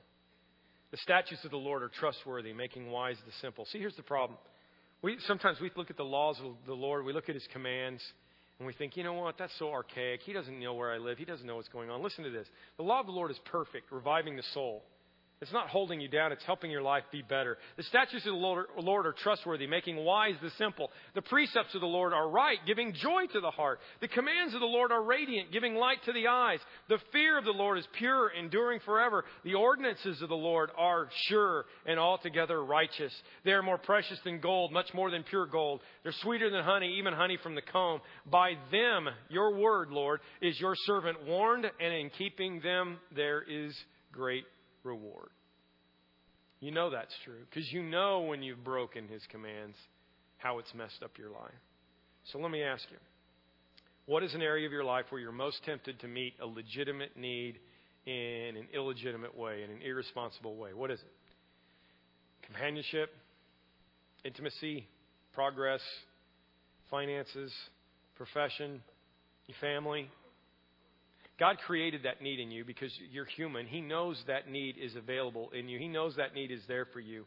The 0.91 0.97
statutes 0.97 1.43
of 1.43 1.49
the 1.49 1.57
Lord 1.57 1.81
are 1.81 1.89
trustworthy, 1.89 2.53
making 2.53 2.91
wise 2.91 3.15
the 3.25 3.31
simple. 3.41 3.65
See, 3.71 3.79
here's 3.79 3.95
the 3.95 4.03
problem. 4.03 4.37
We, 5.01 5.17
sometimes 5.25 5.59
we 5.59 5.71
look 5.75 5.89
at 5.89 5.97
the 5.97 6.03
laws 6.03 6.39
of 6.45 6.53
the 6.67 6.75
Lord, 6.75 7.05
we 7.05 7.13
look 7.13 7.27
at 7.27 7.33
his 7.33 7.47
commands, 7.51 8.03
and 8.59 8.67
we 8.67 8.73
think, 8.73 8.95
you 8.95 9.03
know 9.03 9.13
what, 9.13 9.39
that's 9.39 9.57
so 9.57 9.71
archaic. 9.71 10.19
He 10.21 10.31
doesn't 10.31 10.59
know 10.59 10.75
where 10.75 10.91
I 10.91 10.99
live, 10.99 11.17
he 11.17 11.25
doesn't 11.25 11.47
know 11.47 11.55
what's 11.55 11.69
going 11.69 11.89
on. 11.89 12.03
Listen 12.03 12.23
to 12.23 12.29
this. 12.29 12.45
The 12.77 12.83
law 12.83 12.99
of 12.99 13.07
the 13.07 13.11
Lord 13.11 13.31
is 13.31 13.39
perfect, 13.45 13.91
reviving 13.91 14.35
the 14.35 14.43
soul. 14.53 14.83
It's 15.41 15.51
not 15.51 15.69
holding 15.69 15.99
you 15.99 16.07
down, 16.07 16.31
it's 16.31 16.45
helping 16.45 16.69
your 16.69 16.83
life 16.83 17.03
be 17.11 17.23
better. 17.23 17.57
The 17.75 17.81
statutes 17.81 18.27
of 18.27 18.33
the 18.33 18.37
Lord, 18.37 19.05
are 19.07 19.15
trustworthy, 19.23 19.65
making 19.65 19.97
wise 19.97 20.35
the 20.39 20.51
simple. 20.51 20.91
The 21.15 21.23
precepts 21.23 21.73
of 21.73 21.81
the 21.81 21.87
Lord 21.87 22.13
are 22.13 22.29
right, 22.29 22.59
giving 22.67 22.93
joy 22.93 23.25
to 23.33 23.41
the 23.41 23.49
heart. 23.49 23.79
The 24.01 24.07
commands 24.07 24.53
of 24.53 24.59
the 24.59 24.67
Lord 24.67 24.91
are 24.91 25.01
radiant, 25.01 25.51
giving 25.51 25.73
light 25.73 25.97
to 26.05 26.13
the 26.13 26.27
eyes. 26.27 26.59
The 26.89 26.99
fear 27.11 27.39
of 27.39 27.45
the 27.45 27.51
Lord 27.51 27.79
is 27.79 27.87
pure, 27.97 28.29
enduring 28.29 28.81
forever. 28.85 29.25
The 29.43 29.55
ordinances 29.55 30.21
of 30.21 30.29
the 30.29 30.35
Lord 30.35 30.69
are 30.77 31.09
sure 31.27 31.65
and 31.87 31.99
altogether 31.99 32.63
righteous. 32.63 33.13
They 33.43 33.53
are 33.53 33.63
more 33.63 33.79
precious 33.79 34.19
than 34.23 34.41
gold, 34.41 34.71
much 34.71 34.93
more 34.93 35.09
than 35.09 35.23
pure 35.23 35.47
gold. 35.47 35.81
They're 36.03 36.13
sweeter 36.21 36.51
than 36.51 36.63
honey, 36.63 36.99
even 36.99 37.13
honey 37.13 37.39
from 37.41 37.55
the 37.55 37.63
comb. 37.63 38.01
By 38.29 38.53
them, 38.71 39.07
your 39.29 39.55
word, 39.55 39.89
Lord, 39.89 40.19
is 40.39 40.59
your 40.59 40.75
servant 40.85 41.25
warned, 41.25 41.65
and 41.65 41.93
in 41.93 42.11
keeping 42.11 42.59
them 42.59 42.99
there 43.15 43.41
is 43.41 43.75
great 44.11 44.45
reward. 44.83 45.29
You 46.59 46.71
know 46.71 46.89
that's 46.89 47.13
true 47.25 47.39
because 47.49 47.71
you 47.71 47.81
know 47.81 48.21
when 48.21 48.43
you've 48.43 48.63
broken 48.63 49.07
his 49.07 49.21
commands 49.29 49.75
how 50.37 50.59
it's 50.59 50.73
messed 50.73 51.01
up 51.03 51.17
your 51.17 51.29
life. 51.29 51.51
So 52.31 52.39
let 52.39 52.51
me 52.51 52.63
ask 52.63 52.83
you 52.91 52.97
what 54.05 54.23
is 54.23 54.33
an 54.33 54.41
area 54.41 54.65
of 54.65 54.71
your 54.71 54.83
life 54.83 55.05
where 55.09 55.21
you're 55.21 55.31
most 55.31 55.63
tempted 55.65 55.99
to 56.01 56.07
meet 56.07 56.33
a 56.41 56.45
legitimate 56.45 57.17
need 57.17 57.59
in 58.05 58.57
an 58.57 58.67
illegitimate 58.73 59.37
way, 59.37 59.63
in 59.63 59.71
an 59.71 59.81
irresponsible 59.83 60.55
way? 60.55 60.73
What 60.73 60.91
is 60.91 60.99
it? 60.99 62.45
Companionship, 62.45 63.09
intimacy, 64.23 64.87
progress, 65.33 65.81
finances, 66.89 67.51
profession, 68.15 68.81
your 69.47 69.57
family, 69.61 70.09
God 71.41 71.57
created 71.65 72.03
that 72.03 72.21
need 72.21 72.39
in 72.39 72.51
you 72.51 72.63
because 72.63 72.91
you're 73.11 73.25
human. 73.25 73.65
He 73.65 73.81
knows 73.81 74.23
that 74.27 74.47
need 74.47 74.75
is 74.79 74.95
available 74.95 75.49
in 75.57 75.67
you. 75.67 75.79
He 75.79 75.87
knows 75.87 76.15
that 76.17 76.35
need 76.35 76.51
is 76.51 76.61
there 76.67 76.85
for 76.85 76.99
you. 76.99 77.25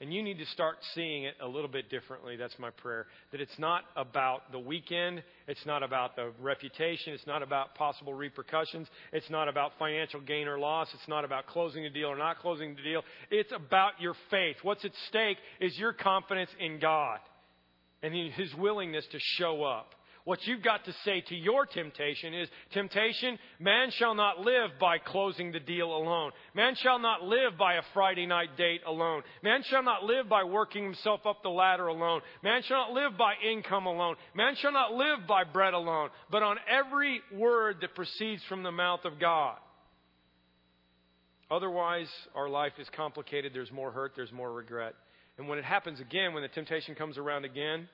And 0.00 0.14
you 0.14 0.22
need 0.22 0.38
to 0.38 0.46
start 0.46 0.76
seeing 0.94 1.24
it 1.24 1.34
a 1.42 1.48
little 1.48 1.68
bit 1.68 1.90
differently. 1.90 2.36
That's 2.36 2.56
my 2.60 2.70
prayer. 2.70 3.06
That 3.32 3.40
it's 3.40 3.58
not 3.58 3.82
about 3.96 4.52
the 4.52 4.60
weekend. 4.60 5.24
It's 5.48 5.66
not 5.66 5.82
about 5.82 6.14
the 6.14 6.30
reputation. 6.40 7.14
It's 7.14 7.26
not 7.26 7.42
about 7.42 7.74
possible 7.74 8.14
repercussions. 8.14 8.86
It's 9.12 9.28
not 9.28 9.48
about 9.48 9.72
financial 9.76 10.20
gain 10.20 10.46
or 10.46 10.56
loss. 10.56 10.86
It's 10.94 11.08
not 11.08 11.24
about 11.24 11.48
closing 11.48 11.82
the 11.82 11.90
deal 11.90 12.10
or 12.10 12.16
not 12.16 12.38
closing 12.38 12.76
the 12.76 12.82
deal. 12.82 13.02
It's 13.32 13.50
about 13.50 14.00
your 14.00 14.14
faith. 14.30 14.54
What's 14.62 14.84
at 14.84 14.92
stake 15.08 15.38
is 15.60 15.76
your 15.76 15.92
confidence 15.92 16.50
in 16.60 16.78
God 16.78 17.18
and 18.04 18.14
His 18.14 18.54
willingness 18.54 19.04
to 19.10 19.18
show 19.36 19.64
up. 19.64 19.96
What 20.24 20.46
you've 20.46 20.62
got 20.62 20.84
to 20.84 20.92
say 21.04 21.20
to 21.28 21.34
your 21.34 21.66
temptation 21.66 22.32
is 22.32 22.48
temptation, 22.72 23.38
man 23.58 23.90
shall 23.90 24.14
not 24.14 24.38
live 24.38 24.70
by 24.78 24.98
closing 24.98 25.50
the 25.50 25.58
deal 25.58 25.88
alone. 25.88 26.30
Man 26.54 26.76
shall 26.76 27.00
not 27.00 27.24
live 27.24 27.58
by 27.58 27.74
a 27.74 27.82
Friday 27.92 28.26
night 28.26 28.56
date 28.56 28.82
alone. 28.86 29.22
Man 29.42 29.64
shall 29.68 29.82
not 29.82 30.04
live 30.04 30.28
by 30.28 30.44
working 30.44 30.84
himself 30.84 31.26
up 31.26 31.42
the 31.42 31.48
ladder 31.48 31.88
alone. 31.88 32.20
Man 32.42 32.62
shall 32.62 32.88
not 32.88 32.92
live 32.92 33.18
by 33.18 33.34
income 33.44 33.86
alone. 33.86 34.14
Man 34.34 34.54
shall 34.60 34.72
not 34.72 34.92
live 34.92 35.26
by 35.26 35.42
bread 35.42 35.74
alone, 35.74 36.10
but 36.30 36.44
on 36.44 36.56
every 36.70 37.20
word 37.34 37.78
that 37.80 37.96
proceeds 37.96 38.42
from 38.48 38.62
the 38.62 38.72
mouth 38.72 39.04
of 39.04 39.18
God. 39.18 39.56
Otherwise, 41.50 42.08
our 42.34 42.48
life 42.48 42.72
is 42.78 42.86
complicated. 42.96 43.52
There's 43.52 43.72
more 43.72 43.90
hurt, 43.90 44.12
there's 44.14 44.32
more 44.32 44.52
regret. 44.52 44.94
And 45.36 45.48
when 45.48 45.58
it 45.58 45.64
happens 45.64 45.98
again, 45.98 46.32
when 46.32 46.42
the 46.42 46.48
temptation 46.48 46.94
comes 46.94 47.18
around 47.18 47.44
again, 47.44 47.88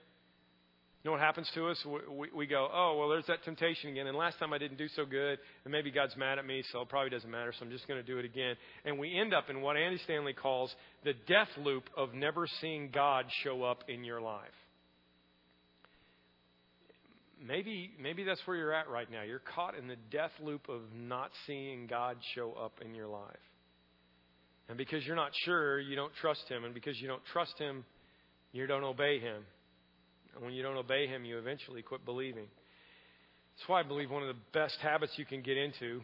you 1.08 1.14
know 1.14 1.20
what 1.20 1.24
happens 1.24 1.50
to 1.54 1.68
us? 1.68 1.82
We, 1.86 2.28
we, 2.34 2.46
go, 2.46 2.68
oh, 2.70 2.98
well, 2.98 3.08
there's 3.08 3.24
that 3.28 3.42
temptation 3.42 3.88
again. 3.88 4.06
And 4.08 4.14
last 4.14 4.38
time 4.38 4.52
I 4.52 4.58
didn't 4.58 4.76
do 4.76 4.88
so 4.94 5.06
good, 5.06 5.38
and 5.64 5.72
maybe 5.72 5.90
God's 5.90 6.14
mad 6.18 6.38
at 6.38 6.44
me, 6.44 6.62
so 6.70 6.82
it 6.82 6.90
probably 6.90 7.08
doesn't 7.08 7.30
matter, 7.30 7.50
so 7.58 7.64
I'm 7.64 7.70
just 7.70 7.88
going 7.88 7.98
to 7.98 8.06
do 8.06 8.18
it 8.18 8.26
again. 8.26 8.56
And 8.84 8.98
we 8.98 9.18
end 9.18 9.32
up 9.32 9.48
in 9.48 9.62
what 9.62 9.78
Andy 9.78 9.98
Stanley 10.04 10.34
calls 10.34 10.70
the 11.04 11.14
death 11.26 11.48
loop 11.64 11.84
of 11.96 12.12
never 12.12 12.46
seeing 12.60 12.90
God 12.92 13.24
show 13.42 13.62
up 13.62 13.84
in 13.88 14.04
your 14.04 14.20
life. 14.20 14.52
maybe 17.42 17.92
maybe 17.98 18.24
that's 18.24 18.40
where 18.44 18.58
you're 18.58 18.74
at 18.74 18.90
right 18.90 19.10
now. 19.10 19.22
You're 19.22 19.40
caught 19.54 19.78
in 19.78 19.88
the 19.88 19.96
death 20.10 20.32
loop 20.42 20.68
of 20.68 20.82
not 20.94 21.30
seeing 21.46 21.86
God 21.86 22.18
show 22.34 22.52
up 22.52 22.80
in 22.84 22.94
your 22.94 23.06
life. 23.06 23.46
And 24.68 24.76
because 24.76 25.06
you're 25.06 25.16
not 25.16 25.30
sure, 25.46 25.80
you 25.80 25.96
don't 25.96 26.12
trust 26.20 26.46
him, 26.50 26.64
and 26.64 26.74
because 26.74 27.00
you 27.00 27.08
don't 27.08 27.24
trust 27.32 27.58
him, 27.58 27.86
you 28.52 28.66
don't 28.66 28.84
obey 28.84 29.20
him. 29.20 29.44
And 30.38 30.46
when 30.46 30.54
you 30.54 30.62
don't 30.62 30.76
obey 30.76 31.08
him, 31.08 31.24
you 31.24 31.36
eventually 31.36 31.82
quit 31.82 32.04
believing. 32.04 32.46
That's 33.56 33.68
why 33.68 33.80
I 33.80 33.82
believe 33.82 34.08
one 34.08 34.22
of 34.22 34.28
the 34.28 34.40
best 34.52 34.78
habits 34.80 35.12
you 35.16 35.24
can 35.24 35.42
get 35.42 35.56
into 35.56 36.00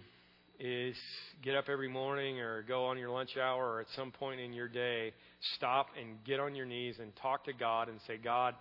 is 0.59 0.97
get 1.43 1.55
up 1.55 1.67
every 1.69 1.89
morning 1.89 2.41
or 2.41 2.65
go 2.65 2.87
on 2.87 2.99
your 2.99 3.11
lunch 3.11 3.37
hour 3.37 3.75
or 3.75 3.81
at 3.81 3.87
some 3.95 4.11
point 4.11 4.41
in 4.41 4.53
your 4.53 4.67
day, 4.67 5.13
stop 5.57 5.87
and 6.01 6.17
get 6.25 6.41
on 6.41 6.57
your 6.57 6.67
knees 6.67 6.97
and 7.01 7.15
talk 7.17 7.45
to 7.45 7.53
God 7.53 7.89
and 7.89 8.01
say, 8.09 8.17
God, 8.17 8.57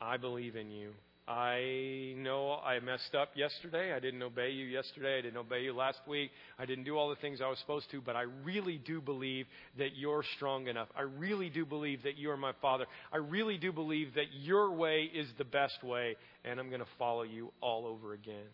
I 0.00 0.18
believe 0.18 0.54
in 0.54 0.70
you. 0.70 0.92
I 1.32 2.12
know 2.18 2.60
I 2.62 2.78
messed 2.80 3.14
up 3.14 3.30
yesterday. 3.34 3.94
I 3.94 4.00
didn't 4.00 4.22
obey 4.22 4.50
you 4.50 4.66
yesterday. 4.66 5.16
I 5.16 5.22
didn't 5.22 5.38
obey 5.38 5.62
you 5.62 5.72
last 5.72 6.00
week. 6.06 6.30
I 6.58 6.66
didn't 6.66 6.84
do 6.84 6.98
all 6.98 7.08
the 7.08 7.16
things 7.16 7.40
I 7.40 7.48
was 7.48 7.58
supposed 7.58 7.90
to, 7.92 8.02
but 8.02 8.16
I 8.16 8.26
really 8.44 8.76
do 8.76 9.00
believe 9.00 9.46
that 9.78 9.96
you're 9.96 10.24
strong 10.36 10.66
enough. 10.66 10.88
I 10.94 11.02
really 11.02 11.48
do 11.48 11.64
believe 11.64 12.02
that 12.02 12.18
you're 12.18 12.36
my 12.36 12.52
Father. 12.60 12.84
I 13.10 13.16
really 13.16 13.56
do 13.56 13.72
believe 13.72 14.12
that 14.14 14.26
your 14.42 14.72
way 14.72 15.10
is 15.14 15.26
the 15.38 15.44
best 15.44 15.82
way, 15.82 16.16
and 16.44 16.60
I'm 16.60 16.68
going 16.68 16.80
to 16.80 16.86
follow 16.98 17.22
you 17.22 17.50
all 17.62 17.86
over 17.86 18.12
again. 18.12 18.50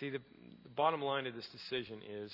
See, 0.00 0.10
the, 0.10 0.18
the 0.64 0.70
bottom 0.70 1.00
line 1.00 1.28
of 1.28 1.34
this 1.36 1.46
decision 1.52 2.00
is 2.24 2.32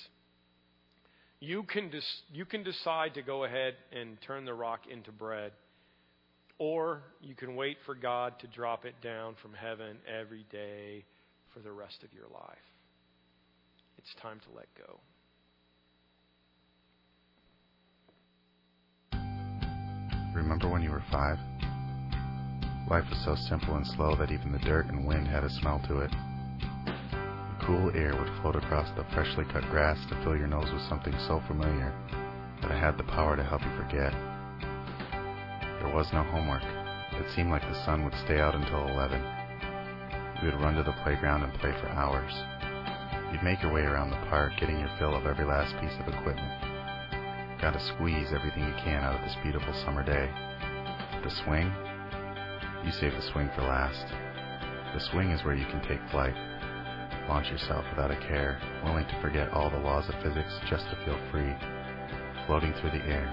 you 1.39 1.61
can, 1.63 1.91
dis- 1.91 2.21
you 2.31 2.45
can 2.45 2.63
decide 2.63 3.13
to 3.13 3.21
go 3.21 3.43
ahead 3.43 3.75
and 3.91 4.17
turn 4.25 4.45
the 4.45 4.55
rock 4.55 4.87
into 4.89 5.11
bread 5.11 5.51
or 6.59 7.03
you 7.21 7.35
can 7.35 7.55
wait 7.55 7.77
for 7.85 7.95
God 7.95 8.39
to 8.39 8.47
drop 8.47 8.85
it 8.85 8.95
down 9.01 9.35
from 9.41 9.53
heaven 9.53 9.97
every 10.07 10.45
day 10.51 11.05
for 11.53 11.59
the 11.59 11.71
rest 11.71 12.03
of 12.03 12.13
your 12.13 12.27
life. 12.33 12.57
It's 13.97 14.13
time 14.21 14.39
to 14.41 14.55
let 14.55 14.67
go. 14.77 14.99
Remember 20.35 20.69
when 20.69 20.81
you 20.81 20.89
were 20.89 21.03
five? 21.11 21.37
Life 22.89 23.05
was 23.09 23.21
so 23.23 23.35
simple 23.47 23.75
and 23.75 23.85
slow 23.87 24.15
that 24.17 24.31
even 24.31 24.51
the 24.51 24.59
dirt 24.59 24.87
and 24.87 25.07
wind 25.07 25.27
had 25.27 25.43
a 25.43 25.49
smell 25.61 25.81
to 25.87 25.99
it. 26.01 26.11
The 26.85 27.65
cool 27.65 27.91
air 27.95 28.13
would 28.17 28.41
float 28.41 28.55
across 28.55 28.89
the 28.97 29.05
freshly 29.13 29.45
cut 29.53 29.63
grass 29.69 29.97
to 30.09 30.21
fill 30.23 30.35
your 30.35 30.47
nose 30.47 30.69
with 30.71 30.81
something 30.89 31.13
so 31.27 31.41
familiar 31.47 31.93
that 32.61 32.71
it 32.71 32.79
had 32.79 32.97
the 32.97 33.03
power 33.03 33.37
to 33.37 33.43
help 33.43 33.61
you 33.61 33.71
forget. 33.77 34.32
There 35.83 35.93
was 35.93 36.07
no 36.13 36.23
homework. 36.23 36.63
It 36.63 37.29
seemed 37.35 37.51
like 37.51 37.61
the 37.61 37.83
sun 37.83 38.05
would 38.05 38.15
stay 38.23 38.39
out 38.39 38.55
until 38.55 38.87
11. 38.87 39.19
We 40.41 40.47
would 40.47 40.61
run 40.63 40.75
to 40.75 40.83
the 40.83 40.95
playground 41.03 41.43
and 41.43 41.53
play 41.59 41.75
for 41.81 41.89
hours. 41.91 42.31
You'd 43.31 43.43
make 43.43 43.61
your 43.61 43.73
way 43.73 43.81
around 43.81 44.09
the 44.09 44.25
park, 44.31 44.53
getting 44.59 44.79
your 44.79 44.89
fill 44.97 45.13
of 45.13 45.25
every 45.27 45.43
last 45.43 45.75
piece 45.83 45.93
of 45.99 46.07
equipment. 46.07 47.59
Gotta 47.59 47.83
squeeze 47.83 48.31
everything 48.31 48.63
you 48.63 48.75
can 48.79 49.03
out 49.03 49.19
of 49.19 49.27
this 49.27 49.35
beautiful 49.43 49.73
summer 49.83 50.07
day. 50.07 50.31
The 51.21 51.35
swing? 51.43 51.67
You 52.87 52.91
save 52.91 53.13
the 53.13 53.29
swing 53.35 53.51
for 53.53 53.63
last. 53.63 54.07
The 54.95 55.03
swing 55.11 55.31
is 55.31 55.43
where 55.43 55.55
you 55.55 55.67
can 55.67 55.83
take 55.83 55.99
flight. 56.11 56.35
Launch 57.27 57.51
yourself 57.51 57.83
without 57.91 58.11
a 58.11 58.19
care, 58.31 58.55
willing 58.83 59.05
to 59.07 59.21
forget 59.21 59.51
all 59.51 59.69
the 59.69 59.83
laws 59.83 60.07
of 60.07 60.15
physics 60.23 60.55
just 60.69 60.87
to 60.89 60.99
feel 61.03 61.19
free. 61.29 61.51
Floating 62.47 62.73
through 62.79 62.91
the 62.91 63.03
air, 63.03 63.27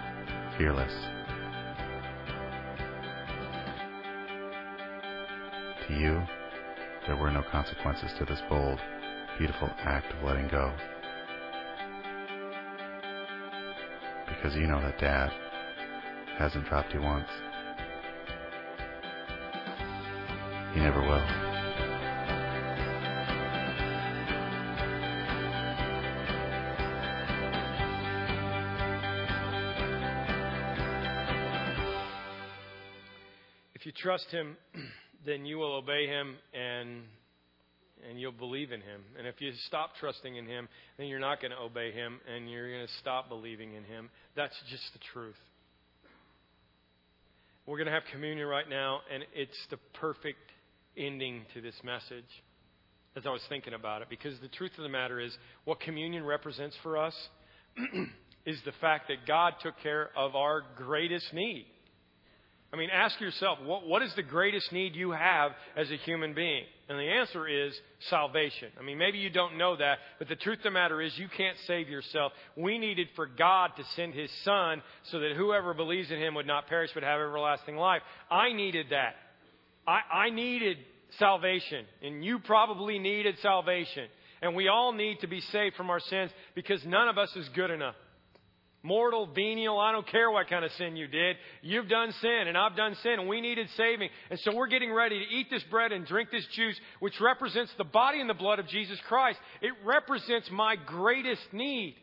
fearless, 0.59 0.95
To 5.91 5.97
you, 5.97 6.23
there 7.09 7.17
were 7.17 7.33
no 7.33 7.43
consequences 7.51 8.13
to 8.19 8.25
this 8.25 8.41
bold, 8.49 8.79
beautiful 9.39 9.69
act 9.81 10.07
of 10.13 10.23
letting 10.23 10.47
go. 10.47 10.73
Because 14.29 14.55
you 14.55 14.69
know 14.69 14.81
that 14.83 15.01
Dad 15.01 15.33
hasn't 16.39 16.67
dropped 16.67 16.95
you 16.95 17.03
once. 17.03 17.27
He 20.75 20.79
never 20.79 21.01
will. 21.01 21.27
If 33.75 33.87
you 33.87 33.93
trust 33.93 34.31
Him, 34.31 34.57
then 35.27 35.45
you 35.45 35.59
will 35.59 35.75
obey 35.75 36.07
him 36.07 36.37
and 36.55 37.03
and 38.09 38.19
you'll 38.19 38.33
believe 38.33 38.73
in 38.73 38.81
him. 38.81 39.03
And 39.19 39.27
if 39.27 39.43
you 39.43 39.53
stop 39.67 39.91
trusting 40.01 40.35
in 40.35 40.47
him, 40.47 40.69
then 40.97 41.09
you're 41.09 41.21
not 41.21 41.41
going 41.41 41.51
to 41.51 41.59
obey 41.59 41.93
him 41.93 42.19
and 42.35 42.51
you're 42.51 42.71
going 42.71 42.87
to 42.87 42.93
stop 43.01 43.29
believing 43.29 43.75
in 43.75 43.85
him. 43.85 44.09
That's 44.35 44.55
just 44.71 44.85
the 44.95 45.01
truth. 45.13 45.37
We're 47.67 47.77
going 47.77 47.87
to 47.87 47.93
have 47.93 48.05
communion 48.11 48.47
right 48.49 48.69
now, 48.69 49.01
and 49.13 49.23
it's 49.35 49.67
the 49.71 49.77
perfect 50.01 50.39
ending 50.97 51.43
to 51.55 51.61
this 51.61 51.75
message 51.85 52.25
as 53.17 53.27
I 53.27 53.31
was 53.31 53.43
thinking 53.49 53.75
about 53.75 54.03
it. 54.03 54.09
Because 54.09 54.35
the 54.41 54.49
truth 54.49 54.73
of 54.79 54.83
the 54.83 54.89
matter 54.89 55.21
is, 55.21 55.37
what 55.65 55.81
communion 55.81 56.25
represents 56.25 56.77
for 56.83 56.97
us 56.97 57.15
is 58.47 58.59
the 58.65 58.73
fact 58.81 59.09
that 59.09 59.27
God 59.27 59.55
took 59.63 59.75
care 59.83 60.11
of 60.17 60.35
our 60.35 60.63
greatest 60.77 61.33
need. 61.33 61.67
I 62.73 62.77
mean, 62.77 62.91
ask 62.93 63.21
yourself, 63.21 63.59
what, 63.65 63.85
what 63.85 64.03
is 64.03 64.13
the 64.15 64.23
greatest 64.23 64.71
need 64.71 64.95
you 64.95 65.11
have 65.11 65.53
as 65.77 65.91
a 65.91 65.97
human 65.97 66.35
being? 66.35 66.65
And 66.89 66.99
the 66.99 67.05
answer 67.05 67.49
is 67.49 67.73
salvation. 68.09 68.69
I 68.79 68.85
mean, 68.85 68.97
maybe 68.97 69.19
you 69.19 69.29
don't 69.31 69.59
know 69.59 69.77
that, 69.77 69.99
but 70.21 70.29
the 70.29 70.37
truth 70.37 70.59
of 70.59 70.65
the 70.65 70.71
matter 70.71 71.03
is 71.03 71.17
you 71.19 71.29
can't 71.37 71.57
save 71.67 71.89
yourself. 71.89 72.33
We 72.57 72.79
needed 72.79 73.09
for 73.17 73.27
God 73.27 73.73
to 73.77 73.85
send 73.97 74.15
His 74.15 74.31
Son 74.45 74.83
so 75.11 75.19
that 75.19 75.33
whoever 75.37 75.75
believes 75.75 76.13
in 76.13 76.19
Him 76.19 76.35
would 76.35 76.47
not 76.47 76.69
perish 76.69 76.91
but 76.95 77.03
have 77.03 77.21
everlasting 77.21 77.77
life. 77.77 78.03
I 78.31 78.53
needed 78.53 78.87
that. 78.91 79.15
I, 79.87 80.01
I 80.27 80.31
needed 80.31 80.77
salvation, 81.19 81.87
and 82.03 82.25
you 82.25 82.39
probably 82.39 83.01
needed 83.01 83.37
salvation. 83.43 84.07
And 84.43 84.55
we 84.55 84.69
all 84.69 84.93
need 84.93 85.21
to 85.21 85.27
be 85.27 85.41
saved 85.41 85.75
from 85.75 85.91
our 85.91 86.01
sins 86.01 86.31
because 86.55 86.85
none 86.87 87.09
of 87.09 87.19
us 87.19 87.35
is 87.35 87.49
good 87.55 87.71
enough 87.71 87.97
mortal, 88.83 89.27
venial, 89.27 89.79
I 89.79 89.93
don't 89.93 90.07
care 90.07 90.31
what 90.31 90.49
kind 90.49 90.65
of 90.65 90.71
sin 90.73 90.97
you 90.97 91.07
did. 91.07 91.37
You've 91.63 91.89
done 91.89 92.13
sin 92.21 92.45
and 92.47 92.57
I've 92.57 92.77
done 92.77 92.97
sin 93.03 93.19
and 93.19 93.29
we 93.29 93.41
needed 93.41 93.69
saving. 93.77 94.09
And 94.31 94.39
so 94.41 94.55
we're 94.55 94.69
getting 94.69 94.93
ready 94.93 95.19
to 95.19 95.35
eat 95.35 95.49
this 95.51 95.63
bread 95.71 95.93
and 95.93 96.07
drink 96.07 96.31
this 96.31 96.47
juice, 96.55 96.77
which 97.01 97.21
represents 97.21 97.73
the 97.77 97.85
body 97.85 98.21
and 98.21 98.31
the 98.31 98.35
blood 98.35 98.59
of 98.59 98.69
Jesus 98.69 98.99
Christ. 99.07 99.39
It 99.61 99.73
represents 99.85 100.49
my 100.51 100.77
greatest 100.77 101.43
need. 101.53 101.97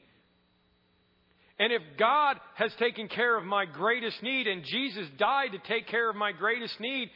And 1.59 1.73
if 1.73 1.81
God 1.97 2.37
has 2.55 2.71
taken 2.77 3.07
care 3.07 3.35
of 3.35 3.43
my 3.43 3.65
greatest 3.65 4.21
need 4.21 4.45
and 4.45 4.63
Jesus 4.63 5.07
died 5.17 5.53
to 5.53 5.59
take 5.67 5.87
care 5.87 6.09
of 6.09 6.15
my 6.15 6.31
greatest 6.31 6.79
need, 6.79 7.09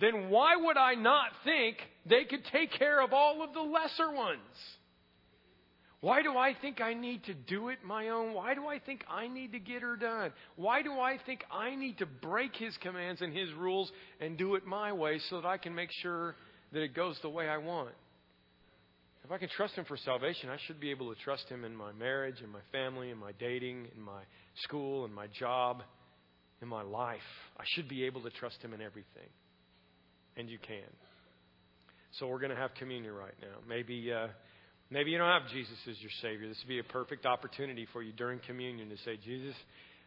then 0.00 0.30
why 0.30 0.54
would 0.56 0.76
I 0.76 0.94
not 0.94 1.30
think 1.44 1.76
they 2.06 2.24
could 2.24 2.44
take 2.52 2.72
care 2.72 3.02
of 3.02 3.12
all 3.12 3.42
of 3.42 3.52
the 3.52 3.60
lesser 3.60 4.12
ones? 4.12 4.38
Why 6.00 6.22
do 6.22 6.38
I 6.38 6.54
think 6.62 6.80
I 6.80 6.94
need 6.94 7.24
to 7.24 7.34
do 7.34 7.68
it 7.68 7.78
my 7.84 8.08
own? 8.08 8.32
Why 8.32 8.54
do 8.54 8.66
I 8.66 8.78
think 8.78 9.04
I 9.08 9.28
need 9.28 9.52
to 9.52 9.58
get 9.58 9.82
her 9.82 9.96
done? 9.96 10.32
Why 10.56 10.80
do 10.82 10.98
I 10.98 11.18
think 11.26 11.44
I 11.52 11.74
need 11.74 11.98
to 11.98 12.06
break 12.06 12.56
his 12.56 12.74
commands 12.78 13.20
and 13.20 13.36
his 13.36 13.52
rules 13.52 13.90
and 14.18 14.38
do 14.38 14.54
it 14.54 14.64
my 14.64 14.92
way 14.92 15.20
so 15.28 15.40
that 15.40 15.46
I 15.46 15.58
can 15.58 15.74
make 15.74 15.90
sure 16.02 16.36
that 16.72 16.80
it 16.80 16.94
goes 16.94 17.18
the 17.20 17.28
way 17.28 17.48
I 17.48 17.58
want? 17.58 17.90
If 19.24 19.30
I 19.30 19.36
can 19.36 19.50
trust 19.50 19.74
him 19.74 19.84
for 19.84 19.98
salvation, 19.98 20.48
I 20.48 20.56
should 20.66 20.80
be 20.80 20.90
able 20.90 21.14
to 21.14 21.20
trust 21.20 21.46
him 21.50 21.66
in 21.66 21.76
my 21.76 21.92
marriage, 21.92 22.40
in 22.42 22.48
my 22.48 22.60
family, 22.72 23.10
in 23.10 23.18
my 23.18 23.32
dating, 23.38 23.88
in 23.94 24.02
my 24.02 24.22
school, 24.62 25.04
in 25.04 25.12
my 25.12 25.26
job, 25.38 25.82
in 26.62 26.68
my 26.68 26.82
life. 26.82 27.20
I 27.58 27.64
should 27.74 27.90
be 27.90 28.04
able 28.04 28.22
to 28.22 28.30
trust 28.30 28.56
him 28.62 28.72
in 28.72 28.80
everything. 28.80 29.28
And 30.38 30.48
you 30.48 30.58
can. 30.58 30.88
So 32.12 32.26
we're 32.26 32.40
going 32.40 32.50
to 32.50 32.56
have 32.56 32.70
communion 32.78 33.12
right 33.12 33.34
now. 33.42 33.58
Maybe. 33.68 34.10
Uh, 34.10 34.28
Maybe 34.92 35.12
you 35.12 35.18
don't 35.18 35.28
have 35.28 35.48
Jesus 35.52 35.76
as 35.88 36.00
your 36.00 36.10
Savior. 36.20 36.48
This 36.48 36.58
would 36.64 36.68
be 36.68 36.80
a 36.80 36.84
perfect 36.84 37.24
opportunity 37.24 37.86
for 37.92 38.02
you 38.02 38.12
during 38.12 38.40
communion 38.40 38.88
to 38.88 38.96
say, 39.04 39.16
Jesus, 39.24 39.54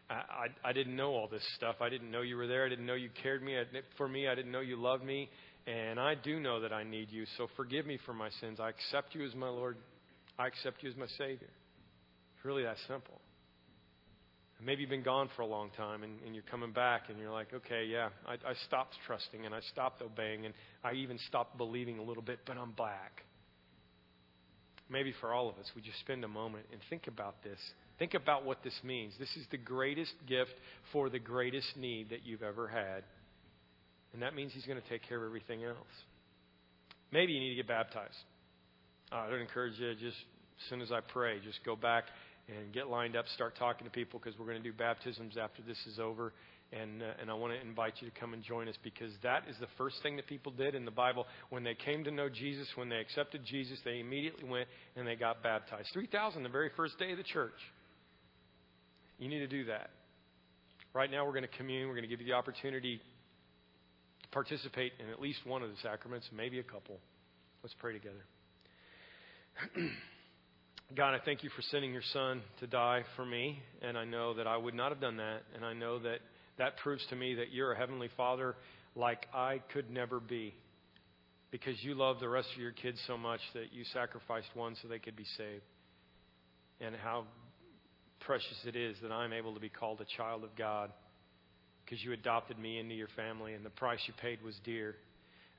I, 0.09 0.13
I, 0.13 0.69
I 0.69 0.73
didn't 0.73 0.97
know 0.97 1.11
all 1.11 1.29
this 1.29 1.43
stuff. 1.55 1.75
I 1.79 1.87
didn't 1.87 2.11
know 2.11 2.21
you 2.21 2.35
were 2.35 2.47
there. 2.47 2.65
I 2.65 2.69
didn't 2.69 2.85
know 2.85 2.93
you 2.93 3.09
cared 3.21 3.41
me 3.41 3.57
uh, 3.57 3.63
for 3.97 4.09
me. 4.09 4.27
I 4.27 4.35
didn't 4.35 4.51
know 4.51 4.59
you 4.59 4.75
loved 4.75 5.05
me. 5.05 5.29
And 5.67 6.01
I 6.01 6.15
do 6.15 6.37
know 6.37 6.59
that 6.59 6.73
I 6.73 6.83
need 6.83 7.09
you. 7.11 7.23
So 7.37 7.47
forgive 7.55 7.85
me 7.85 7.97
for 8.05 8.13
my 8.13 8.29
sins. 8.41 8.59
I 8.59 8.69
accept 8.69 9.15
you 9.15 9.25
as 9.25 9.33
my 9.35 9.47
Lord. 9.47 9.77
I 10.37 10.47
accept 10.47 10.83
you 10.83 10.89
as 10.89 10.97
my 10.97 11.07
Savior. 11.17 11.47
It's 12.35 12.43
really 12.43 12.63
that 12.63 12.75
simple. 12.85 13.21
Maybe 14.61 14.81
you've 14.81 14.89
been 14.89 15.03
gone 15.03 15.29
for 15.35 15.41
a 15.43 15.47
long 15.47 15.71
time 15.75 16.03
and, 16.03 16.19
and 16.25 16.35
you're 16.35 16.43
coming 16.49 16.71
back 16.71 17.03
and 17.09 17.17
you're 17.19 17.31
like, 17.31 17.53
okay, 17.53 17.85
yeah, 17.85 18.09
I, 18.25 18.33
I 18.33 18.53
stopped 18.67 18.95
trusting 19.07 19.45
and 19.45 19.53
I 19.53 19.59
stopped 19.71 20.01
obeying 20.01 20.45
and 20.45 20.53
I 20.83 20.93
even 20.93 21.17
stopped 21.27 21.57
believing 21.57 21.99
a 21.99 22.03
little 22.03 22.23
bit, 22.23 22.39
but 22.45 22.57
I'm 22.57 22.71
back 22.71 23.23
maybe 24.93 25.13
for 25.19 25.33
all 25.33 25.49
of 25.49 25.57
us, 25.57 25.69
would 25.75 25.85
you 25.85 25.91
spend 25.99 26.23
a 26.23 26.27
moment 26.27 26.65
and 26.71 26.79
think 26.89 27.07
about 27.07 27.43
this? 27.43 27.59
Think 27.99 28.13
about 28.13 28.45
what 28.45 28.63
this 28.63 28.79
means. 28.83 29.13
This 29.19 29.35
is 29.35 29.45
the 29.51 29.57
greatest 29.57 30.13
gift 30.27 30.53
for 30.93 31.09
the 31.09 31.19
greatest 31.19 31.75
need 31.75 32.11
that 32.11 32.25
you've 32.25 32.43
ever 32.43 32.67
had. 32.67 33.03
And 34.13 34.21
that 34.21 34.35
means 34.35 34.51
He's 34.53 34.65
going 34.65 34.81
to 34.81 34.89
take 34.89 35.01
care 35.09 35.17
of 35.17 35.25
everything 35.25 35.63
else. 35.63 35.77
Maybe 37.11 37.33
you 37.33 37.39
need 37.39 37.49
to 37.49 37.55
get 37.55 37.67
baptized. 37.67 38.15
Uh, 39.11 39.15
I 39.15 39.29
would 39.29 39.41
encourage 39.41 39.73
you 39.77 39.93
just 39.93 40.05
as 40.15 40.69
soon 40.69 40.81
as 40.81 40.91
I 40.91 40.99
pray, 41.01 41.39
just 41.43 41.59
go 41.65 41.75
back 41.75 42.05
and 42.47 42.73
get 42.73 42.87
lined 42.87 43.15
up, 43.15 43.25
start 43.35 43.55
talking 43.57 43.85
to 43.85 43.91
people 43.91 44.19
because 44.19 44.37
we're 44.37 44.45
going 44.45 44.61
to 44.61 44.63
do 44.63 44.75
baptisms 44.75 45.37
after 45.37 45.61
this 45.61 45.77
is 45.87 45.99
over. 45.99 46.33
And, 46.81 47.03
uh, 47.03 47.05
and 47.21 47.29
I 47.29 47.33
want 47.33 47.53
to 47.53 47.61
invite 47.61 47.93
you 47.99 48.09
to 48.09 48.19
come 48.19 48.33
and 48.33 48.41
join 48.41 48.67
us 48.67 48.75
because 48.83 49.11
that 49.21 49.43
is 49.47 49.55
the 49.59 49.67
first 49.77 49.97
thing 50.01 50.15
that 50.15 50.25
people 50.25 50.51
did 50.51 50.73
in 50.73 50.85
the 50.85 50.91
Bible. 50.91 51.27
When 51.49 51.63
they 51.63 51.75
came 51.75 52.03
to 52.05 52.11
know 52.11 52.29
Jesus, 52.29 52.67
when 52.75 52.89
they 52.89 52.97
accepted 52.97 53.41
Jesus, 53.45 53.77
they 53.85 53.99
immediately 53.99 54.49
went 54.49 54.67
and 54.95 55.07
they 55.07 55.15
got 55.15 55.43
baptized. 55.43 55.89
3,000 55.93 56.41
the 56.41 56.49
very 56.49 56.71
first 56.75 56.97
day 56.97 57.11
of 57.11 57.17
the 57.17 57.23
church. 57.23 57.51
You 59.19 59.29
need 59.29 59.39
to 59.39 59.47
do 59.47 59.65
that. 59.65 59.91
Right 60.93 61.11
now, 61.11 61.25
we're 61.25 61.31
going 61.31 61.43
to 61.43 61.57
commune. 61.57 61.87
We're 61.87 61.95
going 61.95 62.03
to 62.03 62.09
give 62.09 62.21
you 62.21 62.27
the 62.27 62.33
opportunity 62.33 62.99
to 64.23 64.29
participate 64.29 64.93
in 64.99 65.09
at 65.09 65.21
least 65.21 65.39
one 65.45 65.61
of 65.61 65.69
the 65.69 65.77
sacraments, 65.83 66.27
maybe 66.35 66.59
a 66.59 66.63
couple. 66.63 66.97
Let's 67.61 67.75
pray 67.79 67.93
together. 67.93 68.25
God, 70.95 71.15
I 71.15 71.19
thank 71.23 71.43
you 71.43 71.49
for 71.55 71.61
sending 71.63 71.93
your 71.93 72.03
son 72.13 72.41
to 72.59 72.67
die 72.67 73.03
for 73.15 73.25
me, 73.25 73.59
and 73.81 73.97
I 73.97 74.05
know 74.05 74.35
that 74.35 74.45
I 74.45 74.57
would 74.57 74.75
not 74.75 74.89
have 74.89 75.01
done 75.01 75.17
that, 75.17 75.41
and 75.55 75.65
I 75.65 75.73
know 75.73 75.97
that 75.99 76.19
that 76.57 76.77
proves 76.77 77.05
to 77.09 77.15
me 77.15 77.35
that 77.35 77.51
you're 77.51 77.71
a 77.71 77.77
heavenly 77.77 78.09
father 78.15 78.55
like 78.95 79.27
I 79.33 79.61
could 79.73 79.89
never 79.89 80.19
be. 80.19 80.53
Because 81.51 81.75
you 81.83 81.93
love 81.93 82.19
the 82.19 82.29
rest 82.29 82.49
of 82.55 82.61
your 82.61 82.71
kids 82.71 82.99
so 83.05 83.17
much 83.17 83.39
that 83.53 83.71
you 83.71 83.83
sacrificed 83.93 84.47
one 84.55 84.75
so 84.81 84.87
they 84.87 84.99
could 84.99 85.15
be 85.15 85.25
saved. 85.37 85.63
And 86.81 86.95
how 86.95 87.25
precious 88.21 88.57
it 88.65 88.75
is 88.75 88.97
that 89.01 89.11
I'm 89.11 89.33
able 89.33 89.53
to 89.53 89.59
be 89.59 89.69
called 89.69 90.01
a 90.01 90.17
child 90.17 90.43
of 90.43 90.55
God 90.55 90.91
because 91.83 92.03
you 92.03 92.13
adopted 92.13 92.57
me 92.57 92.79
into 92.79 92.95
your 92.95 93.09
family 93.15 93.53
and 93.53 93.65
the 93.65 93.69
price 93.69 93.99
you 94.07 94.13
paid 94.21 94.41
was 94.41 94.55
dear. 94.63 94.95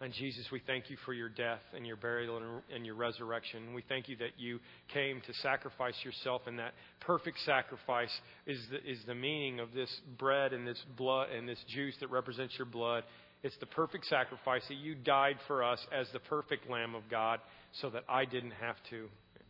And 0.01 0.13
Jesus, 0.13 0.45
we 0.51 0.61
thank 0.67 0.91
you 0.91 0.97
for 1.07 1.13
your 1.15 1.29
death 1.29 1.61
and 1.75 1.87
your 1.87 1.97
burial 1.97 2.41
and 2.75 2.85
your 2.85 2.97
resurrection. 2.97 3.75
We 3.75 3.85
thank 3.89 4.09
you 4.09 4.17
that 4.17 4.39
you 4.39 4.59
came 4.93 5.23
to 5.27 5.35
sacrifice 5.35 5.95
yourself, 6.05 6.43
and 6.47 6.59
that 6.59 6.75
perfect 7.01 7.39
sacrifice 7.47 8.11
is 8.47 8.59
the, 8.71 8.91
is 8.91 8.99
the 9.07 9.15
meaning 9.15 9.61
of 9.61 9.73
this 9.73 9.91
bread 10.19 10.53
and 10.53 10.67
this 10.67 10.83
blood 10.97 11.31
and 11.31 11.49
this 11.49 11.63
juice 11.69 11.95
that 12.01 12.11
represents 12.11 12.55
your 12.59 12.67
blood. 12.67 13.05
It's 13.45 13.57
the 13.61 13.67
perfect 13.67 14.07
sacrifice 14.07 14.63
that 14.69 14.79
you 14.79 14.97
died 14.97 15.37
for 15.47 15.63
us 15.63 15.79
as 15.93 16.09
the 16.13 16.19
perfect 16.19 16.69
Lamb 16.69 16.95
of 16.95 17.03
God 17.09 17.39
so 17.81 17.89
that 17.91 18.03
I 18.09 18.25
didn't 18.25 18.55
have 18.61 18.77
to. 18.91 19.09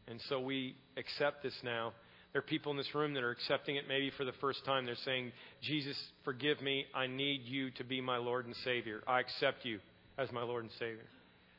And 0.09 0.21
so 0.29 0.41
we 0.41 0.77
accept 0.99 1.43
this 1.43 1.55
now. 1.63 1.93
There 2.33 2.41
are 2.41 2.43
people 2.43 2.73
in 2.73 2.77
this 2.77 2.95
room 2.95 3.15
that 3.15 3.23
are 3.23 3.31
accepting 3.31 3.77
it 3.77 3.85
maybe 3.89 4.11
for 4.17 4.25
the 4.25 4.33
first 4.41 4.65
time. 4.67 4.85
They're 4.85 4.97
saying, 5.05 5.33
Jesus, 5.63 5.97
forgive 6.25 6.61
me. 6.61 6.85
I 6.95 7.07
need 7.07 7.43
you 7.45 7.71
to 7.73 7.85
be 7.85 8.01
my 8.01 8.19
Lord 8.19 8.45
and 8.47 8.55
Savior. 8.65 9.03
I 9.07 9.21
accept 9.21 9.65
you 9.65 9.79
as 10.19 10.31
my 10.33 10.43
Lord 10.43 10.65
and 10.65 10.73
Savior. 10.79 11.07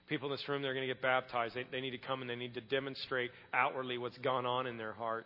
People 0.08 0.30
in 0.30 0.34
this 0.34 0.48
room, 0.48 0.62
they're 0.62 0.74
going 0.74 0.88
to 0.88 0.94
get 0.94 1.02
baptized. 1.02 1.56
They, 1.56 1.66
they 1.72 1.82
need 1.82 1.92
to 1.92 1.98
come 1.98 2.22
and 2.22 2.30
they 2.30 2.36
need 2.36 2.54
to 2.54 2.62
demonstrate 2.62 3.32
outwardly 3.54 3.98
what's 3.98 4.18
gone 4.20 4.46
on 4.46 4.68
in 4.68 4.78
their 4.78 4.94
heart. 4.94 5.26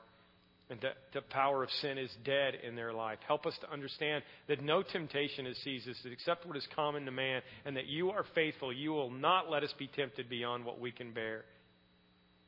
And 0.70 0.80
that 0.82 0.98
the 1.14 1.22
power 1.22 1.64
of 1.64 1.70
sin 1.82 1.98
is 1.98 2.12
dead 2.24 2.54
in 2.64 2.76
their 2.76 2.94
life. 2.94 3.18
Help 3.28 3.48
us 3.48 3.56
to 3.62 3.74
understand 3.74 4.24
that 4.48 4.64
no 4.64 4.84
temptation 4.84 5.46
has 5.46 5.58
seized 5.58 5.90
us 5.90 5.98
except 6.06 6.46
what 6.46 6.56
is 6.56 6.68
common 6.76 7.06
to 7.06 7.12
man, 7.12 7.42
and 7.66 7.76
that 7.76 7.88
you 7.88 8.12
are 8.12 8.24
faithful. 8.36 8.72
You 8.72 8.92
will 8.92 9.10
not 9.10 9.50
let 9.50 9.64
us 9.64 9.74
be 9.80 9.88
tempted 9.88 10.30
beyond 10.30 10.66
what 10.66 10.80
we 10.80 10.92
can 10.92 11.12
bear. 11.12 11.44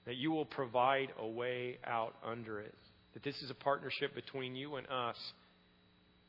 That 0.05 0.17
you 0.17 0.29
will 0.31 0.45
provide 0.45 1.07
a 1.17 1.27
way 1.27 1.79
out 1.83 2.13
under 2.23 2.59
it. 2.59 2.75
That 3.15 3.23
this 3.23 3.41
is 3.41 3.49
a 3.49 3.55
partnership 3.55 4.13
between 4.13 4.55
you 4.55 4.75
and 4.75 4.85
us 4.87 5.17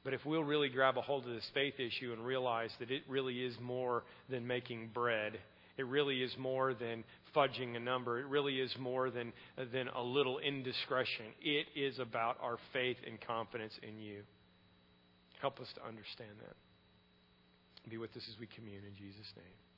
but 0.04 0.14
if 0.14 0.24
we'll 0.24 0.44
really 0.44 0.68
grab 0.68 0.98
a 0.98 1.00
hold 1.00 1.26
of 1.26 1.32
this 1.32 1.48
faith 1.54 1.74
issue 1.78 2.12
and 2.12 2.24
realize 2.26 2.70
that 2.80 2.90
it 2.90 3.02
really 3.08 3.40
is 3.40 3.54
more 3.60 4.02
than 4.28 4.46
making 4.46 4.90
bread, 4.92 5.38
it 5.76 5.86
really 5.86 6.22
is 6.22 6.32
more 6.38 6.74
than 6.74 7.04
fudging 7.34 7.76
a 7.76 7.80
number, 7.80 8.18
it 8.18 8.26
really 8.26 8.60
is 8.60 8.74
more 8.78 9.10
than, 9.10 9.32
than 9.72 9.88
a 9.88 10.02
little 10.02 10.38
indiscretion. 10.38 11.26
It 11.40 11.66
is 11.74 11.98
about 11.98 12.36
our 12.42 12.58
faith 12.72 12.98
and 13.06 13.18
confidence 13.20 13.72
in 13.82 14.00
you. 14.00 14.22
Help 15.40 15.60
us 15.60 15.68
to 15.76 15.86
understand 15.86 16.32
that. 16.40 16.56
Be 17.90 17.96
with 17.96 18.10
us 18.16 18.22
as 18.28 18.38
we 18.38 18.46
commune 18.46 18.82
in 18.86 18.94
Jesus' 18.96 19.32
name. 19.36 19.71